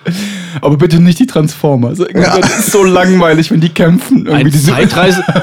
Aber 0.60 0.76
bitte 0.76 1.00
nicht 1.00 1.18
die 1.20 1.26
Transformers. 1.26 1.98
Ja. 1.98 2.38
Das 2.38 2.58
ist 2.58 2.72
so 2.72 2.82
langweilig, 2.84 3.50
wenn 3.50 3.60
die 3.60 3.68
kämpfen. 3.70 4.26
Irgendwie 4.26 4.34
Ein 4.46 4.50
diese- 4.50 4.72
Zeitreise. 4.72 5.24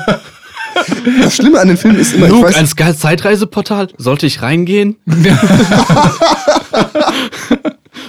Das 1.24 1.36
Schlimme 1.36 1.60
an 1.60 1.70
dem 1.70 1.78
Film 1.78 1.98
ist 1.98 2.14
immer, 2.14 2.28
ich 2.28 2.32
Luke, 2.32 2.46
weiß, 2.50 2.56
ein 2.58 2.68
Sky- 2.68 2.96
Zeitreiseportal. 2.96 3.88
Sollte 3.98 4.28
ich 4.28 4.44
reingehen? 4.44 4.96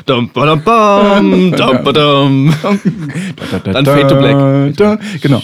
Dum, 0.05 0.31
badam, 0.35 0.63
bam, 0.63 1.53
dum, 1.57 1.83
badam. 1.85 2.55
Dann 3.65 3.85
Fade 3.87 4.07
to 4.07 4.17
Black. 4.17 5.01
Genau. 5.23 5.43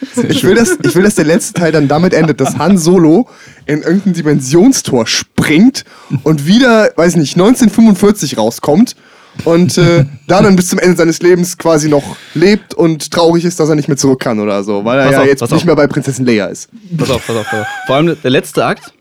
ich 0.28 0.44
will, 0.44 0.54
dass, 0.54 0.78
ich 0.82 0.94
will, 0.94 1.02
dass 1.02 1.14
der 1.14 1.24
letzte 1.24 1.54
Teil 1.54 1.72
dann 1.72 1.88
damit 1.88 2.14
endet, 2.14 2.40
dass 2.40 2.56
Han 2.58 2.78
Solo 2.78 3.28
in 3.66 3.82
irgendein 3.82 4.14
Dimensionstor 4.14 5.06
springt 5.06 5.84
und 6.22 6.46
wieder, 6.46 6.92
weiß 6.96 7.16
nicht, 7.16 7.34
1945 7.34 8.38
rauskommt 8.38 8.96
und 9.44 9.78
äh, 9.78 10.04
da 10.26 10.42
dann 10.42 10.56
bis 10.56 10.68
zum 10.68 10.78
Ende 10.78 10.96
seines 10.96 11.20
Lebens 11.22 11.56
quasi 11.56 11.88
noch 11.88 12.16
lebt 12.34 12.74
und 12.74 13.10
traurig 13.10 13.44
ist, 13.44 13.60
dass 13.60 13.68
er 13.68 13.74
nicht 13.74 13.88
mehr 13.88 13.96
zurück 13.96 14.20
kann 14.20 14.40
oder 14.40 14.64
so, 14.64 14.84
weil 14.84 14.98
er 14.98 15.04
Pass 15.04 15.12
ja 15.12 15.20
auf, 15.20 15.26
jetzt 15.26 15.42
nicht 15.42 15.52
auf. 15.52 15.64
mehr 15.64 15.76
bei 15.76 15.86
Prinzessin 15.86 16.26
Leia 16.26 16.46
ist. 16.46 16.68
Pass 16.96 17.10
auf, 17.10 17.26
pass 17.26 17.36
auf, 17.36 17.46
pass 17.48 17.60
auf. 17.60 17.66
Vor 17.86 17.96
allem 17.96 18.16
der 18.22 18.30
letzte 18.30 18.64
Akt 18.64 18.92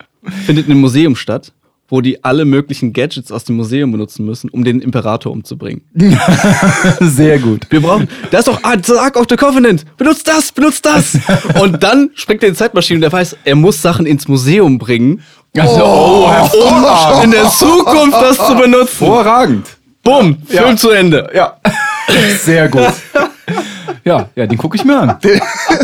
findet 0.45 0.65
in 0.65 0.73
einem 0.73 0.81
Museum 0.81 1.15
statt, 1.15 1.51
wo 1.89 2.01
die 2.01 2.23
alle 2.23 2.45
möglichen 2.45 2.93
Gadgets 2.93 3.31
aus 3.31 3.43
dem 3.45 3.55
Museum 3.57 3.91
benutzen 3.91 4.25
müssen, 4.25 4.49
um 4.49 4.63
den 4.63 4.79
Imperator 4.81 5.31
umzubringen. 5.31 5.81
Sehr 6.99 7.39
gut. 7.39 7.65
Wir 7.69 7.81
brauchen, 7.81 8.07
da 8.31 8.39
ist 8.39 8.47
doch 8.47 8.59
ah, 8.63 8.75
the 8.81 8.93
Ark 8.93 9.15
of 9.17 9.25
the 9.29 9.35
Covenant. 9.35 9.85
Benutzt 9.97 10.27
das, 10.27 10.51
benutzt 10.51 10.85
das. 10.85 11.17
Und 11.61 11.81
dann 11.83 12.11
springt 12.15 12.43
er 12.43 12.49
in 12.49 12.53
die 12.53 12.57
Zeitmaschine 12.59 12.97
und 12.97 13.03
er 13.03 13.11
weiß, 13.11 13.37
er 13.43 13.55
muss 13.55 13.81
Sachen 13.81 14.05
ins 14.05 14.27
Museum 14.27 14.77
bringen, 14.77 15.21
Also, 15.57 15.83
oh, 15.83 16.29
um 17.17 17.23
in 17.23 17.31
der 17.31 17.49
Zukunft 17.49 18.21
das 18.21 18.37
zu 18.37 18.55
benutzen. 18.55 18.99
hervorragend. 18.99 19.67
Bumm, 20.03 20.37
Film 20.47 20.69
Ja. 20.69 20.75
zu 20.75 20.89
Ende. 20.91 21.29
Ja. 21.35 21.57
Sehr 22.43 22.69
gut. 22.69 22.93
Ja, 24.05 24.29
ja, 24.35 24.47
den 24.47 24.57
gucke 24.57 24.77
ich 24.77 24.85
mir 24.85 24.99
an. 24.99 25.17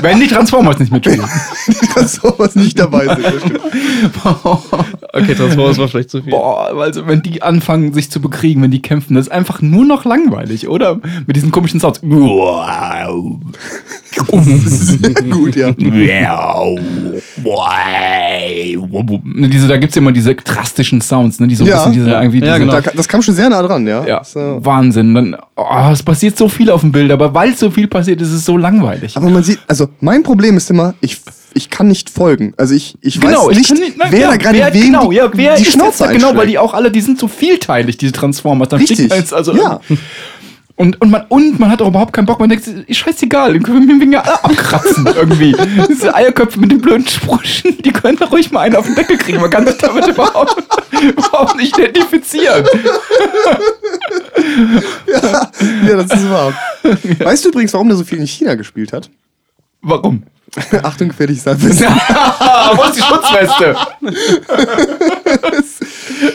Wenn 0.02 0.20
die 0.20 0.28
Transformers 0.28 0.80
nicht 0.80 0.92
mitspielen. 0.92 1.22
dass 1.96 2.16
sowas 2.16 2.56
nicht 2.56 2.80
dabei 2.80 3.06
sind. 3.08 3.24
das 3.24 3.42
stimmt. 3.42 3.62
Okay, 5.14 5.34
Transformers 5.34 5.78
war 5.78 5.88
vielleicht 5.88 6.10
zu 6.10 6.22
viel. 6.22 6.32
Boah, 6.32 6.78
also 6.78 7.08
wenn 7.08 7.22
die 7.22 7.42
anfangen, 7.42 7.94
sich 7.94 8.12
zu 8.12 8.20
bekriegen, 8.20 8.62
wenn 8.62 8.72
die 8.72 8.82
kämpfen, 8.82 9.16
das 9.16 9.28
ist 9.28 9.32
einfach 9.32 9.62
nur 9.62 9.86
noch 9.86 10.04
langweilig, 10.04 10.68
oder? 10.68 11.00
Mit 11.26 11.38
diesen 11.38 11.52
komischen 11.52 11.80
Sounds. 11.80 12.02
Wow. 14.18 14.46
Gut, 15.30 15.56
ja. 15.56 15.72
Diese, 19.48 19.68
da 19.68 19.78
gibt 19.78 19.92
es 19.92 19.98
immer 19.98 20.12
diese 20.12 20.36
drastischen 20.36 21.02
Sounds, 21.02 21.40
ne? 21.40 21.48
Die 21.48 21.56
so 21.56 21.64
ein 21.64 21.68
Ja. 21.70 21.78
bisschen 21.78 21.94
diese 21.94 22.10
Ja. 22.10 22.22
irgendwie. 22.22 22.40
Ja, 22.40 22.56
diese, 22.58 22.60
genau. 22.66 22.82
Da, 22.82 22.92
das 22.96 23.08
kam 23.08 23.22
schon 23.22 23.36
sehr 23.36 23.50
nah 23.50 23.62
dran, 23.62 23.86
ja. 23.88 24.06
Ja, 24.06 24.24
So. 24.24 24.60
Wahnsinn. 24.64 25.14
Dann, 25.16 25.36
oh, 25.56 25.66
es 25.92 26.04
passiert 26.04 26.38
so 26.38 26.50
viel 26.50 26.70
auf 26.70 26.82
dem 26.82 26.92
Bild, 26.92 27.12
aber 27.12 27.34
weil 27.34 27.56
so 27.56 27.70
viel 27.72 27.88
passiert, 27.88 28.22
ist 28.22 28.32
es 28.32 28.46
so 28.46 28.58
langweilig. 28.58 29.16
Aber 29.18 29.30
man 29.30 29.44
sieht, 29.44 29.60
also 29.68 29.88
mein 30.02 30.24
Problem 30.24 30.58
ist 30.58 30.70
immer, 30.70 30.94
ich, 31.02 31.22
ich 31.54 31.70
kann 31.70 31.88
nicht 31.88 32.10
folgen. 32.10 32.54
Also 32.58 32.74
ich, 32.74 32.96
ich 33.02 33.20
Genau, 33.20 33.48
weiß 33.48 33.52
ich 33.52 33.58
nicht, 33.58 33.68
kann 33.70 33.78
nicht- 33.80 33.98
nein, 33.98 34.08
wer 34.12 34.20
ja, 34.20 34.30
da 34.32 34.36
gerade 34.38 34.58
wer, 34.58 34.74
wem 34.74 34.82
genau, 34.82 35.10
die, 35.10 35.16
ja, 35.18 35.30
wer 35.34 35.56
die 35.56 35.64
ist 35.64 35.72
Schnauze 35.74 36.08
genau, 36.12 36.36
weil 36.36 36.48
die 36.48 36.58
auch 36.58 36.74
alle, 36.74 36.92
die 36.92 37.02
sind 37.02 37.20
so 37.20 37.28
vielteilig, 37.28 37.98
diese 37.98 38.12
Transformers. 38.12 38.70
Dann 38.70 38.80
Richtig. 38.80 38.98
schickt 38.98 39.10
man 39.10 39.20
jetzt 39.20 39.34
also 39.34 39.56
Ja. 39.56 39.80
Und, 40.78 41.00
und, 41.02 41.10
man, 41.10 41.26
und 41.30 41.58
man 41.58 41.72
hat 41.72 41.82
auch 41.82 41.88
überhaupt 41.88 42.12
keinen 42.12 42.26
Bock. 42.26 42.40
Man 42.40 42.50
denkt, 42.50 42.70
scheißegal, 42.90 43.54
den 43.54 43.64
können 43.64 43.88
wir 43.88 44.06
mir 44.06 44.24
alle 44.26 44.44
abkratzen 44.44 45.08
irgendwie. 45.16 45.56
Diese 45.90 46.14
Eierköpfe 46.14 46.60
mit 46.60 46.70
den 46.70 46.82
blöden 46.82 47.08
Sprüchen, 47.08 47.78
die 47.82 47.94
können 47.94 48.18
doch 48.18 48.32
ruhig 48.32 48.52
mal 48.52 48.62
einen 48.62 48.76
auf 48.76 48.86
den 48.86 48.96
Deckel 48.96 49.18
kriegen. 49.18 49.40
Man 49.40 49.50
kann 49.50 49.66
sich 49.66 49.78
damit 49.78 50.06
überhaupt, 50.08 50.58
überhaupt 51.02 51.56
nicht 51.56 51.78
identifizieren. 51.78 52.66
Ja, 55.88 55.96
das 55.96 56.12
ist 56.12 56.30
wahr. 56.30 56.54
Weißt 57.20 57.46
du 57.46 57.50
übrigens, 57.50 57.72
warum 57.74 57.88
der 57.88 57.98
so 57.98 58.04
viel 58.04 58.20
in 58.20 58.28
China 58.28 58.56
gespielt 58.56 58.92
hat? 58.92 59.10
Warum? 59.82 60.24
Achtung, 60.84 61.10
gefährlich 61.10 61.42
sein 61.42 61.62
wo 61.62 61.68
ist 61.68 62.96
die 62.96 63.02
Schutzweste? 63.02 63.76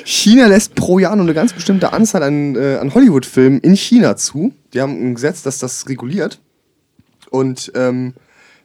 China 0.05 0.47
lässt 0.47 0.75
pro 0.75 0.99
Jahr 0.99 1.15
nur 1.17 1.25
eine 1.25 1.35
ganz 1.35 1.53
bestimmte 1.53 1.93
Anzahl 1.93 2.23
an, 2.23 2.57
äh, 2.57 2.77
an 2.77 2.95
Hollywood-Filmen 2.95 3.61
in 3.61 3.77
China 3.77 4.17
zu. 4.17 4.53
Die 4.73 4.81
haben 4.81 4.93
ein 4.93 5.15
Gesetz, 5.15 5.43
das 5.43 5.59
das 5.59 5.89
reguliert. 5.89 6.41
Und 7.31 7.73
ähm, 7.75 8.15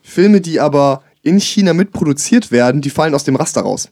Filme, 0.02 0.42
die 0.42 0.60
aber 0.60 1.04
in 1.22 1.40
China 1.40 1.74
mitproduziert 1.74 2.52
werden, 2.52 2.82
die 2.82 2.90
fallen 2.90 3.16
aus 3.16 3.24
dem 3.24 3.36
Raster 3.36 3.62
raus. 3.62 3.90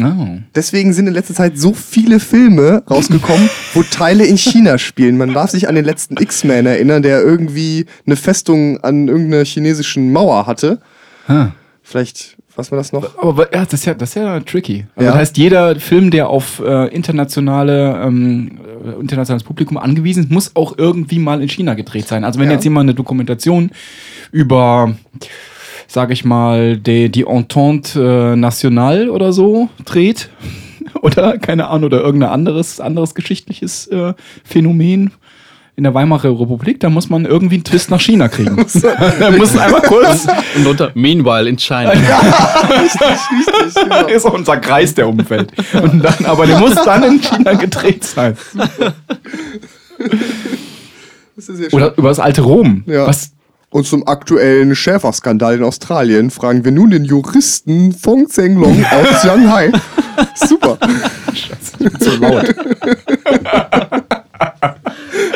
Oh. 0.00 0.38
Deswegen 0.54 0.92
sind 0.94 1.06
in 1.06 1.12
letzter 1.12 1.34
Zeit 1.34 1.58
so 1.58 1.74
viele 1.74 2.18
Filme 2.18 2.82
rausgekommen, 2.90 3.50
wo 3.74 3.82
Teile 3.82 4.24
in 4.24 4.38
China 4.38 4.78
spielen. 4.78 5.18
Man 5.18 5.34
darf 5.34 5.50
sich 5.50 5.68
an 5.68 5.74
den 5.74 5.84
letzten 5.84 6.16
X-Men 6.16 6.64
erinnern, 6.64 7.02
der 7.02 7.20
irgendwie 7.20 7.86
eine 8.06 8.16
Festung 8.16 8.82
an 8.82 9.08
irgendeiner 9.08 9.44
chinesischen 9.44 10.12
Mauer 10.12 10.46
hatte. 10.46 10.80
Ah. 11.28 11.48
Vielleicht, 11.82 12.38
was 12.56 12.70
war 12.70 12.78
das 12.78 12.92
noch? 12.92 13.18
Aber 13.18 13.52
ja, 13.54 13.64
das 13.64 13.74
ist 13.74 13.84
ja, 13.86 13.94
das 13.94 14.10
ist 14.10 14.14
ja 14.16 14.40
tricky. 14.40 14.86
Also 14.94 15.06
Ja. 15.06 15.12
Das 15.12 15.20
heißt, 15.20 15.36
jeder 15.38 15.76
Film, 15.76 16.10
der 16.10 16.28
auf 16.28 16.60
äh, 16.60 16.88
internationale, 16.94 18.00
ähm, 18.04 18.58
äh, 18.84 19.00
internationales 19.00 19.44
Publikum 19.44 19.78
angewiesen 19.78 20.24
ist, 20.24 20.30
muss 20.30 20.50
auch 20.54 20.76
irgendwie 20.76 21.18
mal 21.18 21.40
in 21.42 21.48
China 21.48 21.74
gedreht 21.74 22.08
sein. 22.08 22.24
Also 22.24 22.38
wenn 22.40 22.48
Ja. 22.48 22.54
jetzt 22.54 22.64
jemand 22.64 22.86
eine 22.88 22.94
Dokumentation 22.94 23.70
über 24.32 24.94
sage 25.88 26.14
ich 26.14 26.24
mal, 26.24 26.78
die, 26.78 27.10
die 27.10 27.26
Entente 27.26 28.32
äh, 28.32 28.36
Nationale 28.36 29.12
oder 29.12 29.32
so 29.32 29.68
dreht. 29.84 30.30
oder, 31.02 31.38
keine 31.38 31.68
Ahnung, 31.68 31.84
oder 31.86 32.00
irgendein 32.00 32.30
anderes, 32.30 32.80
anderes 32.80 33.14
geschichtliches 33.14 33.88
äh, 33.88 34.14
Phänomen 34.42 35.10
in 35.74 35.84
der 35.84 35.94
Weimarer 35.94 36.38
Republik, 36.38 36.80
da 36.80 36.90
muss 36.90 37.08
man 37.08 37.24
irgendwie 37.24 37.54
einen 37.56 37.64
Twist 37.64 37.90
nach 37.90 38.00
China 38.00 38.28
kriegen. 38.28 38.56
da 39.18 39.30
muss 39.30 39.56
einmal 39.56 39.80
kurz. 39.82 40.26
Und 40.54 40.66
unter 40.66 40.90
Meanwhile 40.94 41.48
in 41.48 41.56
China. 41.56 41.90
Richtig, 41.90 43.74
genau. 43.82 44.06
ist 44.06 44.26
auch 44.26 44.34
unser 44.34 44.58
Kreis, 44.58 44.94
der 44.94 45.08
umfällt. 45.08 45.50
Und 45.72 46.04
dann, 46.04 46.26
aber 46.26 46.46
der 46.46 46.58
muss 46.58 46.74
dann 46.74 47.02
in 47.04 47.20
China 47.20 47.54
gedreht 47.54 48.04
sein. 48.04 48.36
Das 51.36 51.48
ist 51.48 51.56
sehr 51.56 51.70
schön. 51.70 51.80
Oder 51.80 51.96
über 51.96 52.10
das 52.10 52.18
alte 52.18 52.42
Rom. 52.42 52.84
Ja. 52.86 53.06
Was, 53.06 53.30
Und 53.70 53.86
zum 53.86 54.06
aktuellen 54.06 54.76
Schäferskandal 54.76 55.54
in 55.56 55.64
Australien 55.64 56.30
fragen 56.30 56.66
wir 56.66 56.72
nun 56.72 56.90
den 56.90 57.04
Juristen 57.06 57.92
Fong 57.92 58.28
Zeng 58.28 58.60
Long 58.60 58.84
aus 58.90 59.22
Shanghai. 59.22 59.72
Super. 60.34 60.76
so 61.98 62.16
laut. 62.16 62.54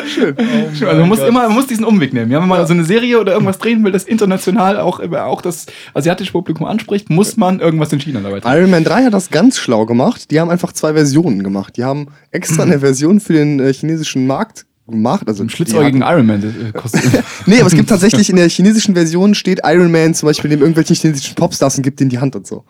Schön. 0.07 0.35
also 0.37 0.99
man 1.01 1.07
muss 1.07 1.19
immer, 1.19 1.43
man 1.43 1.53
muss 1.53 1.67
diesen 1.67 1.85
Umweg 1.85 2.13
nehmen. 2.13 2.31
Ja, 2.31 2.41
wenn 2.41 2.47
man 2.47 2.65
so 2.65 2.73
eine 2.73 2.83
Serie 2.83 3.19
oder 3.19 3.33
irgendwas 3.33 3.57
drehen 3.59 3.83
will, 3.83 3.91
das 3.91 4.03
international 4.03 4.79
auch, 4.79 4.99
auch 4.99 5.41
das 5.41 5.65
asiatische 5.93 6.31
Publikum 6.31 6.65
anspricht, 6.65 7.09
muss 7.09 7.37
man 7.37 7.59
irgendwas 7.59 7.91
in 7.93 7.99
China 7.99 8.21
dabei 8.21 8.39
tun. 8.39 8.51
Iron 8.51 8.69
Man 8.69 8.83
3 8.83 9.05
hat 9.05 9.13
das 9.13 9.29
ganz 9.29 9.57
schlau 9.57 9.85
gemacht. 9.85 10.31
Die 10.31 10.39
haben 10.39 10.49
einfach 10.49 10.71
zwei 10.73 10.93
Versionen 10.93 11.43
gemacht. 11.43 11.77
Die 11.77 11.83
haben 11.83 12.07
extra 12.31 12.63
eine 12.63 12.79
Version 12.79 13.19
für 13.19 13.33
den 13.33 13.59
äh, 13.59 13.73
chinesischen 13.73 14.27
Markt 14.27 14.65
gemacht. 14.87 15.27
Also 15.27 15.43
die 15.43 15.49
schlitzäugigen 15.49 16.01
Iron 16.01 16.25
Man 16.25 16.43
äh, 16.43 16.71
Kostüm. 16.77 17.11
Nee, 17.45 17.59
aber 17.59 17.67
es 17.67 17.75
gibt 17.75 17.89
tatsächlich 17.89 18.29
in 18.29 18.35
der 18.37 18.49
chinesischen 18.49 18.95
Version 18.95 19.35
steht 19.35 19.61
Iron 19.63 19.91
Man 19.91 20.13
zum 20.13 20.27
Beispiel 20.27 20.49
dem 20.49 20.59
irgendwelchen 20.59 20.95
chinesischen 20.95 21.35
Popstars 21.35 21.77
und 21.77 21.83
gibt 21.83 21.99
denen 21.99 22.09
die 22.09 22.19
Hand 22.19 22.35
und 22.35 22.47
so. 22.47 22.63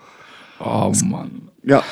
Oh 0.60 0.92
Mann. 1.06 1.50
Ja, 1.64 1.84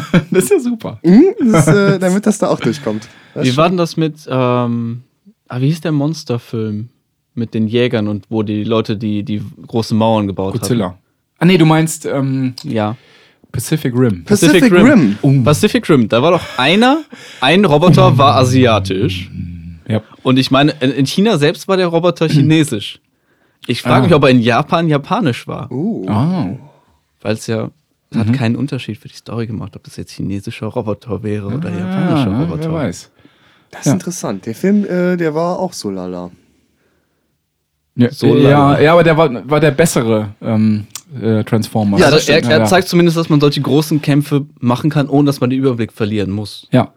Das 0.30 0.44
ist 0.44 0.50
ja 0.50 0.58
super. 0.60 0.98
Mhm, 1.02 1.34
das, 1.52 1.66
ist, 1.68 1.74
äh, 1.74 1.98
damit 1.98 2.26
das 2.26 2.38
da 2.38 2.48
auch 2.48 2.60
durchkommt. 2.60 3.08
Das 3.34 3.46
Wie 3.46 3.56
war 3.56 3.68
denn 3.68 3.78
das 3.78 3.96
mit, 3.96 4.14
ähm, 4.28 5.02
ah, 5.48 5.60
wie 5.60 5.66
hieß 5.66 5.80
der 5.80 5.92
Monsterfilm? 5.92 6.88
Mit 7.34 7.52
den 7.52 7.68
Jägern 7.68 8.08
und 8.08 8.24
wo 8.30 8.42
die 8.42 8.64
Leute 8.64 8.96
die, 8.96 9.22
die 9.22 9.42
großen 9.66 9.96
Mauern 9.96 10.26
gebaut 10.26 10.54
Godzilla. 10.54 10.96
Ah 11.38 11.44
nee, 11.44 11.58
du 11.58 11.66
meinst 11.66 12.06
ähm, 12.06 12.12
haben. 12.12 12.54
Ja. 12.64 12.96
Pacific 13.52 13.92
Rim. 13.94 14.24
Pacific, 14.24 14.72
Rim. 14.72 15.18
Oh. 15.20 15.32
Pacific 15.44 15.86
Rim, 15.88 16.08
da 16.08 16.22
war 16.22 16.30
doch 16.30 16.42
einer, 16.56 17.02
ein 17.42 17.64
Roboter 17.66 18.16
war 18.16 18.36
asiatisch. 18.36 19.30
Ja. 19.86 20.00
Und 20.22 20.38
ich 20.38 20.50
meine, 20.50 20.72
in 20.80 20.90
in 20.92 21.06
China 21.06 21.36
selbst 21.38 21.68
war 21.68 21.76
der 21.76 21.86
Roboter 21.88 22.26
chinesisch. 22.28 23.00
Ich 23.66 23.82
frage 23.82 23.96
Ah. 23.96 24.02
mich, 24.04 24.14
ob 24.14 24.24
er 24.24 24.30
in 24.30 24.40
Japan 24.40 24.88
japanisch 24.88 25.46
war. 25.46 25.70
Oh. 25.70 26.06
Ah. 26.08 26.48
Weil 27.20 27.34
es 27.34 27.46
ja 27.46 27.70
es 28.20 28.26
hat 28.28 28.32
keinen 28.34 28.56
Unterschied 28.56 28.98
für 28.98 29.08
die 29.08 29.14
Story 29.16 29.46
gemacht, 29.46 29.76
ob 29.76 29.84
das 29.84 29.96
jetzt 29.96 30.12
chinesischer 30.12 30.66
Roboter 30.66 31.22
wäre 31.22 31.46
oder 31.46 31.68
Ah, 31.68 31.78
japanischer 31.78 32.30
wer 32.32 32.46
Roboter. 32.46 32.72
weiß. 32.72 33.10
Das 33.70 33.80
ist 33.80 33.86
Ja. 33.86 33.92
interessant. 33.92 34.46
Der 34.46 34.54
Film, 34.54 34.84
äh, 34.84 35.16
der 35.16 35.34
war 35.34 35.58
auch 35.58 35.72
so 35.72 35.90
lala. 35.90 36.30
Ja, 37.94 38.10
So 38.12 38.36
ja, 38.36 38.70
leider. 38.72 38.82
ja, 38.82 38.92
aber 38.92 39.04
der 39.04 39.16
war, 39.16 39.50
war 39.50 39.58
der 39.60 39.70
bessere 39.70 40.28
ähm, 40.42 40.86
äh, 41.20 41.42
Transformer. 41.44 41.98
Ja, 41.98 42.06
also 42.06 42.30
er, 42.30 42.44
er 42.44 42.58
ja. 42.58 42.64
zeigt 42.64 42.88
zumindest, 42.88 43.16
dass 43.16 43.28
man 43.30 43.40
solche 43.40 43.60
großen 43.62 44.02
Kämpfe 44.02 44.44
machen 44.60 44.90
kann, 44.90 45.08
ohne 45.08 45.26
dass 45.26 45.40
man 45.40 45.48
den 45.50 45.58
Überblick 45.60 45.92
verlieren 45.92 46.30
muss. 46.30 46.68
Ja, 46.72 46.92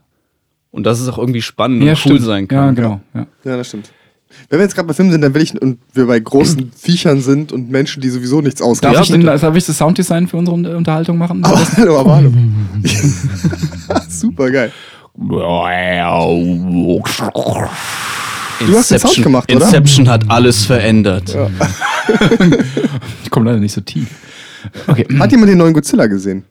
Und 0.71 0.86
dass 0.86 0.99
es 0.99 1.08
auch 1.08 1.17
irgendwie 1.17 1.41
spannend 1.41 1.84
ja 1.84 1.91
und 1.93 2.05
cool 2.05 2.12
stimmt. 2.17 2.21
sein 2.21 2.41
Ja, 2.43 2.47
kann. 2.47 2.75
genau. 2.75 3.01
Ja. 3.13 3.27
Ja, 3.45 3.58
das 3.58 3.67
stimmt. 3.69 3.91
Wenn 4.50 4.60
wir 4.60 4.63
jetzt 4.63 4.76
gerade 4.76 4.88
bei 4.88 4.94
Filmen 4.94 5.12
sind, 5.12 5.22
dann 5.22 5.34
will 5.34 5.42
ich, 5.42 5.60
und 5.62 5.80
wir 5.94 6.06
bei 6.08 6.20
großen 6.20 6.72
Viechern 6.78 7.22
sind 7.22 7.52
und 7.52 7.70
Menschen, 7.70 8.02
die 8.02 8.10
sowieso 8.10 8.42
nichts 8.42 8.60
Darf, 8.60 8.70
ausrichten. 8.70 9.02
ich 9.02 9.10
denn, 9.12 9.26
darf 9.26 9.56
ich 9.56 9.65
das 9.65 9.78
Sounddesign 9.78 10.28
für 10.28 10.38
unsere 10.38 10.56
Un- 10.56 10.65
Unterhaltung 10.65 11.18
machen? 11.18 11.44
Aber 11.44 11.60
hallo, 11.78 12.00
aber 12.00 12.15
hallo. 12.18 12.32
Super 14.10 14.52
geil. 14.52 14.72
Du 15.15 15.42
hast 18.78 18.92
den 18.92 19.00
Sound 19.00 19.24
gemacht, 19.24 19.52
oder? 19.54 19.65
Inception 19.65 20.08
hat 20.10 20.30
alles 20.30 20.65
verändert. 20.65 21.36
Ich 23.24 23.30
komme 23.30 23.46
leider 23.46 23.60
nicht 23.60 23.72
so 23.74 23.82
tief. 23.82 24.08
Okay. 24.88 25.06
Hat 25.20 25.32
jemand 25.32 25.52
den 25.52 25.60
neuen 25.60 25.74
Godzilla 25.76 26.08
gesehen? 26.08 26.44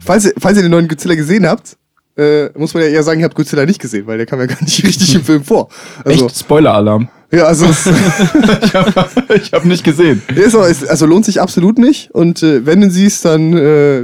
Falls 0.00 0.24
ihr, 0.24 0.32
falls 0.38 0.56
ihr 0.56 0.62
den 0.62 0.70
neuen 0.70 0.88
Godzilla 0.88 1.14
gesehen 1.14 1.46
habt, 1.46 1.76
äh, 2.16 2.50
muss 2.58 2.74
man 2.74 2.82
ja 2.82 2.88
eher 2.90 3.02
sagen, 3.02 3.20
ihr 3.20 3.24
habt 3.24 3.34
Godzilla 3.34 3.66
nicht 3.66 3.80
gesehen, 3.80 4.06
weil 4.06 4.18
der 4.18 4.26
kam 4.26 4.38
ja 4.40 4.46
gar 4.46 4.62
nicht 4.62 4.84
richtig 4.86 5.14
im 5.14 5.24
Film 5.24 5.44
vor. 5.44 5.68
Also, 6.04 6.26
Echt? 6.26 6.38
Spoiler-Alarm. 6.38 7.08
ja, 7.32 7.44
also, 7.44 7.66
ich 9.34 9.52
habe 9.52 9.66
nicht 9.66 9.84
gesehen. 9.84 10.22
ist 10.28 10.88
also 10.88 11.06
lohnt 11.06 11.24
sich 11.24 11.40
absolut 11.40 11.78
nicht. 11.78 12.10
Und 12.12 12.42
äh, 12.42 12.64
wenn 12.66 12.80
du 12.80 12.90
siehst, 12.90 13.24
dann, 13.24 13.52
äh, 13.52 14.02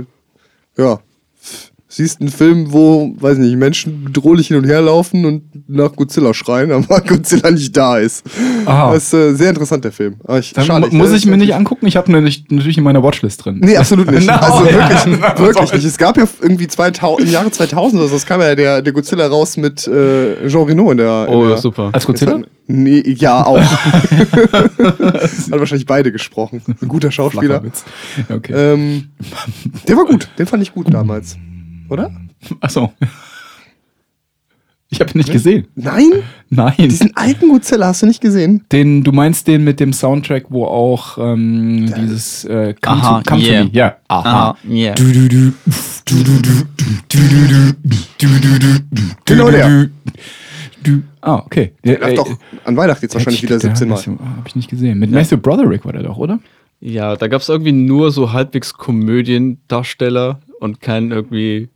ja, 0.77 1.01
siehst 2.03 2.21
einen 2.21 2.31
Film, 2.31 2.73
wo, 2.73 3.15
weiß 3.19 3.39
nicht, 3.39 3.57
Menschen 3.57 4.05
bedrohlich 4.05 4.49
hin 4.49 4.57
und 4.57 4.65
her 4.65 4.81
laufen 4.81 5.25
und 5.25 5.43
nach 5.69 5.95
Godzilla 5.95 6.35
schreien, 6.35 6.73
aber 6.89 7.01
Godzilla 7.01 7.51
nicht 7.51 7.77
da 7.77 7.99
ist. 7.99 8.25
Aha. 8.67 8.93
Das 8.93 9.05
ist 9.05 9.15
äh, 9.15 9.35
sehr 9.35 9.51
interessant, 9.51 9.85
der 9.85 9.93
Film. 9.93 10.17
Aber 10.25 10.39
ich, 10.39 10.53
Dann 10.53 10.65
schade, 10.65 10.89
mu- 10.91 10.97
muss 10.97 11.11
äh, 11.13 11.17
ich 11.17 11.27
mir 11.27 11.37
nicht 11.37 11.55
angucken. 11.55 11.87
Ich 11.87 11.97
habe 11.97 12.11
natürlich 12.11 12.77
in 12.79 12.85
meiner 12.85 13.03
Watchlist 13.03 13.45
drin. 13.45 13.61
Nee, 13.63 13.77
absolut 13.77 14.11
nicht. 14.11 14.27
No, 14.31 14.35
also 14.35 14.65
ja. 14.67 14.73
wirklich, 14.91 15.39
wirklich 15.39 15.73
nicht. 15.73 15.85
Es 15.85 15.99
gab 15.99 16.17
ja 16.17 16.25
irgendwie 16.43 16.69
2000, 16.69 17.27
im 17.29 17.33
Jahre 17.33 17.51
2000 17.51 18.01
oder 18.01 18.09
so, 18.11 18.17
es 18.17 18.27
kam 18.27 18.41
ja 18.41 18.55
der, 18.55 18.83
der 18.83 18.93
Godzilla 18.93 19.27
raus 19.27 19.57
mit 19.57 19.87
äh, 19.89 20.47
Jean 20.49 20.63
Reno 20.65 20.91
in 20.91 20.99
der. 20.99 21.27
in 21.29 21.35
Oh, 21.35 21.49
der, 21.49 21.57
super. 21.59 21.91
Als 21.93 22.07
Godzilla? 22.07 22.41
Nee, 22.67 23.03
ja, 23.19 23.45
auch. 23.45 23.59
Hat 23.61 25.51
wahrscheinlich 25.51 25.87
beide 25.87 26.13
gesprochen. 26.13 26.63
Ein 26.81 26.89
guter 26.89 27.11
Schauspieler. 27.11 27.63
Okay. 28.29 28.53
Ähm, 28.55 29.09
der 29.89 29.97
war 29.97 30.05
gut. 30.05 30.29
Den 30.39 30.47
fand 30.47 30.63
ich 30.63 30.73
gut 30.73 30.93
damals 30.93 31.37
oder? 31.91 32.11
Achso. 32.61 32.93
Ich 34.93 35.01
habe 35.01 35.13
ihn 35.13 35.19
nicht 35.19 35.31
gesehen. 35.31 35.69
Nein? 35.77 36.11
Nein. 36.49 36.75
Diesen 36.79 37.17
alten 37.17 37.49
Godzilla 37.49 37.87
hast 37.87 38.03
du 38.03 38.07
nicht 38.07 38.21
gesehen? 38.21 38.65
Den, 38.73 39.05
du 39.05 39.13
meinst 39.13 39.47
den 39.47 39.63
mit 39.63 39.79
dem 39.79 39.93
Soundtrack, 39.93 40.47
wo 40.49 40.65
auch 40.65 41.17
ähm, 41.17 41.87
ja. 41.87 41.97
dieses 41.97 42.45
äh, 42.45 42.75
Come, 42.83 42.97
Aha, 42.97 43.23
to, 43.23 43.31
come 43.31 43.43
yeah. 43.43 43.61
to 43.61 43.65
Me. 43.67 43.71
Ja. 43.73 43.97
Aha. 44.09 44.57
Yeah. 44.69 44.95
Genau 49.25 49.51
der. 49.51 49.91
Ah, 51.21 51.37
okay. 51.37 51.73
Der 51.85 51.99
darf 51.99 52.15
doch 52.15 52.39
an 52.65 52.77
Weihnachten 52.77 53.05
jetzt 53.05 53.15
wahrscheinlich 53.15 53.43
wieder 53.45 53.61
17 53.61 53.89
Mal. 53.89 53.97
Hab 53.97 54.49
ich 54.49 54.57
nicht 54.57 54.71
gesehen. 54.71 54.99
Mit 54.99 55.11
ja. 55.11 55.19
Matthew 55.19 55.37
Broderick 55.37 55.85
war 55.85 55.93
der 55.93 56.03
doch, 56.03 56.17
oder? 56.17 56.41
Ja, 56.81 57.15
da 57.15 57.29
gab 57.29 57.43
es 57.43 57.49
irgendwie 57.49 57.73
nur 57.73 58.11
so 58.11 58.33
halbwegs 58.33 58.73
Komödiendarsteller 58.75 60.41
und 60.59 60.81
keinen 60.81 61.13
irgendwie 61.13 61.69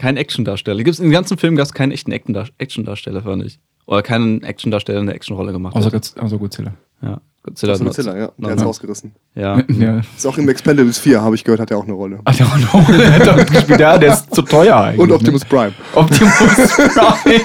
kein 0.00 0.16
Actiondarsteller. 0.16 0.82
Gibt's, 0.82 0.98
Im 0.98 1.10
ganzen 1.10 1.36
Film 1.36 1.56
gab 1.56 1.66
es 1.66 1.74
keinen 1.74 1.92
echten 1.92 2.10
Actiondarsteller, 2.10 3.22
fand 3.22 3.44
ich. 3.44 3.60
Oder 3.86 4.02
keinen 4.02 4.42
Actiondarsteller 4.42 4.98
in 5.00 5.06
der 5.06 5.14
Actionrolle 5.14 5.52
gemacht. 5.52 5.76
Außer, 5.76 5.92
hat. 5.92 6.14
Außer 6.18 6.38
Godzilla. 6.38 6.72
ja, 7.02 7.20
Godzilla. 7.42 7.72
Also 7.72 7.84
Godzilla, 7.84 8.16
ja. 8.16 8.32
Der 8.38 8.50
hat's 8.52 8.64
rausgerissen. 8.64 9.12
ja. 9.34 9.62
Ja. 9.68 10.00
Ist 10.16 10.26
auch 10.26 10.38
im 10.38 10.48
Expendables 10.48 10.98
4, 10.98 11.20
habe 11.20 11.34
ich 11.34 11.44
gehört, 11.44 11.60
hat 11.60 11.70
er 11.70 11.76
auch 11.76 11.84
eine 11.84 11.92
Rolle. 11.92 12.20
Ach, 12.24 12.34
der 12.34 12.46
no, 12.46 12.86
der 12.96 13.12
hat 13.12 13.26
doch 13.26 13.46
gespielt. 13.46 13.80
Ja, 13.80 13.98
der 13.98 14.14
ist 14.14 14.34
zu 14.34 14.40
teuer 14.40 14.76
eigentlich. 14.76 15.00
Und 15.00 15.12
Optimus 15.12 15.44
Prime. 15.44 15.68
Ne? 15.68 15.74
Optimus 15.94 16.32
Prime. 16.34 17.36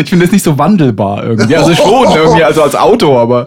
ich 0.00 0.08
finde 0.08 0.26
das 0.26 0.32
nicht 0.32 0.44
so 0.44 0.58
wandelbar 0.58 1.24
irgendwie. 1.24 1.56
Also 1.56 1.74
schon 1.74 2.14
irgendwie, 2.14 2.44
also 2.44 2.62
als 2.62 2.76
Auto, 2.76 3.18
aber 3.18 3.46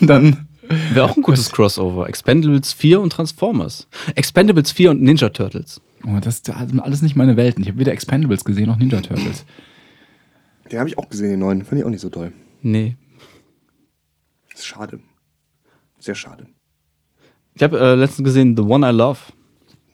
dann. 0.00 0.48
Wäre 0.92 1.06
auch 1.06 1.16
ein 1.16 1.22
gutes 1.22 1.52
Crossover. 1.52 2.08
Expendables 2.08 2.72
4 2.72 3.00
und 3.00 3.10
Transformers. 3.10 3.86
Expendables 4.16 4.72
4 4.72 4.90
und 4.90 5.00
Ninja 5.00 5.28
Turtles. 5.28 5.80
Oh, 6.06 6.20
das 6.20 6.36
ist 6.36 6.50
alles 6.50 7.02
nicht 7.02 7.16
meine 7.16 7.36
Welten. 7.36 7.62
Ich 7.62 7.68
habe 7.68 7.80
weder 7.80 7.92
Expendables 7.92 8.44
gesehen 8.44 8.66
noch 8.66 8.76
Ninja 8.76 9.00
Turtles. 9.00 9.44
Den 10.70 10.78
habe 10.78 10.88
ich 10.88 10.98
auch 10.98 11.08
gesehen, 11.08 11.30
den 11.30 11.40
neuen. 11.40 11.64
Fand 11.64 11.80
ich 11.80 11.84
auch 11.84 11.90
nicht 11.90 12.00
so 12.00 12.10
toll. 12.10 12.32
Nee. 12.62 12.96
Das 14.50 14.60
ist 14.60 14.66
schade. 14.66 15.00
Sehr 15.98 16.14
schade. 16.14 16.46
Ich 17.54 17.62
habe 17.62 17.78
äh, 17.78 17.94
letztens 17.94 18.24
gesehen 18.24 18.56
The 18.56 18.62
One 18.62 18.88
I 18.88 18.92
Love. 18.92 19.18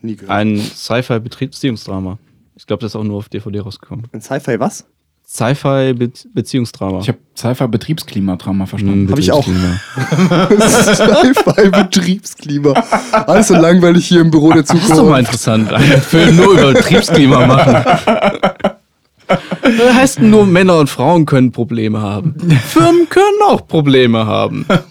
Nie 0.02 0.16
gehört. 0.16 0.30
Ein 0.30 0.58
Sci-Fi-Beziehungsdrama. 0.58 2.18
Ich 2.56 2.66
glaube, 2.66 2.80
das 2.80 2.92
ist 2.92 2.96
auch 2.96 3.04
nur 3.04 3.16
auf 3.16 3.28
DVD 3.28 3.60
rausgekommen. 3.60 4.08
Ein 4.12 4.20
Sci-Fi 4.20 4.60
was? 4.60 4.86
Sci-Fi-Beziehungsdrama. 5.32 7.00
Ich 7.00 7.08
habe 7.08 7.18
Sci-Fi-Betriebsklimadrama 7.34 8.66
verstanden. 8.66 9.10
Hab 9.10 9.18
ich 9.18 9.32
auch. 9.32 9.46
Betriebsklima. 9.46 10.48
Sci-Fi-Betriebsklima. 10.68 12.74
Alles 13.12 13.48
so 13.48 13.54
langweilig 13.54 14.06
hier 14.06 14.20
im 14.20 14.30
Büro 14.30 14.52
der 14.52 14.62
Das 14.62 14.74
ist 14.74 14.90
doch 14.90 14.96
mal 15.08 15.24
Zukunft. 15.24 15.30
interessant. 15.30 15.72
Einen 15.72 16.02
Film 16.02 16.36
nur 16.36 16.52
über 16.52 16.74
Betriebsklima 16.74 17.46
machen. 17.46 17.76
Das 19.62 19.94
heißt 19.94 20.20
nur, 20.20 20.44
Männer 20.44 20.78
und 20.78 20.90
Frauen 20.90 21.24
können 21.24 21.50
Probleme 21.50 22.02
haben. 22.02 22.34
Firmen 22.68 23.08
können 23.08 23.40
auch 23.48 23.66
Probleme 23.66 24.26
haben. 24.26 24.66
Wer 24.68 24.82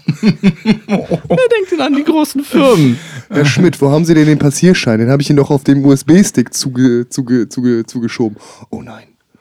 denkt 0.87 1.71
denn 1.71 1.81
an 1.81 1.93
die 1.95 2.03
großen 2.03 2.43
Firmen? 2.43 2.97
Herr 3.29 3.45
Schmidt, 3.45 3.79
wo 3.79 3.91
haben 3.91 4.05
Sie 4.05 4.15
denn 4.15 4.25
den 4.25 4.39
Passierschein? 4.39 4.97
Den 4.99 5.11
habe 5.11 5.21
ich 5.21 5.29
Ihnen 5.29 5.37
doch 5.37 5.51
auf 5.51 5.63
dem 5.63 5.85
USB-Stick 5.85 6.51
zuge, 6.51 7.07
zuge, 7.09 7.47
zuge, 7.47 7.85
zugeschoben. 7.85 8.37
Oh 8.71 8.81
nein. 8.81 9.03